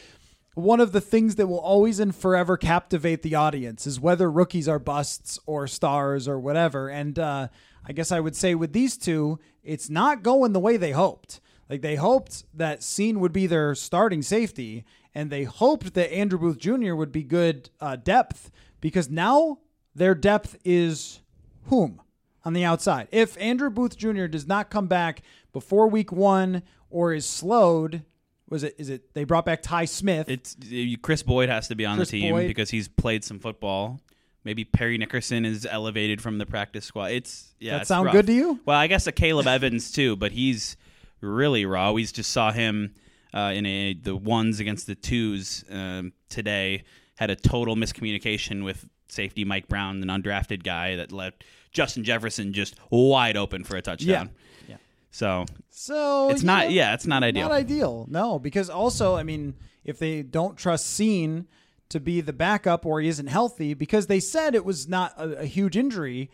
one 0.56 0.80
of 0.80 0.92
the 0.92 1.02
things 1.02 1.36
that 1.36 1.48
will 1.48 1.60
always 1.60 2.00
and 2.00 2.16
forever 2.16 2.58
captivate 2.58 3.22
the 3.22 3.36
audience 3.36 3.88
is 3.88 4.00
whether 4.00 4.30
rookies 4.30 4.68
are 4.68 4.80
busts 4.80 5.40
or 5.46 5.68
stars 5.68 6.28
or 6.28 6.40
whatever. 6.40 6.90
And 6.90 7.18
uh, 7.18 7.48
I 7.86 7.94
guess 7.94 8.12
I 8.12 8.20
would 8.20 8.36
say 8.36 8.56
with 8.56 8.74
these 8.74 8.98
two, 8.98 9.40
it's 9.64 9.90
not 9.90 10.24
going 10.24 10.54
the 10.54 10.60
way 10.60 10.78
they 10.78 10.92
hoped. 10.92 11.40
Like 11.70 11.82
they 11.82 11.96
hoped 11.96 12.46
that 12.56 12.82
Cine 12.82 13.18
would 13.18 13.32
be 13.32 13.46
their 13.46 13.76
starting 13.76 14.22
safety, 14.22 14.86
and 15.14 15.30
they 15.30 15.44
hoped 15.44 15.94
that 15.94 16.14
Andrew 16.14 16.40
Booth 16.40 16.58
Jr. 16.58 16.94
would 16.94 17.12
be 17.12 17.24
good 17.24 17.70
uh, 17.80 17.96
depth 17.96 18.52
because 18.82 19.10
now 19.10 19.60
their 19.96 20.16
depth 20.16 20.58
is 20.64 21.22
whom 21.66 22.02
on 22.46 22.54
the 22.54 22.64
outside. 22.64 23.08
If 23.12 23.40
Andrew 23.40 23.70
Booth 23.70 23.98
Jr. 23.98 24.28
does 24.28 24.48
not 24.48 24.70
come 24.70 24.88
back 24.88 25.22
before 25.52 25.88
week 25.88 26.12
one 26.12 26.64
or 26.90 27.14
is 27.14 27.26
slowed, 27.26 28.04
was 28.50 28.64
it? 28.64 28.76
Is 28.78 28.90
it? 28.90 29.14
They 29.14 29.24
brought 29.24 29.46
back 29.46 29.62
Ty 29.62 29.86
Smith. 29.86 30.30
It's 30.30 30.58
Kris 31.02 31.22
Boyd 31.22 31.50
has 31.50 31.68
to 31.68 31.76
be 31.76 31.86
on 31.86 31.98
Kris 31.98 32.10
the 32.10 32.22
team 32.22 32.34
Boyd. 32.34 32.48
because 32.48 32.70
he's 32.70 32.88
played 32.88 33.24
some 33.24 33.40
football. 33.40 34.00
Maybe 34.44 34.64
Parry 34.64 34.98
Nickerson 34.98 35.46
is 35.46 35.68
elevated 35.70 36.22
from 36.22 36.38
the 36.38 36.46
practice 36.46 36.86
squad. 36.86 37.12
It's 37.12 37.54
yeah. 37.60 37.74
that 37.74 37.82
it's 37.82 37.88
sound 37.90 38.06
rough. 38.06 38.14
good 38.14 38.28
to 38.28 38.34
you? 38.34 38.60
Well, 38.66 38.78
I 38.78 38.88
guess 38.88 39.06
Akayleb 39.06 39.46
Evans 39.46 39.92
too, 39.92 40.16
but 40.16 40.32
he's 40.32 40.78
really 41.22 41.66
raw. 41.66 41.92
We 41.92 42.06
just 42.06 42.32
saw 42.32 42.52
him 42.52 42.96
uh, 43.34 43.52
in 43.54 43.66
a 43.66 43.94
the 43.94 44.16
ones 44.16 44.60
against 44.60 44.88
the 44.88 44.96
twos 44.96 45.64
um, 45.70 46.14
today 46.30 46.84
had 47.16 47.30
a 47.30 47.36
total 47.36 47.76
miscommunication 47.76 48.64
with 48.64 48.88
safety 49.08 49.44
Mike 49.44 49.68
Brown, 49.68 50.02
an 50.02 50.10
undrafted 50.10 50.64
guy 50.64 50.96
that 50.96 51.12
let 51.12 51.44
Justin 51.72 52.04
Jefferson 52.04 52.54
just 52.54 52.76
wide 52.90 53.38
open 53.38 53.64
for 53.64 53.76
a 53.76 53.82
touchdown. 53.82 54.30
Yeah. 54.68 54.76
yeah. 54.76 54.78
So 55.12 55.46
So 55.70 56.30
it's 56.30 56.44
not 56.44 56.66
know, 56.66 56.72
yeah, 56.72 56.94
it's 56.94 57.08
not 57.08 57.24
ideal. 57.24 57.50
Not 57.50 57.56
ideal. 57.56 58.06
No, 58.10 58.40
because 58.40 58.70
also, 58.70 59.16
I 59.16 59.24
mean, 59.24 59.56
if 59.84 60.00
they 60.00 60.22
don't 60.22 60.58
trust 60.58 61.00
Cine 61.00 61.46
to 61.90 62.00
be 62.00 62.22
the 62.22 62.34
backup 62.34 62.86
or 62.86 63.02
he 63.02 63.08
isn't 63.08 63.28
healthy, 63.28 63.74
because 63.74 64.08
they 64.08 64.20
said 64.20 64.56
it 64.56 64.64
was 64.64 64.88
not 64.88 65.14
a, 65.18 65.40
a 65.40 65.46
huge 65.46 65.76
injury 65.76 66.30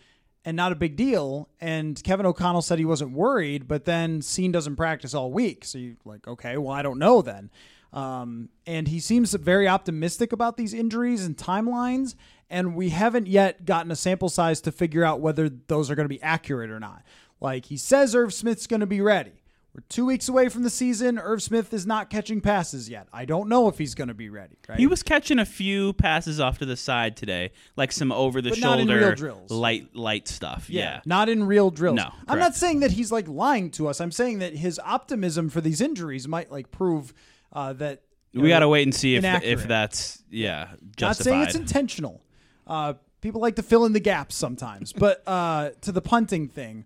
and 0.46 0.56
not 0.56 0.72
a 0.72 0.76
big 0.76 0.96
deal, 0.96 1.50
and 1.60 2.02
Kevin 2.04 2.26
O'Connell 2.26 2.62
said 2.62 2.78
he 2.78 2.86
wasn't 2.86 3.12
worried, 3.12 3.68
but 3.68 3.86
then 3.86 4.22
Cine 4.22 4.52
doesn't 4.52 4.76
practice 4.76 5.16
all 5.16 5.32
week, 5.32 5.66
so 5.66 5.80
you're 5.80 5.96
like, 6.06 6.28
okay, 6.28 6.56
well, 6.58 6.72
I 6.72 6.84
don't 6.84 7.00
know 7.00 7.24
then. 7.24 7.50
Um, 7.92 8.50
and 8.68 8.88
he 8.88 9.00
seems 9.00 9.34
very 9.34 9.68
optimistic 9.68 10.32
about 10.32 10.56
these 10.56 10.74
injuries 10.74 11.26
and 11.26 11.36
timelines, 11.36 12.14
and 12.50 12.76
we 12.76 12.90
haven't 12.90 13.28
yet 13.28 13.66
gotten 13.66 13.92
a 13.92 13.96
sample 13.96 14.30
size 14.30 14.62
to 14.62 14.72
figure 14.72 15.04
out 15.04 15.20
whether 15.20 15.50
those 15.50 15.90
are 15.90 15.96
going 15.96 16.06
to 16.06 16.14
be 16.14 16.22
accurate 16.22 16.70
or 16.70 16.80
not. 16.80 17.04
Like 17.42 17.66
he 17.66 17.78
says, 17.78 18.14
Irv 18.14 18.34
Smith's 18.34 18.68
going 18.68 18.82
to 18.82 18.86
be 18.86 19.02
ready. 19.02 19.42
We're 19.76 19.84
two 19.90 20.06
weeks 20.06 20.30
away 20.30 20.48
from 20.48 20.64
the 20.64 20.70
season. 20.70 21.20
Irv 21.20 21.44
Smith 21.44 21.74
is 21.74 21.86
not 21.86 22.10
catching 22.10 22.40
passes 22.40 22.90
yet. 22.90 23.10
I 23.12 23.26
don't 23.26 23.50
know 23.50 23.68
if 23.68 23.78
he's 23.78 23.94
going 23.94 24.08
to 24.08 24.14
be 24.14 24.30
ready. 24.30 24.56
Right? 24.70 24.80
He 24.80 24.88
was 24.88 25.04
catching 25.04 25.38
a 25.38 25.46
few 25.46 25.92
passes 25.92 26.40
off 26.40 26.60
to 26.60 26.66
the 26.66 26.78
side 26.78 27.18
today, 27.18 27.52
like 27.76 27.92
some 27.92 28.10
over 28.10 28.42
the 28.42 28.52
But 28.52 28.62
not 28.62 28.80
in 28.80 28.88
real 28.88 29.00
shoulder 29.00 29.16
drills. 29.16 29.52
light 29.52 29.94
light 29.94 30.30
stuff. 30.30 30.70
Yeah. 30.70 31.02
Not 31.06 31.28
in 31.28 31.44
real 31.44 31.72
drills. 31.72 31.98
No, 31.98 32.10
I'm 32.26 32.40
not 32.40 32.56
saying 32.56 32.80
that 32.80 32.92
he's 32.92 33.12
like 33.12 33.28
lying 33.28 33.70
to 33.72 33.90
us. 33.90 34.00
I'm 34.00 34.14
saying 34.14 34.40
that 34.40 34.56
his 34.56 34.80
optimism 34.80 35.50
for 35.50 35.60
these 35.60 35.82
injuries 35.82 36.26
might 36.26 36.50
like 36.50 36.72
prove 36.72 37.14
uh, 37.52 37.74
that 37.74 38.04
We 38.34 38.44
know, 38.44 38.48
got 38.48 38.60
to 38.60 38.70
wait 38.70 38.84
and 38.84 38.96
see 38.96 39.18
if 39.18 39.26
if 39.44 39.68
that's 39.68 40.24
yeah 40.30 40.70
Not 41.02 41.18
saying 41.18 41.42
it's 41.42 41.56
intentional. 41.56 42.22
Uh, 42.66 42.94
people 43.20 43.42
like 43.42 43.58
to 43.58 43.64
fill 43.64 43.84
in 43.84 43.92
the 43.92 44.00
gaps 44.00 44.36
sometimes, 44.36 44.94
but 44.94 45.22
uh, 45.28 45.72
to 45.82 45.92
the 45.92 46.02
punting 46.02 46.48
thing, 46.48 46.86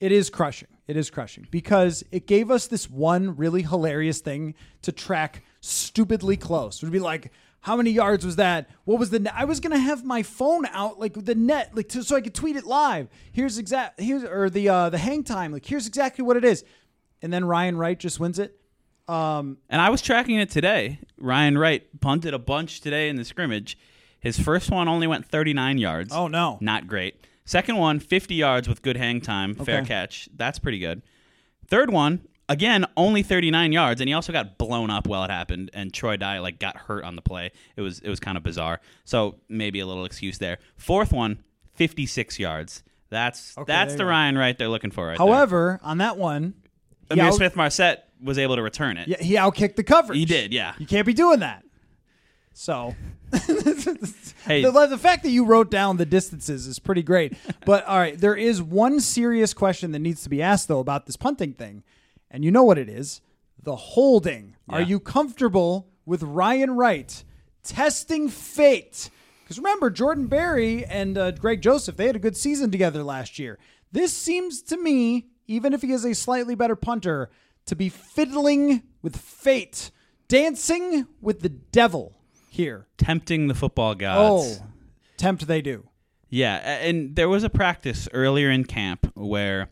it 0.00 0.12
is 0.12 0.28
crushing. 0.28 0.68
It 0.88 0.96
is 0.96 1.10
crushing 1.10 1.46
because 1.50 2.04
it 2.12 2.26
gave 2.26 2.50
us 2.50 2.68
this 2.68 2.88
one 2.88 3.36
really 3.36 3.62
hilarious 3.62 4.20
thing 4.20 4.54
to 4.82 4.92
track 4.92 5.42
stupidly 5.60 6.36
close. 6.36 6.76
It 6.76 6.86
would 6.86 6.92
be 6.92 7.00
like, 7.00 7.32
how 7.60 7.76
many 7.76 7.90
yards 7.90 8.24
was 8.24 8.36
that? 8.36 8.70
What 8.84 9.00
was 9.00 9.10
the? 9.10 9.18
Net? 9.18 9.34
I 9.36 9.44
was 9.46 9.58
gonna 9.58 9.78
have 9.80 10.04
my 10.04 10.22
phone 10.22 10.64
out 10.66 11.00
like 11.00 11.14
the 11.24 11.34
net, 11.34 11.74
like 11.74 11.88
to, 11.88 12.04
so 12.04 12.14
I 12.14 12.20
could 12.20 12.34
tweet 12.34 12.54
it 12.54 12.64
live. 12.64 13.08
Here's 13.32 13.58
exact. 13.58 14.00
Here's 14.00 14.22
or 14.22 14.48
the 14.48 14.68
uh, 14.68 14.90
the 14.90 14.98
hang 14.98 15.24
time. 15.24 15.50
Like 15.50 15.66
here's 15.66 15.88
exactly 15.88 16.24
what 16.24 16.36
it 16.36 16.44
is, 16.44 16.64
and 17.20 17.32
then 17.32 17.44
Ryan 17.44 17.76
Wright 17.76 17.98
just 17.98 18.20
wins 18.20 18.38
it. 18.38 18.56
Um, 19.08 19.58
And 19.68 19.80
I 19.80 19.90
was 19.90 20.02
tracking 20.02 20.36
it 20.36 20.50
today. 20.50 21.00
Ryan 21.18 21.58
Wright 21.58 22.00
punted 22.00 22.34
a 22.34 22.38
bunch 22.38 22.80
today 22.80 23.08
in 23.08 23.16
the 23.16 23.24
scrimmage. 23.24 23.76
His 24.20 24.38
first 24.38 24.70
one 24.70 24.88
only 24.88 25.06
went 25.06 25.26
39 25.26 25.78
yards. 25.78 26.12
oh 26.14 26.28
no, 26.28 26.58
Not 26.60 26.86
great. 26.86 27.16
Second 27.46 27.76
one, 27.78 27.98
50 28.00 28.34
yards 28.34 28.68
with 28.68 28.82
good 28.82 28.96
hang 28.98 29.22
time, 29.22 29.54
fair 29.54 29.78
Okay. 29.78 29.86
catch. 29.86 30.28
That's 30.36 30.58
pretty 30.58 30.78
good. 30.78 31.00
Third 31.68 31.90
one, 31.90 32.26
again, 32.48 32.84
only 32.96 33.22
39 33.22 33.72
yards, 33.72 34.00
and 34.00 34.08
he 34.08 34.14
also 34.14 34.32
got 34.32 34.58
blown 34.58 34.90
up 34.90 35.06
while 35.06 35.24
it 35.24 35.30
happened. 35.30 35.70
And 35.72 35.94
Troy 35.94 36.16
Dye 36.16 36.40
like 36.40 36.58
got 36.58 36.76
hurt 36.76 37.04
on 37.04 37.16
the 37.16 37.22
play. 37.22 37.52
It 37.76 37.80
was 37.80 38.00
it 38.00 38.08
was 38.10 38.20
kind 38.20 38.36
of 38.36 38.42
bizarre. 38.42 38.80
So 39.04 39.36
maybe 39.48 39.80
a 39.80 39.86
little 39.86 40.04
excuse 40.04 40.38
there. 40.38 40.58
Fourth 40.76 41.12
one, 41.12 41.38
56 41.74 42.38
yards. 42.38 42.82
That's 43.10 43.56
Okay, 43.56 43.64
that's 43.72 43.92
there 43.92 43.98
the 43.98 44.02
you 44.02 44.06
go. 44.08 44.10
Ryan 44.10 44.38
Wright 44.38 44.58
they're 44.58 44.68
looking 44.68 44.90
for 44.90 45.06
right 45.06 45.16
there. 45.16 45.26
However, 45.26 45.78
on 45.82 45.98
that 45.98 46.16
one, 46.18 46.54
he, 47.08 47.14
Ihmir 47.16 47.22
out, 47.28 47.34
Smith 47.34 47.54
Marsette 47.54 48.08
was 48.20 48.38
able 48.38 48.56
to 48.56 48.62
return 48.62 48.96
it. 48.96 49.06
yeah, 49.06 49.22
he 49.22 49.34
outkicked 49.34 49.76
the 49.76 49.84
coverage. 49.84 50.18
He 50.18 50.24
did, 50.24 50.52
yeah. 50.52 50.74
You 50.78 50.86
can't 50.86 51.06
be 51.06 51.14
doing 51.14 51.40
that. 51.40 51.62
So, 52.52 52.96
Hey, 54.46 54.62
the, 54.62 54.70
the 54.86 54.96
fact 54.96 55.24
that 55.24 55.30
you 55.30 55.44
wrote 55.44 55.72
down 55.72 55.96
the 55.96 56.06
distances 56.06 56.68
is 56.68 56.78
pretty 56.78 57.02
great. 57.02 57.34
But 57.66 57.84
all 57.86 57.98
right, 57.98 58.16
there 58.16 58.36
is 58.36 58.62
one 58.62 59.00
serious 59.00 59.52
question 59.52 59.90
that 59.90 59.98
needs 59.98 60.22
to 60.22 60.28
be 60.28 60.40
asked 60.40 60.68
though 60.68 60.78
about 60.78 61.06
this 61.06 61.16
punting 61.16 61.54
thing, 61.54 61.82
and 62.30 62.44
you 62.44 62.52
know 62.52 62.62
what 62.62 62.78
it 62.78 62.88
is: 62.88 63.20
the 63.60 63.74
holding. 63.74 64.54
Are 64.68 64.80
you 64.80 65.00
comfortable 65.00 65.88
with 66.04 66.22
Ryan 66.22 66.76
Wright 66.76 67.24
testing 67.64 68.28
fate? 68.28 69.10
Because 69.42 69.58
remember, 69.58 69.90
Jordan 69.90 70.26
Berry 70.26 70.84
and 70.84 71.18
uh, 71.18 71.32
Greg 71.32 71.60
Joseph, 71.60 71.96
they 71.96 72.06
had 72.06 72.16
a 72.16 72.20
good 72.20 72.36
season 72.36 72.70
together 72.70 73.02
last 73.02 73.38
year. 73.38 73.58
This 73.92 74.12
seems 74.12 74.62
to 74.62 74.76
me, 74.76 75.26
even 75.46 75.72
if 75.72 75.82
he 75.82 75.92
is 75.92 76.04
a 76.04 76.14
slightly 76.14 76.54
better 76.54 76.76
punter, 76.76 77.30
to 77.66 77.76
be 77.76 77.88
fiddling 77.88 78.82
with 79.02 79.16
fate, 79.16 79.90
dancing 80.28 81.06
with 81.20 81.40
the 81.40 81.48
devil 81.48 82.15
here. 82.56 82.86
tempting 82.98 83.48
the 83.48 83.54
football 83.54 83.94
gods. 83.94 84.60
Oh, 84.60 84.66
tempt 85.16 85.46
they 85.46 85.62
do. 85.62 85.88
Yeah, 86.28 86.56
and 86.56 87.14
there 87.14 87.28
was 87.28 87.44
a 87.44 87.50
practice 87.50 88.08
earlier 88.12 88.50
in 88.50 88.64
camp 88.64 89.12
where 89.14 89.68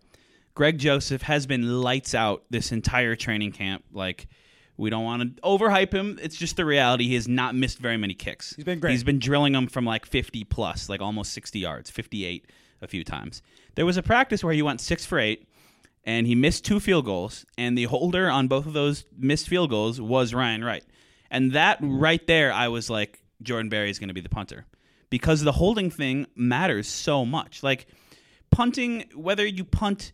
Greg 0.54 0.78
Joseph 0.78 1.22
has 1.22 1.46
been 1.46 1.82
lights 1.82 2.14
out 2.14 2.44
this 2.48 2.70
entire 2.70 3.16
training 3.16 3.52
camp. 3.52 3.84
Like, 3.92 4.28
we 4.76 4.88
don't 4.90 5.04
want 5.04 5.36
to 5.36 5.42
overhype 5.42 5.92
him. 5.92 6.18
It's 6.22 6.36
just 6.36 6.56
the 6.56 6.64
reality. 6.64 7.08
He 7.08 7.14
has 7.14 7.26
not 7.26 7.54
missed 7.54 7.78
very 7.78 7.96
many 7.96 8.14
kicks. 8.14 8.54
He's 8.54 8.64
been 8.64 8.78
great. 8.78 8.92
He's 8.92 9.04
been 9.04 9.18
drilling 9.18 9.52
them 9.52 9.66
from 9.66 9.84
like 9.84 10.06
50 10.06 10.44
plus, 10.44 10.88
like 10.88 11.00
almost 11.00 11.32
60 11.32 11.58
yards, 11.58 11.90
58 11.90 12.46
a 12.82 12.86
few 12.86 13.02
times. 13.02 13.42
There 13.74 13.86
was 13.86 13.96
a 13.96 14.02
practice 14.02 14.44
where 14.44 14.54
he 14.54 14.62
went 14.62 14.80
six 14.80 15.04
for 15.04 15.18
eight 15.18 15.48
and 16.04 16.26
he 16.26 16.34
missed 16.34 16.64
two 16.64 16.80
field 16.80 17.06
goals, 17.06 17.46
and 17.56 17.78
the 17.78 17.84
holder 17.84 18.28
on 18.28 18.46
both 18.46 18.66
of 18.66 18.74
those 18.74 19.06
missed 19.16 19.48
field 19.48 19.70
goals 19.70 20.00
was 20.00 20.34
Ryan 20.34 20.62
Wright. 20.62 20.84
And 21.30 21.52
that 21.52 21.80
mm-hmm. 21.80 21.98
right 21.98 22.26
there, 22.26 22.52
I 22.52 22.68
was 22.68 22.90
like, 22.90 23.20
Jordan 23.42 23.68
Berry 23.68 23.90
is 23.90 23.98
going 23.98 24.08
to 24.08 24.14
be 24.14 24.20
the 24.20 24.28
punter 24.28 24.66
because 25.10 25.42
the 25.42 25.52
holding 25.52 25.90
thing 25.90 26.26
matters 26.34 26.88
so 26.88 27.24
much. 27.24 27.62
Like 27.62 27.86
punting, 28.50 29.04
whether 29.14 29.46
you 29.46 29.64
punt 29.64 30.12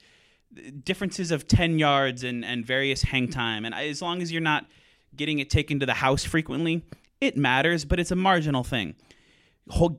uh, 0.56 0.70
differences 0.84 1.30
of 1.30 1.46
10 1.46 1.78
yards 1.78 2.24
and, 2.24 2.44
and 2.44 2.66
various 2.66 3.02
hang 3.02 3.28
time, 3.28 3.64
and 3.64 3.74
as 3.74 4.02
long 4.02 4.22
as 4.22 4.32
you're 4.32 4.40
not 4.40 4.66
getting 5.16 5.38
it 5.38 5.50
taken 5.50 5.80
to 5.80 5.86
the 5.86 5.94
house 5.94 6.24
frequently, 6.24 6.84
it 7.20 7.36
matters, 7.36 7.84
but 7.84 8.00
it's 8.00 8.10
a 8.10 8.16
marginal 8.16 8.64
thing. 8.64 8.94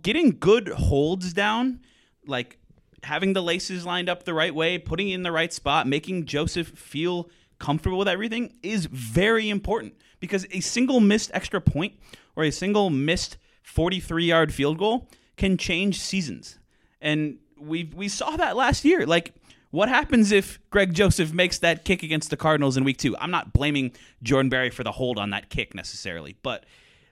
Getting 0.01 0.37
good 0.39 0.67
holds 0.67 1.33
down, 1.33 1.81
like 2.25 2.57
having 3.03 3.33
the 3.33 3.41
laces 3.41 3.85
lined 3.85 4.09
up 4.09 4.23
the 4.23 4.33
right 4.33 4.53
way, 4.53 4.77
putting 4.77 5.09
it 5.09 5.15
in 5.15 5.23
the 5.23 5.31
right 5.31 5.53
spot, 5.53 5.87
making 5.87 6.25
Joseph 6.25 6.67
feel 6.67 7.29
comfortable 7.59 7.99
with 7.99 8.07
everything 8.07 8.53
is 8.63 8.87
very 8.87 9.49
important 9.49 9.93
because 10.21 10.47
a 10.51 10.61
single 10.61 11.01
missed 11.01 11.31
extra 11.33 11.59
point 11.59 11.95
or 12.37 12.45
a 12.45 12.51
single 12.51 12.89
missed 12.89 13.37
43 13.63 14.23
yard 14.25 14.53
field 14.53 14.77
goal 14.77 15.09
can 15.35 15.57
change 15.57 15.99
seasons. 15.99 16.59
And 17.01 17.39
we 17.59 17.91
we 17.93 18.07
saw 18.07 18.37
that 18.37 18.55
last 18.55 18.85
year. 18.85 19.05
Like 19.05 19.33
what 19.71 19.89
happens 19.89 20.31
if 20.31 20.59
Greg 20.69 20.93
Joseph 20.93 21.33
makes 21.33 21.59
that 21.59 21.83
kick 21.83 22.03
against 22.03 22.29
the 22.29 22.37
Cardinals 22.37 22.77
in 22.77 22.83
week 22.83 22.97
2? 22.97 23.17
I'm 23.17 23.31
not 23.31 23.51
blaming 23.51 23.93
Jordan 24.23 24.49
Berry 24.49 24.69
for 24.69 24.83
the 24.83 24.91
hold 24.91 25.17
on 25.17 25.31
that 25.31 25.49
kick 25.49 25.75
necessarily, 25.75 26.37
but 26.43 26.65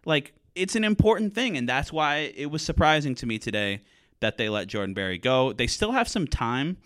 like 0.06 0.34
it's 0.56 0.76
an 0.76 0.84
important 0.84 1.34
thing 1.34 1.58
and 1.58 1.68
that's 1.68 1.92
why 1.92 2.32
it 2.36 2.52
was 2.52 2.62
surprising 2.62 3.16
to 3.16 3.26
me 3.26 3.40
today 3.40 3.82
that 4.20 4.38
they 4.38 4.50
let 4.50 4.68
Jordan 4.68 4.94
Berry 4.94 5.18
go. 5.18 5.54
They 5.54 5.68
still 5.68 5.92
have 5.92 6.08
some 6.08 6.28
time. 6.28 6.78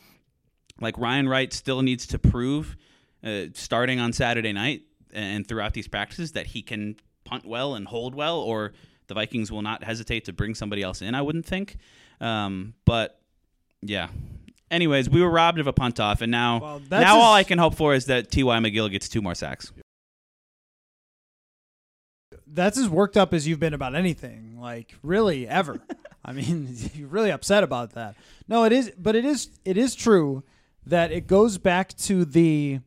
Like 0.80 0.98
Ryan 0.98 1.28
Wright 1.28 1.52
still 1.52 1.82
needs 1.82 2.08
to 2.08 2.20
prove 2.20 2.78
uh, 3.24 3.46
starting 3.54 4.00
on 4.00 4.14
Saturday 4.14 4.54
night 4.54 4.84
and 5.14 5.48
throughout 5.48 5.74
these 5.74 5.88
practices 5.88 6.34
that 6.34 6.48
he 6.48 6.62
can 6.62 6.96
punt 7.24 7.46
well 7.46 7.76
and 7.76 7.88
hold 7.88 8.16
well, 8.16 8.40
or 8.40 8.74
the 9.08 9.14
Vikings 9.14 9.52
will 9.52 9.62
not 9.62 9.84
hesitate 9.84 10.26
to 10.26 10.34
bring 10.34 10.56
somebody 10.56 10.82
else 10.82 11.02
in. 11.02 11.16
I 11.16 11.22
wouldn't 11.22 11.46
think, 11.46 11.78
um, 12.20 12.74
but 12.86 13.20
yeah. 13.82 14.10
Anyways, 14.72 15.08
we 15.08 15.22
were 15.22 15.30
robbed 15.30 15.60
of 15.60 15.68
a 15.68 15.74
punt 15.74 16.00
off, 16.00 16.22
and 16.22 16.32
now 16.32 16.60
Well, 16.60 16.82
now 16.90 17.20
all 17.20 17.34
I 17.34 17.44
can 17.44 17.60
hope 17.60 17.76
for 17.76 17.94
is 17.94 18.06
that 18.06 18.32
T.Y. 18.32 18.58
McGill 18.58 18.90
gets 18.90 19.08
two 19.08 19.22
more 19.22 19.36
sacks. 19.36 19.72
That's 22.48 22.78
as 22.78 22.90
worked 22.90 23.16
up 23.16 23.34
as 23.34 23.48
you've 23.48 23.60
been 23.60 23.74
about 23.74 23.94
anything, 23.96 24.60
like 24.60 24.96
really 25.04 25.48
ever. 25.48 25.80
I 26.26 26.34
mean, 26.34 26.76
you're 26.96 27.08
really 27.08 27.32
upset 27.32 27.64
about 27.64 27.92
that. 27.92 28.16
No, 28.48 28.64
it 28.64 28.72
is, 28.72 28.92
but 28.98 29.16
it 29.16 29.26
is, 29.26 29.50
it 29.64 29.78
is 29.78 29.94
true 29.96 30.44
that 30.86 31.12
it 31.12 31.28
goes 31.28 31.58
back 31.58 31.96
to 31.98 32.26
the 32.26 32.80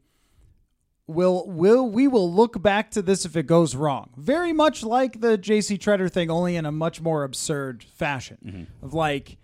will 1.07 1.49
will 1.49 1.89
we 1.89 2.09
will 2.09 2.33
look 2.33 2.61
back 2.61 2.91
to 2.93 3.03
this 3.03 3.25
if 3.25 3.37
it 3.37 3.47
goes 3.47 3.77
wrong. 3.77 4.11
Very 4.17 4.53
much 4.53 4.83
like 4.83 5.21
the 5.21 5.39
JC 5.39 5.79
Tretter 5.79 6.11
thing, 6.11 6.31
only 6.31 6.57
in 6.57 6.67
a 6.67 6.73
much 6.73 7.01
more 7.01 7.25
absurd 7.25 7.85
fashion. 7.85 8.39
Mm-hmm. 8.45 8.85
Of 8.85 8.95
like, 8.95 9.39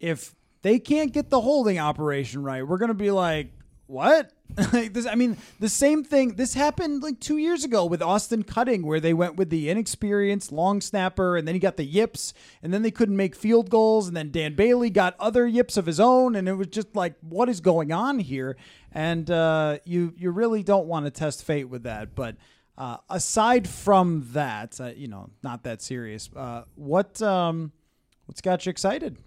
if 0.00 0.34
they 0.62 0.78
can't 0.78 1.12
get 1.12 1.30
the 1.30 1.40
holding 1.40 1.78
operation 1.78 2.42
right, 2.42 2.66
we're 2.66 2.78
gonna 2.78 2.94
be 2.94 3.10
like, 3.10 3.50
what? 3.86 4.32
like 4.72 4.92
this, 4.92 5.06
I 5.06 5.14
mean, 5.14 5.38
the 5.60 5.68
same 5.68 6.04
thing. 6.04 6.34
This 6.34 6.54
happened 6.54 7.02
like 7.02 7.20
two 7.20 7.38
years 7.38 7.64
ago 7.64 7.86
with 7.86 8.02
Austin 8.02 8.42
Cutting, 8.42 8.84
where 8.84 9.00
they 9.00 9.14
went 9.14 9.36
with 9.36 9.50
the 9.50 9.70
inexperienced 9.70 10.52
long 10.52 10.80
snapper, 10.80 11.36
and 11.36 11.46
then 11.46 11.54
he 11.54 11.58
got 11.58 11.76
the 11.76 11.84
yips, 11.84 12.34
and 12.62 12.72
then 12.72 12.82
they 12.82 12.90
couldn't 12.90 13.16
make 13.16 13.34
field 13.34 13.70
goals, 13.70 14.08
and 14.08 14.16
then 14.16 14.30
Dan 14.30 14.54
Bailey 14.54 14.90
got 14.90 15.14
other 15.18 15.46
yips 15.46 15.76
of 15.76 15.86
his 15.86 16.00
own, 16.00 16.34
and 16.36 16.48
it 16.48 16.54
was 16.54 16.66
just 16.68 16.94
like, 16.94 17.14
what 17.20 17.48
is 17.48 17.60
going 17.60 17.92
on 17.92 18.18
here? 18.18 18.56
And 18.94 19.30
uh, 19.30 19.78
you 19.84 20.12
you 20.16 20.30
really 20.30 20.62
don't 20.62 20.86
want 20.86 21.06
to 21.06 21.10
test 21.10 21.44
fate 21.44 21.68
with 21.68 21.82
that, 21.84 22.14
but 22.14 22.36
Uh, 22.78 22.96
aside 23.10 23.68
from 23.68 24.26
that, 24.32 24.80
uh, 24.80 24.86
you 24.96 25.06
know, 25.06 25.28
not 25.42 25.62
that 25.64 25.82
serious. 25.82 26.30
Uh, 26.34 26.62
what 26.74 27.20
um, 27.20 27.70
what's 28.26 28.40
got 28.40 28.64
you 28.64 28.70
excited? 28.70 29.18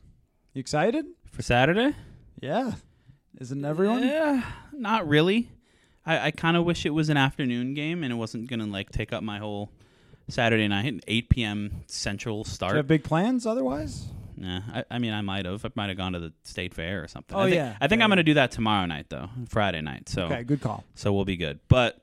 You 0.53 0.59
excited 0.59 1.05
for 1.31 1.43
Saturday? 1.43 1.95
Yeah, 2.41 2.73
isn't 3.39 3.63
everyone? 3.63 4.01
Yeah, 4.01 4.41
not 4.73 5.07
really. 5.07 5.47
I, 6.05 6.27
I 6.27 6.31
kind 6.31 6.57
of 6.57 6.65
wish 6.65 6.85
it 6.87 6.89
was 6.93 7.09
an 7.09 7.17
afternoon 7.17 7.75
game 7.75 8.03
and 8.03 8.11
it 8.11 8.15
wasn't 8.15 8.49
gonna 8.49 8.65
like 8.65 8.89
take 8.91 9.13
up 9.13 9.21
my 9.23 9.37
whole 9.37 9.69
Saturday 10.27 10.67
night, 10.67 11.03
8 11.07 11.29
p.m. 11.29 11.83
Central 11.87 12.43
start. 12.45 12.71
Do 12.71 12.75
you 12.75 12.77
have 12.77 12.87
big 12.87 13.03
plans 13.03 13.45
otherwise? 13.45 14.07
Yeah, 14.37 14.61
I, 14.73 14.83
I 14.91 14.99
mean, 14.99 15.13
I 15.13 15.21
might 15.21 15.45
have. 15.45 15.63
I 15.65 15.69
might 15.75 15.87
have 15.89 15.97
gone 15.97 16.13
to 16.13 16.19
the 16.19 16.33
state 16.43 16.73
fair 16.73 17.03
or 17.03 17.07
something. 17.07 17.35
Oh, 17.37 17.41
I 17.41 17.43
think, 17.45 17.55
yeah. 17.55 17.77
I 17.79 17.87
think 17.87 17.99
Yeah, 17.99 18.03
I'm 18.05 18.09
going 18.09 18.17
to 18.17 18.23
do 18.23 18.33
that 18.35 18.51
tomorrow 18.51 18.85
night, 18.85 19.05
though, 19.09 19.29
Friday 19.49 19.81
night. 19.81 20.09
So, 20.09 20.23
Okay, 20.25 20.43
good 20.43 20.61
call. 20.61 20.83
so 20.93 21.13
we'll 21.13 21.25
be 21.25 21.37
good. 21.37 21.59
But 21.69 22.01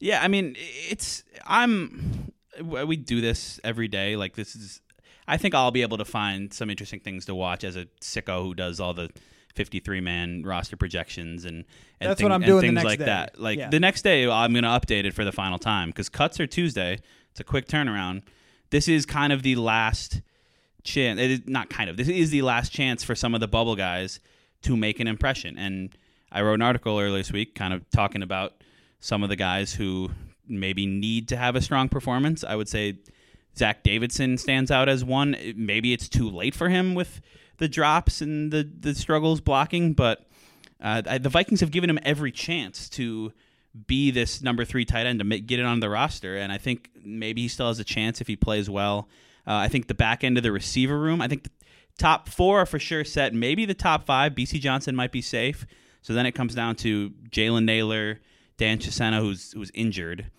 yeah, 0.00 0.22
I 0.22 0.28
mean, 0.28 0.56
it's 0.58 1.22
I'm 1.46 2.32
we 2.62 2.96
do 2.96 3.20
this 3.20 3.60
every 3.64 3.88
day. 3.88 4.16
Like 4.16 4.34
this 4.36 4.56
is, 4.56 4.80
I 5.28 5.36
think 5.36 5.54
I'll 5.54 5.70
be 5.70 5.82
able 5.82 5.98
to 5.98 6.04
find 6.06 6.52
some 6.52 6.70
interesting 6.70 7.00
things 7.00 7.26
to 7.26 7.34
watch 7.34 7.64
as 7.64 7.76
a 7.76 7.86
sicko 8.00 8.42
who 8.42 8.54
does 8.54 8.80
all 8.80 8.94
the 8.94 9.10
53 9.54 10.00
man 10.00 10.42
roster 10.44 10.76
projections 10.76 11.44
and 11.44 11.64
and, 12.00 12.10
That's 12.10 12.18
thing- 12.20 12.24
what 12.28 12.32
I'm 12.34 12.42
doing 12.42 12.74
things 12.74 12.84
like 12.84 12.98
day. 13.00 13.04
that. 13.06 13.38
Like 13.40 13.58
Yeah. 13.58 13.68
the 13.70 13.80
next 13.80 14.02
day, 14.02 14.28
I'm 14.28 14.52
going 14.52 14.64
to 14.64 14.68
update 14.70 15.04
it 15.04 15.14
for 15.14 15.24
the 15.24 15.32
final 15.32 15.58
time 15.58 15.88
because 15.90 16.08
cuts 16.08 16.38
are 16.40 16.46
Tuesday. 16.46 16.98
It's 17.30 17.40
a 17.40 17.44
quick 17.44 17.66
turnaround. 17.66 18.22
This 18.70 18.86
is 18.88 19.06
kind 19.06 19.32
of 19.32 19.42
the 19.42 19.56
last 19.56 20.20
chance. 20.86 21.20
It 21.20 21.30
is 21.30 21.40
not 21.46 21.68
kind 21.68 21.90
of. 21.90 21.96
This 21.96 22.08
is 22.08 22.30
the 22.30 22.42
last 22.42 22.72
chance 22.72 23.04
for 23.04 23.14
some 23.14 23.34
of 23.34 23.40
the 23.40 23.48
bubble 23.48 23.76
guys 23.76 24.20
to 24.62 24.76
make 24.76 25.00
an 25.00 25.06
impression. 25.06 25.58
And 25.58 25.96
I 26.32 26.42
wrote 26.42 26.54
an 26.54 26.62
article 26.62 26.98
earlier 26.98 27.18
this 27.18 27.32
week, 27.32 27.54
kind 27.54 27.74
of 27.74 27.88
talking 27.90 28.22
about 28.22 28.54
some 29.00 29.22
of 29.22 29.28
the 29.28 29.36
guys 29.36 29.74
who 29.74 30.10
maybe 30.48 30.86
need 30.86 31.28
to 31.28 31.36
have 31.36 31.56
a 31.56 31.60
strong 31.60 31.88
performance. 31.88 32.44
I 32.44 32.56
would 32.56 32.68
say 32.68 32.98
Zach 33.56 33.82
Davidson 33.82 34.38
stands 34.38 34.70
out 34.70 34.88
as 34.88 35.04
one. 35.04 35.36
Maybe 35.56 35.92
it's 35.92 36.08
too 36.08 36.30
late 36.30 36.54
for 36.54 36.68
him 36.68 36.94
with 36.94 37.20
the 37.58 37.68
drops 37.68 38.20
and 38.20 38.52
the 38.52 38.68
the 38.80 38.94
struggles 38.94 39.40
blocking, 39.40 39.94
but 39.94 40.26
uh, 40.80 41.18
the 41.18 41.28
Vikings 41.28 41.60
have 41.60 41.70
given 41.70 41.88
him 41.88 41.98
every 42.02 42.32
chance 42.32 42.88
to 42.90 43.32
be 43.86 44.10
this 44.10 44.42
number 44.42 44.64
three 44.64 44.84
tight 44.84 45.06
end 45.06 45.20
to 45.20 45.38
get 45.40 45.58
it 45.58 45.66
on 45.66 45.80
the 45.80 45.88
roster, 45.88 46.36
and 46.36 46.52
I 46.52 46.58
think 46.58 46.90
maybe 47.02 47.42
he 47.42 47.48
still 47.48 47.68
has 47.68 47.78
a 47.78 47.84
chance 47.84 48.20
if 48.20 48.26
he 48.26 48.36
plays 48.36 48.68
well. 48.68 49.08
Uh, 49.46 49.54
I 49.54 49.68
think 49.68 49.86
the 49.86 49.94
back 49.94 50.24
end 50.24 50.36
of 50.36 50.42
the 50.42 50.52
receiver 50.52 50.98
room, 50.98 51.20
I 51.22 51.28
think 51.28 51.44
the 51.44 51.50
top 51.98 52.28
four 52.28 52.62
are 52.62 52.66
for 52.66 52.78
sure 52.78 53.04
set. 53.04 53.32
Maybe 53.32 53.64
the 53.64 53.74
top 53.74 54.04
five, 54.04 54.32
Bisi 54.32 54.60
Johnson 54.60 54.96
might 54.96 55.12
be 55.12 55.22
safe. 55.22 55.66
So 56.02 56.12
then 56.12 56.26
it 56.26 56.32
comes 56.32 56.54
down 56.54 56.76
to 56.76 57.10
Jalen 57.30 57.64
Nailor, 57.64 58.20
Dan 58.58 58.78
Chisena, 58.78 59.18
who's 59.18 59.52
who's 59.52 59.70
injured, 59.74 60.30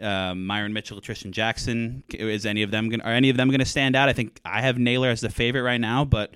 um, 0.00 0.46
Myron 0.46 0.72
Mitchell, 0.72 1.00
Trishton 1.00 1.30
Jackson. 1.30 2.04
Is 2.10 2.46
any 2.46 2.62
of 2.62 2.70
them 2.70 2.88
gonna, 2.88 3.02
are 3.02 3.12
any 3.12 3.30
of 3.30 3.36
them 3.36 3.48
going 3.48 3.60
to 3.60 3.64
stand 3.66 3.96
out? 3.96 4.08
I 4.08 4.12
think 4.12 4.40
I 4.44 4.60
have 4.60 4.78
Nailor 4.78 5.10
as 5.10 5.20
the 5.20 5.28
favorite 5.28 5.62
right 5.62 5.80
now, 5.80 6.04
but 6.04 6.34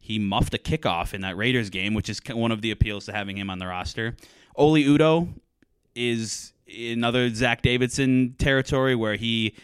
he 0.00 0.18
muffed 0.18 0.52
a 0.52 0.58
kickoff 0.58 1.14
in 1.14 1.22
that 1.22 1.36
Raiders 1.36 1.70
game, 1.70 1.94
which 1.94 2.08
is 2.08 2.20
one 2.28 2.52
of 2.52 2.60
the 2.60 2.70
appeals 2.70 3.06
to 3.06 3.12
having 3.12 3.38
him 3.38 3.50
on 3.50 3.58
the 3.58 3.66
roster. 3.66 4.16
Oli 4.56 4.84
Udoh 4.84 5.28
is 5.94 6.52
another 6.68 7.32
Zach 7.32 7.62
Davidson 7.62 8.34
territory 8.38 8.94
where 8.94 9.16
he 9.16 9.54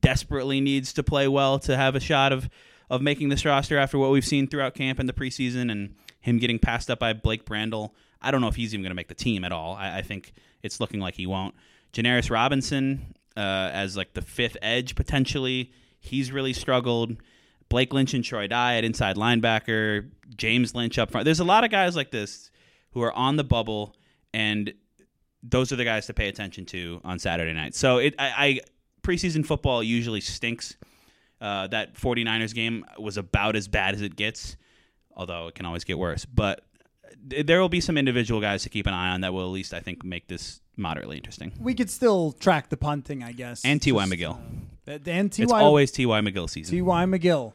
desperately 0.00 0.60
needs 0.60 0.92
to 0.94 1.02
play 1.02 1.28
well 1.28 1.58
to 1.60 1.76
have 1.76 1.94
a 1.94 2.00
shot 2.00 2.32
of 2.32 2.48
of 2.90 3.00
making 3.00 3.30
this 3.30 3.44
roster 3.44 3.78
after 3.78 3.98
what 3.98 4.10
we've 4.10 4.26
seen 4.26 4.46
throughout 4.46 4.74
camp 4.74 4.98
and 4.98 5.08
the 5.08 5.12
preseason 5.12 5.70
and 5.72 5.94
him 6.20 6.38
getting 6.38 6.58
passed 6.58 6.90
up 6.90 6.98
by 6.98 7.12
Blake 7.12 7.44
Brandel. 7.46 7.90
I 8.20 8.30
don't 8.30 8.40
know 8.40 8.48
if 8.48 8.56
he's 8.56 8.74
even 8.74 8.82
going 8.82 8.90
to 8.90 8.94
make 8.94 9.08
the 9.08 9.14
team 9.14 9.42
at 9.44 9.52
all. 9.52 9.74
I, 9.74 9.98
I 9.98 10.02
think 10.02 10.34
it's 10.62 10.80
looking 10.80 11.00
like 11.00 11.14
he 11.14 11.26
won't. 11.26 11.54
Janaris 11.92 12.30
Robinson 12.30 13.14
uh, 13.36 13.70
as 13.72 13.96
like 13.96 14.12
the 14.12 14.22
fifth 14.22 14.56
edge 14.62 14.94
potentially. 14.94 15.72
He's 15.98 16.30
really 16.30 16.52
struggled. 16.52 17.16
Blake 17.68 17.92
Lynch 17.92 18.14
and 18.14 18.22
Troy 18.22 18.46
Dye 18.46 18.76
at 18.76 18.84
inside 18.84 19.16
linebacker. 19.16 20.10
James 20.36 20.74
Lynch 20.74 20.98
up 20.98 21.10
front. 21.10 21.24
There's 21.24 21.40
a 21.40 21.44
lot 21.44 21.64
of 21.64 21.70
guys 21.70 21.96
like 21.96 22.10
this 22.10 22.50
who 22.92 23.02
are 23.02 23.12
on 23.12 23.36
the 23.36 23.44
bubble, 23.44 23.96
and 24.32 24.72
those 25.42 25.72
are 25.72 25.76
the 25.76 25.84
guys 25.84 26.06
to 26.06 26.14
pay 26.14 26.28
attention 26.28 26.66
to 26.66 27.00
on 27.04 27.18
Saturday 27.18 27.52
night. 27.52 27.74
So 27.74 27.98
it, 27.98 28.14
I, 28.18 28.32
I 28.36 28.60
preseason 29.04 29.46
football 29.46 29.82
usually 29.82 30.20
stinks. 30.20 30.76
Uh, 31.40 31.66
that 31.66 31.94
49ers 31.94 32.54
game 32.54 32.84
was 32.98 33.16
about 33.18 33.54
as 33.54 33.68
bad 33.68 33.94
as 33.94 34.00
it 34.00 34.16
gets, 34.16 34.56
although 35.14 35.48
it 35.48 35.54
can 35.54 35.66
always 35.66 35.84
get 35.84 35.98
worse. 35.98 36.24
But 36.24 36.62
th- 37.28 37.44
there 37.46 37.60
will 37.60 37.68
be 37.68 37.80
some 37.80 37.98
individual 37.98 38.40
guys 38.40 38.62
to 38.62 38.68
keep 38.70 38.86
an 38.86 38.94
eye 38.94 39.10
on 39.10 39.20
that 39.20 39.34
will 39.34 39.42
at 39.44 39.50
least 39.52 39.74
I 39.74 39.80
think 39.80 40.04
make 40.04 40.26
this 40.28 40.60
moderately 40.76 41.16
interesting. 41.18 41.52
We 41.60 41.74
could 41.74 41.90
still 41.90 42.32
track 42.32 42.70
the 42.70 42.76
punting, 42.78 43.22
I 43.22 43.32
guess. 43.32 43.62
And 43.64 43.82
T.Y. 43.82 44.04
McGill. 44.06 44.38
uh, 44.88 44.98
and 45.06 45.30
T.Y. 45.30 45.44
It's 45.44 45.52
always 45.52 45.90
T.Y. 45.92 46.20
McGill 46.20 46.48
season. 46.48 46.74
T.Y. 46.76 47.04
McGill. 47.04 47.52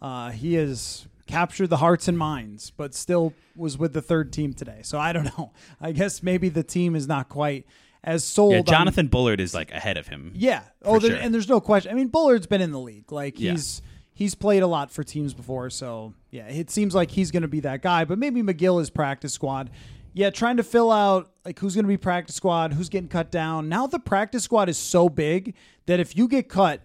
Uh, 0.00 0.30
he 0.30 0.54
has 0.54 1.06
captured 1.26 1.68
the 1.68 1.78
hearts 1.78 2.06
and 2.08 2.16
minds, 2.18 2.70
but 2.70 2.94
still 2.94 3.32
was 3.56 3.76
with 3.76 3.92
the 3.92 4.02
third 4.02 4.32
team 4.32 4.52
today. 4.52 4.80
So 4.82 4.98
I 4.98 5.12
don't 5.12 5.24
know. 5.38 5.50
I 5.80 5.92
guess 5.92 6.22
maybe 6.22 6.48
the 6.48 6.62
team 6.62 6.94
is 6.94 7.08
not 7.08 7.28
quite 7.28 7.66
as 8.04 8.24
sold. 8.24 8.52
yeah, 8.52 8.58
on- 8.58 8.64
Jonathan 8.64 9.08
Bullard 9.08 9.40
is 9.40 9.54
like 9.54 9.70
ahead 9.72 9.96
of 9.96 10.08
him. 10.08 10.32
yeah. 10.34 10.62
Oh, 10.84 10.98
there, 10.98 11.10
sure. 11.12 11.20
and 11.20 11.32
there's 11.32 11.48
no 11.48 11.60
question. 11.60 11.92
I 11.92 11.94
mean, 11.94 12.08
Bullard's 12.08 12.46
been 12.46 12.60
in 12.60 12.72
the 12.72 12.80
league. 12.80 13.10
Like 13.12 13.38
Yeah. 13.38 13.52
he's 13.52 13.82
he's 14.14 14.34
played 14.34 14.62
a 14.62 14.66
lot 14.66 14.90
for 14.90 15.02
teams 15.04 15.34
before. 15.34 15.70
So 15.70 16.14
yeah, 16.30 16.46
it 16.48 16.70
seems 16.70 16.94
like 16.94 17.10
he's 17.10 17.30
going 17.30 17.42
to 17.42 17.48
be 17.48 17.60
that 17.60 17.82
guy. 17.82 18.04
But 18.04 18.18
maybe 18.18 18.42
McGill 18.42 18.80
is 18.80 18.90
practice 18.90 19.32
squad. 19.32 19.70
Yeah, 20.14 20.28
trying 20.30 20.58
to 20.58 20.62
fill 20.62 20.90
out 20.92 21.30
like 21.44 21.58
who's 21.58 21.74
going 21.74 21.84
to 21.84 21.88
be 21.88 21.96
practice 21.96 22.34
squad, 22.36 22.72
who's 22.74 22.88
getting 22.88 23.08
cut 23.08 23.30
down. 23.30 23.68
Now 23.68 23.86
the 23.86 23.98
practice 23.98 24.42
squad 24.44 24.68
is 24.68 24.76
so 24.76 25.08
big 25.08 25.54
that 25.86 26.00
if 26.00 26.16
you 26.16 26.28
get 26.28 26.48
cut, 26.48 26.80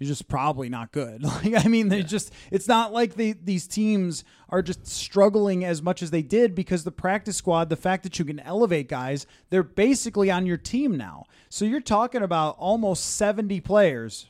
you're 0.00 0.08
just 0.08 0.28
probably 0.28 0.68
not 0.70 0.90
good. 0.92 1.22
Like 1.44 1.64
I 1.64 1.68
mean, 1.68 1.88
they 1.90 2.02
just 2.02 2.32
it's 2.50 2.66
not 2.66 2.92
like 2.92 3.14
they, 3.14 3.32
these 3.32 3.68
teams 3.68 4.24
are 4.48 4.62
just 4.62 4.86
struggling 4.86 5.64
as 5.64 5.82
much 5.82 6.02
as 6.02 6.10
they 6.10 6.22
did 6.22 6.54
because 6.54 6.82
the 6.82 6.90
practice 6.90 7.36
squad, 7.36 7.68
the 7.68 7.76
fact 7.76 8.02
that 8.02 8.18
you 8.18 8.24
can 8.24 8.40
elevate 8.40 8.88
guys, 8.88 9.26
they're 9.50 9.62
basically 9.62 10.30
on 10.30 10.46
your 10.46 10.56
team 10.56 10.96
now. 10.96 11.26
So 11.50 11.64
you're 11.64 11.80
talking 11.80 12.22
about 12.22 12.56
almost 12.58 13.16
70 13.16 13.60
players. 13.60 14.26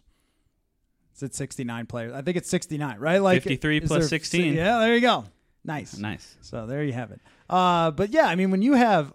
Is 1.14 1.22
it 1.22 1.34
69 1.34 1.86
players? 1.86 2.12
I 2.12 2.22
think 2.22 2.36
it's 2.36 2.50
69, 2.50 2.98
right? 2.98 3.22
Like 3.22 3.42
53 3.42 3.80
plus 3.80 4.00
there- 4.00 4.08
16. 4.08 4.54
Yeah, 4.54 4.78
there 4.80 4.94
you 4.94 5.00
go. 5.00 5.24
Nice. 5.64 5.96
Nice. 5.96 6.36
So 6.40 6.66
there 6.66 6.82
you 6.82 6.92
have 6.94 7.12
it. 7.12 7.20
Uh, 7.48 7.90
but 7.92 8.10
yeah, 8.10 8.26
I 8.26 8.34
mean, 8.34 8.50
when 8.50 8.62
you 8.62 8.72
have 8.74 9.12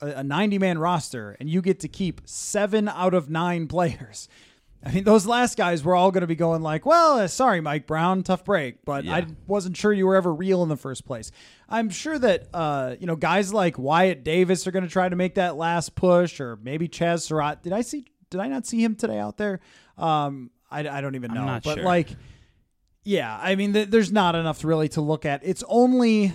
a, 0.00 0.06
a 0.08 0.24
90 0.24 0.58
man 0.58 0.78
roster 0.78 1.36
and 1.38 1.48
you 1.48 1.62
get 1.62 1.80
to 1.80 1.88
keep 1.88 2.22
seven 2.24 2.88
out 2.88 3.14
of 3.14 3.28
nine 3.30 3.68
players, 3.68 4.28
I 4.84 4.92
mean, 4.92 5.04
those 5.04 5.26
last 5.26 5.56
guys 5.56 5.82
were 5.82 5.96
all 5.96 6.12
going 6.12 6.20
to 6.20 6.26
be 6.28 6.36
going 6.36 6.62
like, 6.62 6.86
well, 6.86 7.18
uh, 7.18 7.26
sorry, 7.28 7.60
Mike 7.60 7.86
Brown, 7.86 8.22
tough 8.22 8.44
break, 8.44 8.84
but 8.84 9.04
Yeah. 9.04 9.16
I 9.16 9.26
wasn't 9.46 9.76
sure 9.76 9.92
you 9.92 10.06
were 10.06 10.14
ever 10.14 10.32
real 10.32 10.62
in 10.62 10.68
the 10.68 10.76
first 10.76 11.04
place. 11.04 11.32
I'm 11.68 11.90
sure 11.90 12.16
that, 12.18 12.48
uh, 12.54 12.94
you 13.00 13.06
know, 13.06 13.16
guys 13.16 13.52
like 13.52 13.78
Wyatt 13.78 14.22
Davis 14.22 14.66
are 14.66 14.70
going 14.70 14.84
to 14.84 14.90
try 14.90 15.08
to 15.08 15.16
make 15.16 15.34
that 15.34 15.56
last 15.56 15.96
push 15.96 16.40
or 16.40 16.56
maybe 16.62 16.88
Chaz 16.88 17.22
Surratt. 17.22 17.62
Did 17.64 17.72
I 17.72 17.80
see, 17.80 18.06
did 18.30 18.40
I 18.40 18.46
not 18.46 18.64
see 18.66 18.82
him 18.82 18.94
today 18.94 19.18
out 19.18 19.38
there? 19.38 19.58
Um, 19.98 20.50
I, 20.70 20.86
I 20.88 21.00
don't 21.00 21.16
even 21.16 21.34
know, 21.34 21.44
not 21.46 21.64
but 21.64 21.76
sure. 21.76 21.84
like, 21.84 22.10
yeah, 23.02 23.36
I 23.40 23.54
mean, 23.56 23.72
th- 23.72 23.88
there's 23.88 24.12
not 24.12 24.34
enough 24.36 24.64
really 24.64 24.88
to 24.90 25.00
look 25.00 25.24
at. 25.24 25.40
It's 25.44 25.64
only 25.68 26.32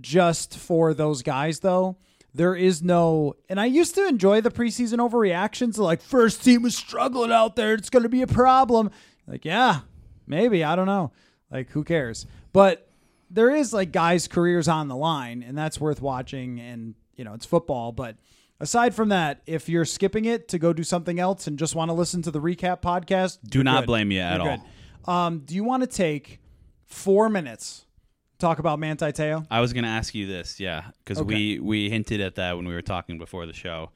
just 0.00 0.58
for 0.58 0.92
those 0.92 1.22
guys, 1.22 1.60
though. 1.60 1.96
There 2.36 2.54
is 2.54 2.82
no, 2.82 3.34
and 3.48 3.58
I 3.58 3.64
used 3.64 3.94
to 3.94 4.06
enjoy 4.06 4.42
the 4.42 4.50
preseason 4.50 4.98
overreactions. 4.98 5.78
Like, 5.78 6.02
first 6.02 6.44
team 6.44 6.66
is 6.66 6.76
struggling 6.76 7.32
out 7.32 7.56
there. 7.56 7.72
It's 7.72 7.88
going 7.88 8.02
to 8.02 8.10
be 8.10 8.20
a 8.20 8.26
problem. 8.26 8.90
Like, 9.26 9.46
yeah, 9.46 9.80
maybe. 10.26 10.62
I 10.62 10.76
don't 10.76 10.84
know. 10.84 11.12
Like, 11.50 11.70
who 11.70 11.82
cares? 11.82 12.26
But 12.52 12.90
there 13.30 13.50
is 13.50 13.72
like 13.72 13.90
guys' 13.90 14.28
careers 14.28 14.68
on 14.68 14.88
the 14.88 14.96
line, 14.96 15.42
and 15.42 15.56
that's 15.56 15.80
worth 15.80 16.02
watching. 16.02 16.60
And, 16.60 16.94
you 17.16 17.24
know, 17.24 17.32
it's 17.32 17.46
football. 17.46 17.90
But 17.90 18.16
aside 18.60 18.94
from 18.94 19.08
that, 19.08 19.40
if 19.46 19.66
you're 19.66 19.86
skipping 19.86 20.26
it 20.26 20.46
to 20.48 20.58
go 20.58 20.74
do 20.74 20.82
something 20.82 21.18
else 21.18 21.46
and 21.46 21.58
just 21.58 21.74
want 21.74 21.88
to 21.88 21.94
listen 21.94 22.20
to 22.20 22.30
the 22.30 22.40
recap 22.40 22.82
podcast, 22.82 23.38
Do 23.48 23.64
not 23.64 23.80
good. 23.82 23.86
blame 23.86 24.10
you 24.12 24.20
at 24.20 24.42
You're 24.42 24.58
all. 25.06 25.26
Um, 25.26 25.38
do 25.38 25.54
you 25.54 25.64
want 25.64 25.84
to 25.84 25.86
take 25.86 26.40
four 26.84 27.30
minutes 27.30 27.85
talk 28.38 28.58
about 28.58 28.78
Manti 28.78 29.12
Te'o? 29.12 29.46
I 29.50 29.60
was 29.60 29.72
going 29.72 29.84
to 29.84 29.90
ask 29.90 30.14
you 30.14 30.26
this, 30.26 30.60
yeah, 30.60 30.84
because 31.04 31.18
Okay. 31.18 31.34
we 31.34 31.58
we 31.60 31.90
hinted 31.90 32.20
at 32.20 32.34
that 32.36 32.56
when 32.56 32.66
we 32.66 32.74
were 32.74 32.82
talking 32.82 33.18
before 33.18 33.46
the 33.46 33.52
show, 33.52 33.90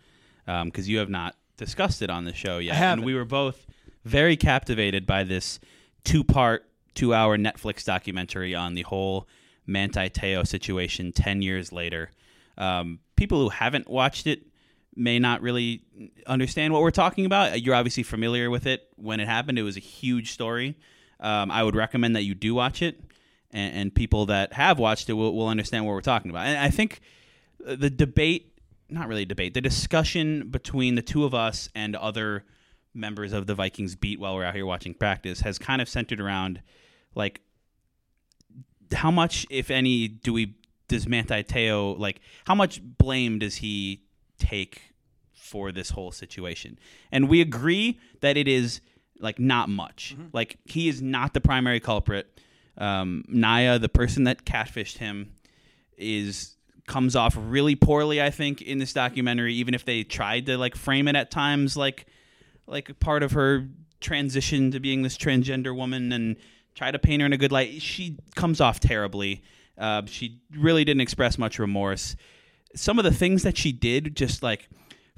because 0.46 0.88
you 0.88 0.98
have 0.98 1.10
not 1.10 1.36
discussed 1.56 2.02
it 2.02 2.10
on 2.10 2.24
the 2.24 2.34
show 2.34 2.58
yet, 2.58 2.76
I 2.76 2.92
and 2.92 3.04
we 3.04 3.14
were 3.14 3.24
both 3.24 3.66
very 4.04 4.36
captivated 4.36 5.06
by 5.06 5.24
this 5.24 5.60
two 6.04 6.24
part, 6.24 6.64
two 6.94 7.12
hour 7.14 7.36
Netflix 7.36 7.84
documentary 7.84 8.54
on 8.54 8.74
the 8.74 8.82
whole 8.82 9.28
Manti 9.66 10.08
Te'o 10.08 10.46
situation 10.46 11.12
ten 11.12 11.42
years 11.42 11.72
later. 11.72 12.10
Um, 12.58 12.98
people 13.16 13.40
who 13.40 13.48
haven't 13.50 13.88
watched 13.88 14.26
it 14.26 14.46
may 14.96 15.18
not 15.18 15.40
really 15.40 15.82
understand 16.26 16.72
what 16.72 16.82
we're 16.82 16.90
talking 16.90 17.24
about. 17.24 17.62
You're 17.62 17.74
obviously 17.76 18.02
familiar 18.02 18.50
with 18.50 18.66
it 18.66 18.88
when 18.96 19.20
it 19.20 19.28
happened. 19.28 19.58
It 19.58 19.62
was 19.62 19.76
a 19.76 19.80
huge 19.80 20.32
story. 20.32 20.76
Um, 21.20 21.50
I 21.50 21.62
would 21.62 21.76
recommend 21.76 22.16
that 22.16 22.22
you 22.24 22.34
do 22.34 22.54
watch 22.54 22.82
it, 22.82 23.00
and, 23.52 23.74
and 23.74 23.94
people 23.94 24.26
that 24.26 24.52
have 24.52 24.78
watched 24.78 25.08
it 25.08 25.14
will, 25.14 25.34
will 25.34 25.48
understand 25.48 25.86
what 25.86 25.92
we're 25.92 26.00
talking 26.00 26.30
about. 26.30 26.46
And 26.46 26.58
I 26.58 26.70
think 26.70 27.00
uh, 27.66 27.76
the 27.76 27.90
debate, 27.90 28.58
not 28.88 29.08
really 29.08 29.22
a 29.22 29.26
debate, 29.26 29.54
the 29.54 29.60
discussion 29.60 30.48
between 30.48 30.94
the 30.94 31.02
two 31.02 31.24
of 31.24 31.34
us 31.34 31.68
and 31.74 31.96
other 31.96 32.44
members 32.94 33.32
of 33.32 33.46
the 33.46 33.54
Vikings 33.54 33.94
beat 33.94 34.18
while 34.18 34.34
we're 34.34 34.44
out 34.44 34.54
here 34.54 34.66
watching 34.66 34.94
practice 34.94 35.40
has 35.40 35.58
kind 35.58 35.80
of 35.80 35.88
centered 35.88 36.20
around 36.20 36.60
like 37.14 37.40
how 38.92 39.10
much, 39.10 39.46
if 39.50 39.70
any, 39.70 40.08
do 40.08 40.32
we 40.32 40.54
does 40.88 41.06
Manti 41.06 41.44
Te'o 41.44 41.96
like 41.98 42.20
how 42.46 42.54
much 42.54 42.82
blame 42.82 43.38
does 43.38 43.56
he 43.56 44.02
take 44.38 44.92
for 45.32 45.72
this 45.72 45.90
whole 45.90 46.12
situation? 46.12 46.78
And 47.12 47.28
we 47.28 47.40
agree 47.40 47.98
that 48.20 48.36
it 48.36 48.48
is 48.48 48.80
like 49.20 49.38
not 49.38 49.68
much. 49.68 50.14
Mm-hmm. 50.14 50.28
Like 50.32 50.58
he 50.64 50.88
is 50.88 51.00
not 51.00 51.32
the 51.32 51.40
primary 51.40 51.80
culprit. 51.80 52.40
Um, 52.78 53.24
Naya, 53.28 53.78
the 53.78 53.88
person 53.88 54.24
that 54.24 54.44
catfished 54.44 54.98
him, 54.98 55.32
is 55.96 56.56
comes 56.86 57.14
off 57.14 57.36
really 57.38 57.76
poorly. 57.76 58.20
I 58.20 58.30
think 58.30 58.62
in 58.62 58.78
this 58.78 58.92
documentary, 58.92 59.54
even 59.54 59.74
if 59.74 59.84
they 59.84 60.02
tried 60.02 60.46
to 60.46 60.58
like 60.58 60.74
frame 60.74 61.06
it 61.06 61.14
at 61.14 61.30
times 61.30 61.76
like 61.76 62.06
like 62.66 62.98
part 63.00 63.22
of 63.22 63.32
her 63.32 63.68
transition 64.00 64.70
to 64.72 64.80
being 64.80 65.02
this 65.02 65.16
transgender 65.16 65.74
woman 65.74 66.12
and 66.12 66.36
try 66.74 66.90
to 66.90 66.98
paint 66.98 67.20
her 67.20 67.26
in 67.26 67.32
a 67.32 67.36
good 67.36 67.52
light, 67.52 67.80
she 67.82 68.16
comes 68.34 68.60
off 68.60 68.80
terribly. 68.80 69.42
Uh, 69.78 70.02
she 70.06 70.40
really 70.56 70.84
didn't 70.84 71.00
express 71.00 71.38
much 71.38 71.58
remorse. 71.58 72.16
Some 72.74 72.98
of 72.98 73.04
the 73.04 73.12
things 73.12 73.42
that 73.42 73.56
she 73.56 73.72
did, 73.72 74.14
just 74.16 74.42
like 74.42 74.68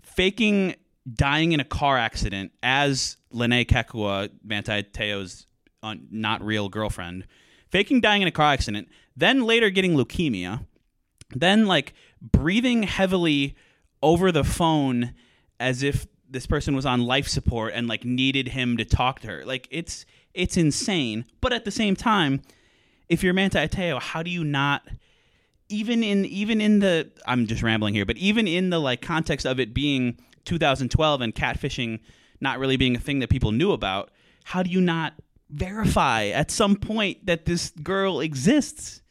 faking 0.03 0.75
dying 1.13 1.53
in 1.53 1.61
a 1.61 1.65
car 1.65 1.99
accident 1.99 2.53
as 2.63 3.17
Lennay 3.33 3.67
Kekua, 3.67 4.31
Manti 4.45 4.83
Te'o's 4.83 5.47
uh, 5.83 5.95
not 6.11 6.43
real 6.43 6.69
girlfriend, 6.69 7.27
faking 7.73 8.01
dying 8.01 8.23
in 8.23 8.29
a 8.29 8.33
car 8.33 8.53
accident, 8.53 8.89
then 9.17 9.45
later 9.45 9.71
getting 9.71 9.95
leukemia, 9.95 10.65
then 11.31 11.67
like 11.67 11.95
breathing 12.21 12.85
heavily 12.85 13.57
over 14.03 14.31
the 14.31 14.45
phone 14.45 15.15
as 15.59 15.83
if 15.83 16.07
this 16.29 16.47
person 16.47 16.75
was 16.75 16.87
on 16.87 17.03
life 17.03 17.27
support 17.27 17.73
and 17.75 17.89
like 17.89 18.05
needed 18.05 18.49
him 18.49 18.77
to 18.77 18.85
talk 18.85 19.21
to 19.21 19.29
her. 19.29 19.45
Like 19.45 19.67
it's 19.71 20.07
it's 20.35 20.57
insane. 20.57 21.25
But 21.41 21.53
at 21.53 21.65
the 21.65 21.71
same 21.71 21.97
time, 21.97 22.43
if 23.09 23.23
you're 23.23 23.35
Manti 23.35 23.67
Te'o, 23.69 24.01
how 24.01 24.23
do 24.23 24.31
you 24.31 24.45
not 24.45 24.87
even 25.69 26.03
in 26.03 26.25
even 26.27 26.61
in 26.61 26.81
the 26.81 27.11
I'm 27.27 27.47
just 27.47 27.63
rambling 27.63 27.95
here, 27.95 28.07
but 28.07 28.17
even 28.19 28.47
in 28.47 28.71
the 28.71 28.79
like 28.79 29.01
context 29.01 29.47
of 29.47 29.59
it 29.59 29.75
being 29.75 30.19
2012 30.45 31.21
and 31.21 31.35
catfishing 31.35 32.01
not 32.41 32.59
really 32.59 32.77
being 32.77 32.97
a 32.97 33.01
thing 33.01 33.21
that 33.21 33.31
people 33.31 33.53
knew 33.53 33.73
about, 33.73 34.11
how 34.45 34.63
do 34.63 34.71
you 34.71 34.81
not 34.81 35.15
verify 35.53 36.27
at 36.27 36.51
some 36.51 36.77
point 36.77 37.27
that 37.27 37.45
this 37.45 37.71
girl 37.71 38.21
exists? 38.21 39.03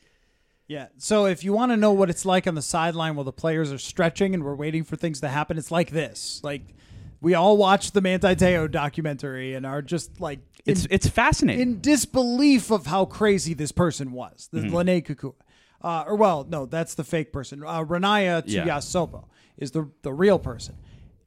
Yeah. 0.68 0.88
So 0.98 1.26
if 1.26 1.44
you 1.44 1.54
want 1.54 1.72
to 1.72 1.78
know 1.78 1.92
what 1.92 2.10
it's 2.10 2.26
like 2.26 2.48
on 2.48 2.56
the 2.56 2.62
sideline 2.62 3.16
while 3.16 3.26
the 3.26 3.34
players 3.34 3.72
are 3.72 3.78
stretching 3.78 4.34
and 4.34 4.44
we're 4.44 4.56
waiting 4.56 4.84
for 4.84 4.96
things 4.96 5.20
to 5.22 5.28
happen, 5.28 5.58
it's 5.58 5.72
like 5.72 5.92
this. 5.92 6.40
Like 6.44 6.62
we 7.20 7.34
all 7.34 7.58
watched 7.58 7.94
the 7.94 8.02
Manti 8.02 8.36
Te'o 8.36 8.70
documentary 8.72 9.54
and 9.54 9.66
are 9.66 9.82
just 9.82 10.22
like 10.22 10.40
in, 10.66 10.72
It's 10.74 10.88
it's 10.90 11.08
fascinating. 11.08 11.62
in 11.62 11.82
disbelief 11.82 12.72
of 12.72 12.86
how 12.88 13.06
crazy 13.06 13.54
this 13.54 13.72
person 13.72 14.12
was. 14.14 14.48
The 14.52 14.62
Mm-hmm. 14.62 14.76
Lennay 14.76 15.06
Kekua. 15.06 15.34
Uh, 15.84 16.04
or 16.08 16.16
well, 16.16 16.46
no, 16.48 16.66
that's 16.68 16.94
the 16.96 17.04
fake 17.04 17.34
person. 17.34 17.64
Uh, 17.64 17.84
Ronaiah 17.84 18.44
Yeah. 18.46 18.66
Tuiasosopo 18.66 19.26
is 19.58 19.72
the 19.72 19.90
the 20.04 20.14
real 20.14 20.40
person. 20.40 20.76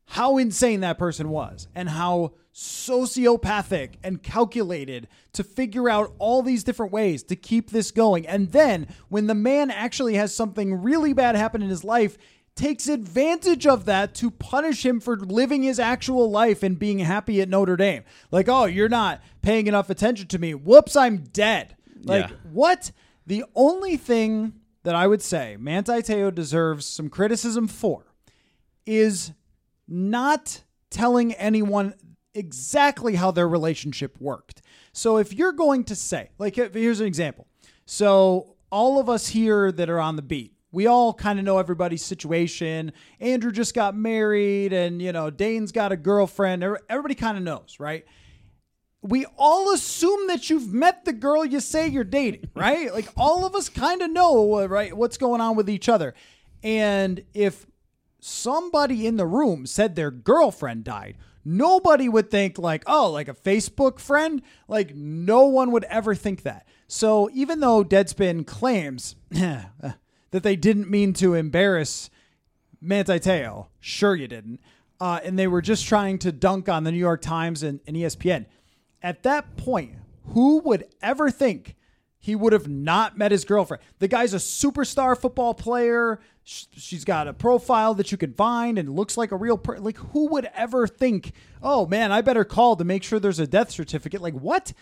How 0.06 0.36
insane 0.38 0.80
that 0.80 0.98
person 0.98 1.28
was, 1.30 1.68
and 1.74 1.88
how 1.88 2.32
sociopathic 2.54 3.94
and 4.02 4.22
calculated 4.22 5.08
to 5.32 5.42
figure 5.42 5.88
out 5.88 6.12
all 6.18 6.42
these 6.42 6.62
different 6.62 6.92
ways 6.92 7.22
to 7.24 7.36
keep 7.36 7.70
this 7.70 7.90
going. 7.90 8.26
And 8.26 8.52
then 8.52 8.86
when 9.08 9.26
the 9.26 9.34
man 9.34 9.70
actually 9.70 10.14
has 10.14 10.34
something 10.34 10.82
really 10.82 11.12
bad 11.12 11.34
happen 11.34 11.62
in 11.62 11.68
his 11.68 11.82
life, 11.84 12.16
takes 12.54 12.86
advantage 12.86 13.66
of 13.66 13.84
that 13.86 14.14
to 14.14 14.30
punish 14.30 14.86
him 14.86 15.00
for 15.00 15.16
living 15.16 15.64
his 15.64 15.80
actual 15.80 16.30
life 16.30 16.62
and 16.62 16.78
being 16.78 17.00
happy 17.00 17.40
at 17.40 17.48
Notre 17.48 17.76
Dame. 17.76 18.04
Like, 18.30 18.48
oh, 18.48 18.66
you're 18.66 18.88
not 18.88 19.20
paying 19.42 19.66
enough 19.66 19.90
attention 19.90 20.28
to 20.28 20.38
me. 20.38 20.54
Whoops, 20.54 20.94
I'm 20.94 21.18
dead. 21.32 21.76
Like, 22.04 22.30
Yeah. 22.30 22.36
what? 22.52 22.92
The 23.26 23.44
only 23.56 23.96
thing 23.96 24.52
that 24.84 24.94
I 24.94 25.08
would 25.08 25.22
say 25.22 25.56
Manti 25.58 26.02
Te'o 26.02 26.30
deserves 26.32 26.86
some 26.86 27.08
criticism 27.08 27.66
for 27.66 28.04
is 28.86 29.32
not 29.88 30.62
telling 30.90 31.32
anyone 31.34 31.94
exactly 32.34 33.14
how 33.14 33.30
their 33.30 33.48
relationship 33.48 34.20
worked. 34.20 34.62
So 34.92 35.18
if 35.18 35.32
you're 35.32 35.52
going 35.52 35.84
to 35.84 35.94
say, 35.94 36.30
like, 36.38 36.56
here's 36.56 37.00
an 37.00 37.06
example. 37.06 37.46
So 37.86 38.56
all 38.70 38.98
of 38.98 39.08
us 39.08 39.28
here 39.28 39.70
that 39.72 39.90
are 39.90 40.00
on 40.00 40.16
the 40.16 40.22
beat, 40.22 40.54
we 40.72 40.86
all 40.86 41.14
kind 41.14 41.38
of 41.38 41.44
know 41.44 41.58
everybody's 41.58 42.04
situation. 42.04 42.92
Andrew 43.20 43.52
just 43.52 43.74
got 43.74 43.96
married, 43.96 44.72
and 44.72 45.00
you 45.00 45.12
know, 45.12 45.30
Dane's 45.30 45.70
got 45.70 45.92
a 45.92 45.96
girlfriend. 45.96 46.64
Everybody 46.64 47.14
kind 47.14 47.36
of 47.36 47.44
knows, 47.44 47.76
right? 47.78 48.04
we 49.04 49.26
all 49.36 49.72
assume 49.74 50.28
that 50.28 50.48
you've 50.48 50.72
met 50.72 51.04
the 51.04 51.12
girl 51.12 51.44
you 51.44 51.60
say 51.60 51.86
you're 51.86 52.04
dating, 52.04 52.48
right? 52.54 52.92
like 52.92 53.08
all 53.16 53.44
of 53.44 53.54
us 53.54 53.68
kind 53.68 54.00
of 54.00 54.10
know, 54.10 54.66
right, 54.66 54.96
what's 54.96 55.18
going 55.18 55.42
on 55.42 55.56
with 55.56 55.68
each 55.68 55.90
other. 55.90 56.14
And 56.62 57.22
if 57.34 57.66
somebody 58.24 59.06
in 59.06 59.16
the 59.16 59.26
room 59.26 59.66
said 59.66 59.94
their 59.94 60.10
girlfriend 60.10 60.84
died, 60.84 61.16
nobody 61.44 62.08
would 62.08 62.30
think 62.30 62.58
like, 62.58 62.82
"Oh, 62.86 63.10
like 63.10 63.28
a 63.28 63.34
Facebook 63.34 63.98
friend?" 63.98 64.40
Like 64.66 64.94
no 64.94 65.46
one 65.46 65.70
would 65.72 65.84
ever 65.84 66.14
think 66.14 66.42
that. 66.42 66.66
So 66.88 67.28
even 67.32 67.60
though 67.60 67.84
Deadspin 67.84 68.46
claims 68.46 69.16
that 69.30 69.98
they 70.30 70.56
didn't 70.56 70.90
mean 70.90 71.12
to 71.14 71.34
embarrass 71.34 72.10
Manti 72.80 73.18
Te'o. 73.18 73.68
Sure, 73.80 74.14
you 74.14 74.28
didn't. 74.28 74.60
Uh, 75.00 75.20
and 75.24 75.38
they 75.38 75.46
were 75.46 75.62
just 75.62 75.86
trying 75.86 76.18
to 76.20 76.32
dunk 76.32 76.68
on 76.68 76.84
the 76.84 76.92
New 76.92 76.98
York 76.98 77.20
Times 77.20 77.62
and, 77.62 77.80
and 77.86 77.96
ESPN. 77.96 78.46
At 79.02 79.22
that 79.24 79.56
point, 79.56 79.96
who 80.28 80.58
would 80.60 80.84
ever 81.02 81.30
think 81.30 81.76
he 82.24 82.34
would 82.34 82.54
have 82.54 82.66
not 82.66 83.18
met 83.18 83.32
his 83.32 83.44
girlfriend? 83.44 83.82
The 83.98 84.08
guy's 84.08 84.32
a 84.32 84.38
superstar 84.38 85.14
football 85.14 85.52
player. 85.52 86.20
She's 86.42 87.04
got 87.04 87.28
a 87.28 87.34
profile 87.34 87.92
that 87.92 88.12
you 88.12 88.16
can 88.16 88.32
find 88.32 88.78
and 88.78 88.88
looks 88.88 89.18
like 89.18 89.30
a 89.30 89.36
real 89.36 89.58
person. 89.58 89.84
Like, 89.84 89.98
who 89.98 90.28
would 90.28 90.48
ever 90.54 90.86
think, 90.86 91.32
oh 91.62 91.84
man, 91.84 92.12
I 92.12 92.22
better 92.22 92.42
call 92.42 92.76
to 92.76 92.84
make 92.84 93.02
sure 93.02 93.20
there's 93.20 93.40
a 93.40 93.46
death 93.46 93.70
certificate? 93.70 94.22
Like, 94.22 94.32
what? 94.32 94.72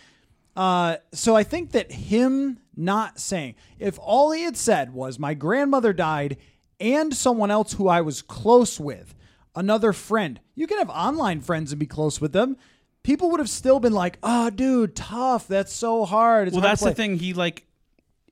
Uh, 0.54 0.98
so 1.12 1.34
I 1.34 1.42
think 1.42 1.72
that 1.72 1.90
him 1.90 2.60
not 2.76 3.18
saying, 3.18 3.56
if 3.76 3.98
all 4.00 4.30
he 4.30 4.44
had 4.44 4.56
said 4.56 4.94
was, 4.94 5.18
my 5.18 5.34
grandmother 5.34 5.92
died 5.92 6.36
and 6.78 7.12
someone 7.12 7.50
else 7.50 7.72
who 7.72 7.88
I 7.88 8.02
was 8.02 8.22
close 8.22 8.78
with, 8.78 9.16
another 9.56 9.92
friend, 9.92 10.38
you 10.54 10.68
can 10.68 10.78
have 10.78 10.90
online 10.90 11.40
friends 11.40 11.72
and 11.72 11.80
be 11.80 11.86
close 11.86 12.20
with 12.20 12.32
them. 12.32 12.56
People 13.02 13.30
would 13.30 13.40
have 13.40 13.50
still 13.50 13.80
been 13.80 13.92
like, 13.92 14.18
oh, 14.22 14.50
dude, 14.50 14.94
tough. 14.94 15.48
That's 15.48 15.72
so 15.72 16.04
hard. 16.04 16.48
It's 16.48 16.54
well, 16.54 16.62
hard 16.62 16.72
that's 16.72 16.84
the 16.84 16.94
thing. 16.94 17.18
He 17.18 17.34
like 17.34 17.66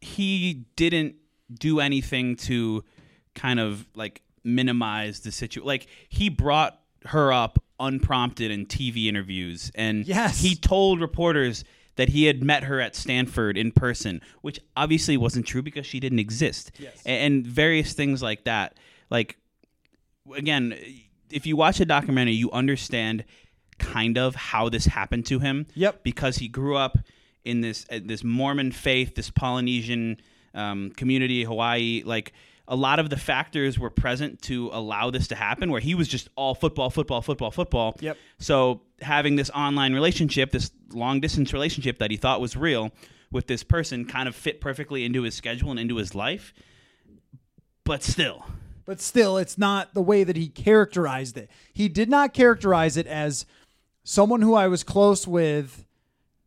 he 0.01 0.65
didn't 0.77 1.17
do 1.53 1.81
anything 1.81 2.37
to 2.37 2.85
kind 3.35 3.59
of 3.61 3.87
like 3.95 4.23
minimize 4.45 5.21
the 5.21 5.33
situation. 5.33 5.67
Like 5.67 5.87
he 6.09 6.29
brought 6.29 6.81
her 7.07 7.33
up 7.33 7.63
unprompted 7.81 8.51
in 8.51 8.67
TV 8.67 9.07
interviews, 9.07 9.73
and 9.75 10.07
Yes. 10.07 10.41
he 10.41 10.55
told 10.55 11.01
reporters 11.01 11.65
that 11.97 12.11
he 12.11 12.25
had 12.25 12.43
met 12.43 12.63
her 12.65 12.81
at 12.81 12.95
Stanford 12.95 13.59
in 13.59 13.73
person, 13.73 14.21
which 14.43 14.61
obviously 14.77 15.17
wasn't 15.17 15.47
true 15.47 15.63
because 15.63 15.85
she 15.85 15.99
didn't 16.01 16.19
exist. 16.21 16.71
Yes. 16.79 17.03
And 17.05 17.47
various 17.47 17.93
things 17.93 18.23
like 18.23 18.45
that. 18.45 18.77
Like 19.11 19.37
again, 20.35 20.75
if 21.31 21.47
you 21.47 21.57
watch 21.57 21.81
a 21.81 21.85
documentary, 21.85 22.35
you 22.35 22.51
understand 22.53 23.25
kind 23.81 24.17
of 24.17 24.37
how 24.37 24.69
this 24.69 24.87
happened 24.87 25.27
to 25.27 25.41
him. 25.41 25.67
Yep. 25.75 26.05
Because 26.05 26.37
he 26.37 26.47
grew 26.47 26.77
up 26.77 26.99
in 27.45 27.61
this 27.61 27.87
uh, 27.91 27.99
this 28.05 28.23
Mormon 28.23 28.71
faith, 28.71 29.15
this 29.17 29.31
Polynesian 29.31 30.21
um, 30.55 30.91
community, 30.91 31.43
Hawaii. 31.43 32.03
Like 32.05 32.33
a 32.69 32.77
lot 32.77 33.01
of 33.01 33.11
the 33.11 33.17
factors 33.17 33.79
were 33.79 33.91
present 33.91 34.43
to 34.43 34.71
allow 34.73 35.11
this 35.11 35.29
to 35.29 35.35
happen, 35.35 35.71
where 35.73 35.81
he 35.81 35.95
was 35.95 36.07
just 36.07 36.29
all 36.37 36.55
football, 36.55 36.91
football, 36.91 37.23
football, 37.23 37.51
football. 37.51 37.97
Yep. 38.01 38.17
So 38.39 38.83
having 39.01 39.37
this 39.37 39.51
online 39.51 39.95
relationship, 39.95 40.53
this 40.53 40.71
long 40.93 41.21
distance 41.21 41.53
relationship 41.53 41.99
that 41.99 42.11
he 42.11 42.17
thought 42.17 42.41
was 42.41 42.57
real 42.57 42.93
with 43.33 43.47
this 43.47 43.63
person, 43.63 44.05
kind 44.05 44.29
of 44.29 44.35
fit 44.35 44.61
perfectly 44.61 45.05
into 45.05 45.23
his 45.23 45.35
schedule 45.35 45.71
and 45.71 45.81
into 45.81 45.97
his 45.97 46.15
life. 46.15 46.53
But 47.85 48.05
still, 48.05 48.45
but 48.85 49.01
still 49.01 49.39
it's 49.39 49.57
not 49.57 49.95
the 49.95 50.03
way 50.03 50.23
that 50.23 50.37
he 50.37 50.49
characterized 50.49 51.37
it 51.37 51.51
he 51.73 51.89
did 51.89 52.09
not 52.09 52.35
characterize 52.35 52.97
it 52.97 53.07
as 53.07 53.47
someone 54.11 54.43
who 54.43 54.55
i 54.55 54.67
was 54.67 54.83
close 54.83 55.27
with 55.27 55.85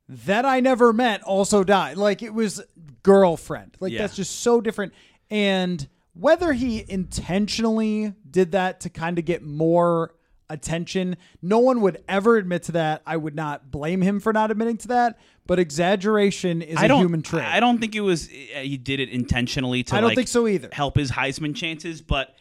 that 0.09 0.45
i 0.45 0.59
never 0.59 0.91
met 0.91 1.21
also 1.23 1.63
died 1.63 1.95
like 1.97 2.21
it 2.21 2.33
was 2.33 2.61
girlfriend 3.03 3.75
like 3.79 3.91
Yeah. 3.93 3.99
that's 4.01 4.15
just 4.15 4.39
so 4.41 4.59
different 4.59 4.93
and 5.29 5.87
whether 6.13 6.51
he 6.53 6.83
intentionally 6.87 8.13
did 8.29 8.51
that 8.51 8.81
to 8.81 8.89
kind 8.89 9.17
of 9.17 9.25
get 9.25 9.41
more 9.43 10.13
attention 10.49 11.15
no 11.41 11.57
one 11.59 11.79
would 11.81 12.03
ever 12.09 12.35
admit 12.35 12.63
to 12.63 12.73
that 12.73 13.01
i 13.07 13.15
would 13.15 13.33
not 13.35 13.71
blame 13.71 14.01
him 14.01 14.19
for 14.19 14.33
not 14.33 14.51
admitting 14.51 14.77
to 14.77 14.89
that 14.89 15.17
but 15.47 15.57
exaggeration 15.57 16.61
is 16.61 16.77
I 16.77 16.85
a 16.85 16.97
human 16.97 17.21
trait 17.21 17.43
I 17.45 17.59
don't 17.59 17.79
think 17.79 17.95
it 17.95 18.01
was. 18.01 18.27
uh, 18.29 18.59
He 18.59 18.77
did 18.77 19.01
it 19.01 19.09
intentionally 19.09 19.83
to. 19.83 19.95
I 19.95 19.99
don't 19.99 20.11
like, 20.11 20.15
think 20.15 20.29
so 20.29 20.47
either. 20.47 20.69
Help 20.71 20.95
his 20.95 21.11
Heisman 21.11 21.53
chances, 21.53 22.01
but 22.01 22.33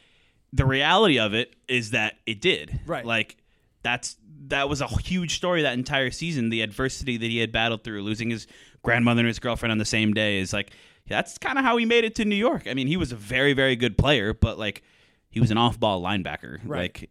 the 0.53 0.65
reality 0.65 1.19
of 1.19 1.35
it 1.35 1.57
is 1.67 1.91
that 1.91 2.15
it 2.27 2.41
did. 2.41 2.79
Right. 2.87 3.05
Like 3.05 3.39
that's 3.83 4.17
that 4.49 4.69
was 4.69 4.81
a 4.81 4.87
huge 4.89 5.37
story 5.37 5.63
that 5.63 5.75
entire 5.75 6.11
season. 6.11 6.49
The 6.51 6.63
adversity 6.63 7.17
that 7.17 7.27
he 7.31 7.39
had 7.39 7.53
battled 7.53 7.85
through, 7.85 8.03
losing 8.03 8.31
his 8.31 8.47
grandmother 8.83 9.21
and 9.21 9.29
his 9.29 9.39
girlfriend 9.39 9.73
on 9.73 9.79
the 9.79 9.85
same 9.85 10.13
day, 10.15 10.39
is 10.39 10.53
like 10.53 10.71
that's 11.09 11.39
kind 11.39 11.59
of 11.59 11.65
how 11.65 11.77
he 11.77 11.85
made 11.85 12.05
it 12.05 12.15
to 12.17 12.25
New 12.25 12.37
York. 12.37 12.67
I 12.69 12.75
mean, 12.75 12.87
he 12.87 12.97
was 12.97 13.13
a 13.13 13.17
very 13.17 13.53
very 13.53 13.77
good 13.77 13.97
player, 13.99 14.33
but 14.35 14.59
like 14.59 14.83
he 15.31 15.41
was 15.41 15.51
an 15.51 15.59
off-ball 15.59 16.03
linebacker, 16.03 16.59
Right. 16.65 16.79
like 16.81 17.11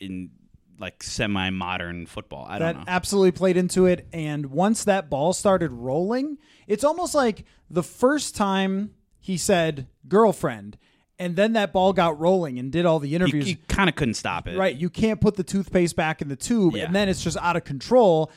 in 0.00 0.30
like 0.78 1.02
semi-modern 1.02 2.06
football. 2.06 2.44
I 2.48 2.58
that 2.58 2.72
don't 2.72 2.80
know. 2.86 2.92
absolutely 2.92 3.32
played 3.32 3.56
into 3.56 3.86
it. 3.86 4.06
And 4.12 4.46
once 4.46 4.84
that 4.84 5.08
ball 5.08 5.32
started 5.32 5.70
rolling, 5.70 6.38
it's 6.66 6.82
almost 6.84 7.14
like 7.14 7.44
the 7.70 7.82
first 7.84 8.34
time 8.36 8.90
he 9.20 9.36
said 9.36 9.86
girlfriend, 10.08 10.76
and 11.22 11.36
then 11.36 11.52
that 11.54 11.72
ball 11.72 11.92
got 11.92 12.18
rolling 12.18 12.58
and 12.58 12.70
did 12.72 12.84
all 12.84 12.98
the 12.98 13.08
you, 13.08 13.16
interviews. 13.16 13.48
you 13.48 13.56
kind 13.68 13.88
of 13.88 13.94
couldn't 13.96 14.14
stop 14.14 14.46
it. 14.48 14.56
right, 14.58 14.76
you 14.76 14.90
can't 14.90 15.20
put 15.20 15.36
the 15.36 15.44
toothpaste 15.44 15.96
back 15.96 16.20
in 16.20 16.28
the 16.28 16.36
tube, 16.36 16.74
Yeah. 16.74 16.84
and 16.86 16.94
then 16.94 17.08
it's 17.08 17.22
just 17.22 17.36
out 17.38 17.56
of 17.56 17.64
control. 17.64 18.30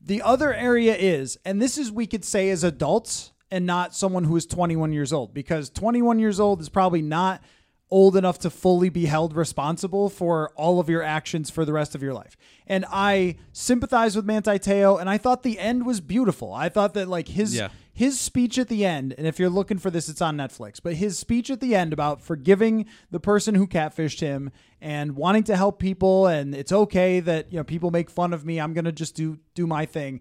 The 0.00 0.22
other 0.22 0.52
area 0.52 0.94
is, 0.96 1.38
and 1.44 1.60
this 1.62 1.78
is 1.78 1.90
we 1.92 2.06
could 2.06 2.24
say 2.24 2.50
as 2.50 2.64
adults 2.64 3.32
and 3.50 3.64
not 3.66 3.94
someone 3.94 4.24
who 4.24 4.36
is 4.36 4.46
21 4.46 4.92
years 4.92 5.12
old, 5.12 5.32
because 5.32 5.70
21 5.70 6.18
years 6.18 6.40
old 6.40 6.60
is 6.60 6.68
probably 6.68 7.02
not 7.02 7.42
old 7.90 8.16
enough 8.16 8.38
to 8.40 8.50
fully 8.50 8.88
be 8.88 9.04
held 9.06 9.36
responsible 9.36 10.08
for 10.08 10.50
all 10.56 10.80
of 10.80 10.88
your 10.88 11.02
actions 11.02 11.48
for 11.50 11.64
the 11.64 11.72
rest 11.72 11.94
of 11.94 12.02
your 12.02 12.12
life. 12.12 12.36
And 12.66 12.84
I 12.90 13.36
sympathize 13.52 14.16
with 14.16 14.24
Manti 14.24 14.58
Te'o, 14.58 14.98
and 15.00 15.08
I 15.08 15.16
thought 15.18 15.42
the 15.42 15.58
end 15.58 15.86
was 15.86 16.00
beautiful. 16.00 16.52
I 16.52 16.68
thought 16.68 16.94
that 16.94 17.08
like 17.08 17.28
his 17.28 17.54
Yeah. 17.54 17.68
His 17.96 18.18
speech 18.18 18.58
at 18.58 18.66
the 18.66 18.84
end, 18.84 19.14
and 19.16 19.24
if 19.24 19.38
you're 19.38 19.48
looking 19.48 19.78
for 19.78 19.88
this, 19.88 20.08
it's 20.08 20.20
on 20.20 20.36
Netflix. 20.36 20.80
But 20.82 20.94
his 20.94 21.16
speech 21.16 21.48
at 21.48 21.60
the 21.60 21.76
end 21.76 21.92
about 21.92 22.20
forgiving 22.20 22.86
the 23.12 23.20
person 23.20 23.54
who 23.54 23.68
catfished 23.68 24.18
him 24.18 24.50
and 24.80 25.14
wanting 25.14 25.44
to 25.44 25.56
help 25.56 25.78
people, 25.78 26.26
and 26.26 26.56
it's 26.56 26.72
okay 26.72 27.20
that 27.20 27.52
you 27.52 27.58
know 27.58 27.64
people 27.64 27.92
make 27.92 28.10
fun 28.10 28.32
of 28.32 28.44
me. 28.44 28.60
I'm 28.60 28.74
gonna 28.74 28.90
just 28.90 29.14
do 29.14 29.38
do 29.54 29.68
my 29.68 29.86
thing. 29.86 30.20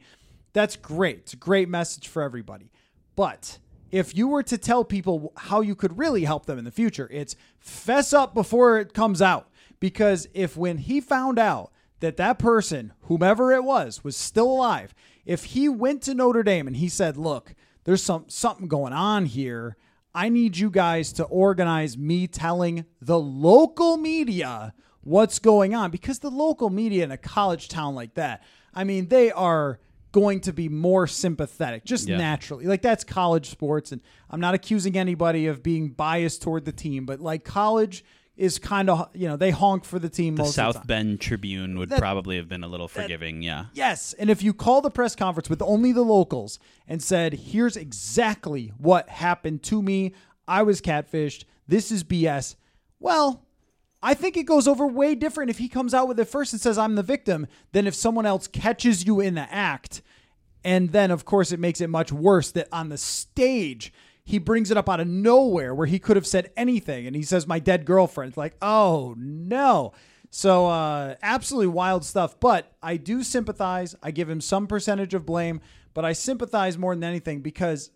That's 0.53 0.75
great. 0.75 1.17
It's 1.21 1.33
a 1.33 1.37
great 1.37 1.67
message 1.67 2.07
for 2.07 2.21
everybody. 2.21 2.71
But 3.15 3.57
if 3.91 4.15
you 4.15 4.27
were 4.27 4.43
to 4.43 4.57
tell 4.59 4.85
people 4.85 5.33
how 5.35 5.61
you 5.61 5.73
could 5.73 5.97
really 5.97 6.25
help 6.25 6.45
them 6.45 6.59
in 6.59 6.65
the 6.65 6.71
future, 6.71 7.09
it's 7.11 7.35
fess 7.59 8.13
up 8.13 8.35
before 8.35 8.77
it 8.77 8.93
comes 8.93 9.19
out. 9.19 9.49
Because 9.79 10.27
if 10.35 10.55
when 10.55 10.77
he 10.77 11.01
found 11.01 11.39
out 11.39 11.71
that 12.01 12.17
that 12.17 12.37
person, 12.37 12.93
whomever 13.03 13.51
it 13.51 13.63
was, 13.63 14.03
was 14.03 14.15
still 14.15 14.51
alive, 14.51 14.93
if 15.25 15.45
he 15.45 15.67
went 15.67 16.03
to 16.03 16.13
Notre 16.13 16.43
Dame 16.43 16.67
and 16.67 16.77
he 16.77 16.87
said, 16.87 17.17
"Look, 17.17 17.55
there's 17.85 18.03
some 18.03 18.25
something 18.27 18.67
going 18.67 18.93
on 18.93 19.25
here. 19.25 19.77
I 20.15 20.29
need 20.29 20.57
you 20.57 20.69
guys 20.69 21.11
to 21.13 21.23
organize 21.23 21.97
me 21.97 22.27
telling 22.27 22.85
the 23.01 23.19
local 23.19 23.97
media 23.97 24.73
what's 25.01 25.39
going 25.39 25.73
on 25.75 25.89
because 25.91 26.19
the 26.19 26.29
local 26.31 26.69
media 26.69 27.03
in 27.03 27.11
a 27.11 27.17
college 27.17 27.67
town 27.67 27.95
like 27.95 28.13
that, 28.13 28.43
I 28.73 28.83
mean, 28.83 29.07
they 29.07 29.31
are 29.31 29.79
going 30.11 30.39
to 30.41 30.53
be 30.53 30.69
more 30.69 31.07
sympathetic 31.07 31.83
just 31.83 32.07
Yeah. 32.07 32.17
naturally. 32.17 32.65
Like 32.65 32.83
that's 32.83 33.03
college 33.03 33.49
sports 33.49 33.91
and 33.91 34.01
I'm 34.29 34.39
not 34.39 34.53
accusing 34.53 34.95
anybody 34.95 35.47
of 35.47 35.63
being 35.63 35.89
biased 35.89 36.43
toward 36.43 36.65
the 36.65 36.71
team, 36.71 37.05
but 37.07 37.19
like 37.19 37.43
college 37.43 38.05
is 38.35 38.57
kind 38.57 38.89
of, 38.89 39.07
you 39.13 39.27
know, 39.27 39.37
they 39.37 39.51
honk 39.51 39.85
for 39.85 39.99
the 39.99 40.09
team 40.09 40.35
The 40.35 40.41
most 40.43 40.49
of 40.49 40.55
South 40.55 40.73
the 40.73 40.79
time. 40.79 40.87
Bend 40.87 41.21
Tribune 41.21 41.77
would 41.77 41.89
That- 41.89 41.99
probably 41.99 42.37
have 42.37 42.49
been 42.49 42.63
a 42.63 42.67
little 42.67 42.87
forgiving. 42.87 43.41
yeah. 43.43 43.65
Yes. 43.73 44.13
And 44.13 44.29
if 44.29 44.41
you 44.41 44.53
call 44.53 44.81
the 44.81 44.89
press 44.89 45.15
conference 45.15 45.49
with 45.49 45.61
only 45.61 45.91
the 45.91 46.01
locals 46.03 46.57
and 46.87 47.01
said, 47.03 47.33
here's 47.33 47.77
exactly 47.77 48.71
what 48.77 49.07
happened 49.09 49.61
to 49.63 49.81
me, 49.83 50.13
I 50.47 50.63
was 50.63 50.81
catfished, 50.81 51.43
this 51.67 51.91
is 51.91 52.03
BS, 52.03 52.55
well, 52.99 53.45
I 54.01 54.13
think 54.15 54.35
it 54.35 54.43
goes 54.43 54.67
over 54.67 54.85
way 54.87 55.13
different 55.15 55.49
if 55.49 55.59
he 55.59 55.69
comes 55.69 55.93
out 55.93 56.07
with 56.07 56.19
it 56.19 56.25
first 56.25 56.51
and 56.53 56.61
says, 56.61 56.77
I'm 56.77 56.95
the 56.95 57.03
victim, 57.03 57.47
than 57.71 57.85
if 57.87 57.93
someone 57.95 58.25
else 58.25 58.47
catches 58.47 59.05
you 59.05 59.19
in 59.19 59.35
the 59.35 59.51
act. 59.53 60.01
And 60.65 60.89
then, 60.91 61.11
of 61.11 61.23
course, 61.23 61.51
it 61.51 61.59
makes 61.59 61.79
it 61.81 61.89
much 61.89 62.11
worse 62.11 62.51
that 62.51 62.67
on 62.71 62.89
the 62.89 62.97
stage, 62.97 63.93
he 64.23 64.39
brings 64.39 64.71
it 64.71 64.77
up 64.77 64.89
out 64.89 64.99
of 64.99 65.07
nowhere 65.07 65.75
where 65.75 65.87
he 65.87 65.99
could 65.99 66.15
have 66.15 66.27
said 66.27 66.51
anything. 66.55 67.05
And 67.05 67.15
he 67.15 67.23
says, 67.23 67.45
My 67.45 67.59
dead 67.59 67.85
girlfriend. 67.85 68.29
It's 68.29 68.37
like, 68.37 68.55
oh 68.61 69.15
no. 69.17 69.93
So, 70.29 70.65
uh, 70.65 71.15
absolutely 71.21 71.67
wild 71.67 72.03
stuff. 72.03 72.39
But 72.39 72.71
I 72.81 72.97
do 72.97 73.21
sympathize. 73.21 73.95
I 74.01 74.11
give 74.11 74.29
him 74.29 74.41
some 74.41 74.65
percentage 74.65 75.13
of 75.13 75.25
blame, 75.25 75.61
but 75.93 76.05
I 76.05 76.13
sympathize 76.13 76.77
more 76.77 76.95
than 76.95 77.03
anything 77.03 77.41
because 77.41 77.91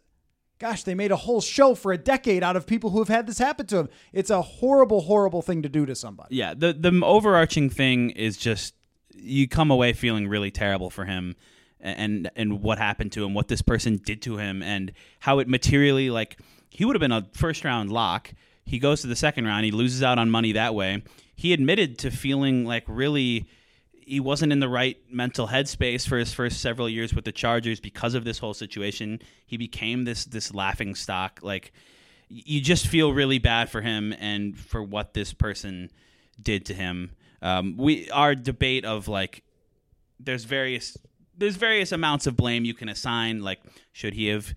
gosh, 0.60 0.84
they 0.84 0.96
made 0.96 1.12
a 1.12 1.16
whole 1.16 1.42
show 1.42 1.76
for 1.76 1.92
a 1.92 1.98
decade 1.98 2.44
out 2.44 2.56
of 2.56 2.66
people 2.66 2.90
who 2.90 3.00
have 3.00 3.08
had 3.08 3.28
this 3.28 3.38
happen 3.38 3.66
to 3.68 3.76
them. 3.76 3.90
It's 4.12 4.30
a 4.30 4.42
horrible, 4.42 5.02
horrible 5.02 5.42
thing 5.42 5.62
to 5.62 5.70
do 5.70 5.86
to 5.86 5.96
somebody. 5.96 6.36
Yeah, 6.36 6.54
the 6.56 6.74
the 6.74 7.02
overarching 7.04 7.70
thing 7.70 8.12
is 8.12 8.38
just 8.38 8.74
you 9.14 9.48
come 9.48 9.72
away 9.72 9.94
feeling 9.94 10.28
really 10.28 10.52
terrible 10.52 10.90
for 10.90 11.06
him 11.06 11.36
and 11.80 12.30
and 12.36 12.62
what 12.62 12.78
happened 12.78 13.12
to 13.14 13.24
him, 13.24 13.34
what 13.34 13.48
this 13.48 13.62
person 13.62 13.98
did 13.98 14.22
to 14.24 14.38
him 14.38 14.62
and 14.62 14.92
how 15.20 15.40
it 15.40 15.48
materially 15.48 16.10
like 16.10 16.38
he 16.70 16.86
would 16.86 16.96
have 16.96 17.02
been 17.02 17.12
a 17.12 17.28
first 17.34 17.64
round 17.64 17.92
lock. 17.92 18.32
He 18.66 18.80
goes 18.80 19.02
to 19.02 19.08
the 19.08 19.16
second 19.16 19.46
round, 19.46 19.66
he 19.66 19.72
loses 19.72 20.04
out 20.04 20.20
on 20.20 20.30
money 20.30 20.52
that 20.54 20.76
way. 20.76 21.04
He 21.36 21.54
admitted 21.54 22.00
to 22.00 22.12
feeling 22.12 22.66
like 22.66 22.84
really 22.88 23.48
he 24.08 24.20
wasn't 24.20 24.54
in 24.54 24.60
the 24.60 24.70
right 24.70 24.98
mental 25.12 25.48
headspace 25.48 26.08
for 26.08 26.18
his 26.18 26.34
first 26.34 26.62
several 26.62 26.90
years 26.90 27.14
with 27.14 27.26
the 27.26 27.32
Chargers 27.32 27.80
because 27.80 28.14
of 28.14 28.24
this 28.24 28.40
whole 28.40 28.54
situation. 28.54 29.20
He 29.46 29.58
became 29.58 30.06
this 30.06 30.26
this 30.26 30.54
laughing 30.54 30.96
stock. 30.96 31.40
Like 31.44 31.74
you 32.30 32.62
just 32.62 32.88
feel 32.88 33.14
really 33.14 33.40
bad 33.40 33.70
for 33.70 33.82
him 33.82 34.14
and 34.20 34.58
for 34.58 34.82
what 34.82 35.14
this 35.14 35.34
person 35.34 35.92
did 36.42 36.66
to 36.68 36.74
him. 36.74 37.12
Um, 37.42 37.78
we 37.78 38.10
our 38.10 38.34
debate 38.34 38.86
of 38.86 39.08
like 39.08 39.44
there's 40.20 40.46
various 40.46 40.98
there's 41.38 41.56
various 41.56 41.92
amounts 41.92 42.28
of 42.28 42.36
blame 42.36 42.66
you 42.66 42.74
can 42.74 42.90
assign. 42.90 43.42
Like 43.42 43.60
should 43.92 44.14
he 44.14 44.28
have 44.28 44.54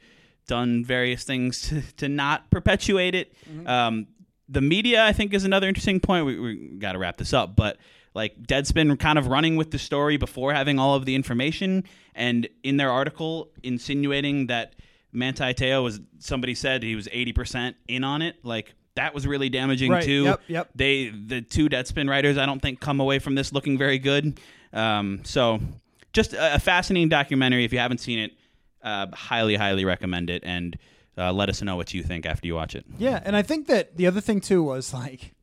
done 0.46 0.84
various 0.84 1.22
things 1.24 1.62
to, 1.68 1.82
to 1.98 2.08
not 2.08 2.50
perpetuate 2.50 3.14
it? 3.14 3.32
Um, 3.66 4.06
the 4.48 4.60
media, 4.60 5.04
I 5.04 5.12
think, 5.12 5.32
is 5.32 5.44
another 5.44 5.68
interesting 5.68 6.00
point. 6.00 6.26
We, 6.26 6.38
we 6.40 6.68
got 6.78 6.92
to 6.92 6.98
wrap 6.98 7.18
this 7.18 7.32
up, 7.32 7.54
but 7.54 7.76
like 8.14 8.42
Deadspin 8.42 8.98
kind 8.98 9.16
of 9.18 9.28
running 9.28 9.54
with 9.56 9.70
the 9.70 9.78
story 9.78 10.16
before 10.16 10.52
having 10.52 10.80
all 10.80 10.96
of 10.96 11.04
the 11.04 11.14
information, 11.14 11.84
and 12.16 12.48
in 12.64 12.76
their 12.76 12.90
article 12.90 13.52
insinuating 13.62 14.48
that 14.48 14.74
Manti 15.12 15.54
Te'o 15.54 15.84
was 15.84 16.00
somebody 16.18 16.54
said 16.56 16.82
he 16.82 16.96
was 16.96 17.08
eighty 17.12 17.32
percent 17.32 17.76
in 17.86 18.02
on 18.02 18.22
it. 18.22 18.44
Like 18.44 18.74
that 18.96 19.14
was 19.14 19.26
really 19.26 19.48
damaging 19.48 19.92
Right. 19.92 20.02
too. 20.02 20.24
Yep, 20.24 20.40
yep. 20.48 20.70
They 20.74 21.10
the 21.10 21.42
two 21.42 21.68
Deadspin 21.68 22.08
writers, 22.10 22.36
I 22.36 22.46
don't 22.46 22.60
think, 22.60 22.80
come 22.80 22.98
away 22.98 23.20
from 23.20 23.36
this 23.36 23.52
looking 23.52 23.78
very 23.78 23.98
good. 24.00 24.40
Um, 24.72 25.20
so 25.22 25.60
just 26.12 26.32
a, 26.32 26.54
a 26.56 26.58
fascinating 26.58 27.08
documentary. 27.08 27.64
If 27.64 27.72
you 27.72 27.78
haven't 27.78 27.98
seen 27.98 28.18
it, 28.18 28.32
uh, 28.82 29.06
highly, 29.12 29.56
highly 29.56 29.84
recommend 29.84 30.30
it, 30.30 30.42
and 30.44 30.76
uh, 31.18 31.32
let 31.32 31.48
us 31.48 31.60
know 31.62 31.76
what 31.76 31.92
you 31.92 32.02
think 32.02 32.26
after 32.26 32.46
you 32.46 32.54
watch 32.54 32.74
it. 32.74 32.84
Yeah, 32.98 33.20
and 33.24 33.36
I 33.36 33.42
think 33.42 33.66
that 33.66 33.96
the 33.96 34.06
other 34.06 34.20
thing 34.20 34.40
too 34.40 34.62
was 34.62 34.94
like 34.94 35.34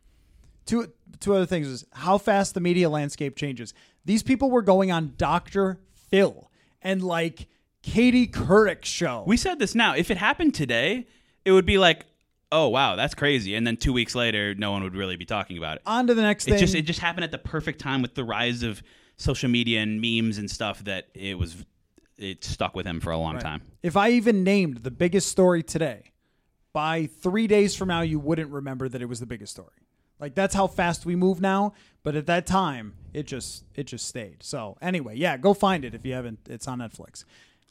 two 0.66 0.92
two 1.20 1.34
other 1.36 1.46
things 1.46 1.68
is 1.68 1.86
how 1.94 2.18
fast 2.18 2.54
the 2.54 2.60
media 2.60 2.90
landscape 2.90 3.36
changes. 3.36 3.74
These 4.06 4.24
people 4.24 4.50
were 4.52 4.62
going 4.62 4.92
on 4.92 5.14
Dr. 5.18 5.80
Phil 6.10 6.50
and 6.82 7.02
like 7.04 7.48
Katie 7.84 8.28
Couric's 8.28 8.90
show. 8.90 9.24
We 9.28 9.38
said 9.38 9.60
this 9.60 9.76
now. 9.76 9.96
If 9.96 10.10
it 10.12 10.18
happened 10.18 10.54
today, 10.54 11.08
it 11.46 11.52
would 11.52 11.66
be 11.66 11.78
like, 11.78 12.06
oh 12.52 12.70
wow, 12.70 12.96
that's 12.96 13.14
crazy, 13.14 13.56
and 13.56 13.66
then 13.68 13.78
two 13.78 13.94
weeks 13.94 14.16
later, 14.16 14.56
no 14.56 14.72
one 14.72 14.84
would 14.84 14.96
really 14.96 15.16
be 15.16 15.26
talking 15.26 15.58
about 15.58 15.78
it. 15.78 15.82
on 15.86 16.08
to 16.08 16.14
the 16.14 16.22
next 16.22 16.48
It 16.48 16.52
thing. 16.52 16.60
just 16.60 16.76
it 16.76 16.82
just 16.84 17.00
happened 17.00 17.24
at 17.26 17.32
the 17.32 17.38
perfect 17.38 17.80
time 17.80 18.02
with 18.02 18.16
the 18.16 18.24
rise 18.24 18.64
of 18.64 18.82
social 19.18 19.50
media 19.50 19.82
and 19.82 20.00
memes 20.02 20.38
and 20.38 20.50
stuff 20.50 20.84
that 20.86 21.08
it 21.14 21.38
was 21.38 21.66
it 22.18 22.44
stuck 22.44 22.76
with 22.76 22.86
him 22.86 23.00
for 23.00 23.12
a 23.12 23.18
long 23.18 23.36
Right. 23.36 23.44
time. 23.44 23.62
If 23.84 23.96
I 23.96 24.10
even 24.12 24.44
named 24.44 24.78
the 24.78 24.90
biggest 24.92 25.30
story 25.30 25.62
today, 25.62 26.12
by 26.74 27.06
three 27.06 27.46
days 27.48 27.76
from 27.76 27.90
now, 27.90 28.02
you 28.02 28.20
wouldn't 28.20 28.52
remember 28.52 28.90
that 28.90 29.02
it 29.02 29.06
was 29.06 29.20
the 29.20 29.26
biggest 29.28 29.52
story. 29.54 29.70
Like 30.20 30.34
that's 30.34 30.56
how 30.56 30.66
fast 30.68 31.06
we 31.06 31.16
move 31.16 31.42
now. 31.42 31.74
But 32.02 32.16
at 32.16 32.26
that 32.26 32.48
time, 32.48 32.94
it 33.14 33.28
just 33.28 33.66
it 33.76 33.84
just 33.86 34.08
stayed. 34.08 34.42
So 34.42 34.78
anyway, 34.82 35.16
yeah, 35.16 35.38
go 35.38 35.54
find 35.54 35.86
it 35.86 35.94
if 35.94 36.06
you 36.06 36.14
haven't. 36.14 36.40
It's 36.50 36.68
on 36.68 36.80
Netflix, 36.80 37.24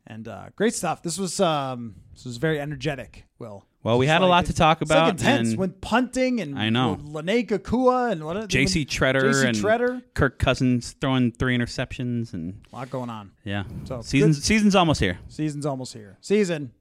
and 0.07 0.29
uh, 0.29 0.47
great 0.55 0.75
stuff. 0.75 1.03
This 1.03 1.19
was 1.19 1.41
um 1.41 1.97
this 2.15 2.25
was 2.25 2.37
very 2.37 2.61
energetic. 2.61 3.25
Will. 3.41 3.65
Well, 3.87 3.99
we 3.99 4.09
had 4.09 4.21
a 4.23 4.27
lot 4.27 4.47
to 4.47 4.53
talk 4.53 4.83
it's 4.83 4.91
like 4.91 4.99
about, 4.99 5.11
intense 5.11 5.51
and- 5.51 5.59
when 5.59 5.71
punting 5.71 6.41
and 6.41 6.59
I 6.59 6.71
know. 6.71 6.99
Lennay 7.05 7.47
Kekua 7.47 8.11
and 8.11 8.25
what 8.25 8.49
J.C. 8.49 8.85
Tretter 8.85 9.21
J.C. 9.33 9.47
and 9.47 9.57
Tretter. 9.57 10.03
Kirk 10.13 10.41
Cousins 10.41 10.97
throwing 11.01 11.31
three 11.31 11.57
interceptions 11.57 12.35
and 12.35 12.61
A 12.73 12.77
lot 12.77 12.91
going 12.91 13.11
on. 13.11 13.31
yeah. 13.45 13.63
So, 13.85 14.03
season's 14.03 14.43
season's 14.43 14.75
almost 14.75 14.99
here. 14.99 15.21
Season's 15.29 15.65
almost 15.67 15.93
here. 15.93 16.19
Season 16.21 16.73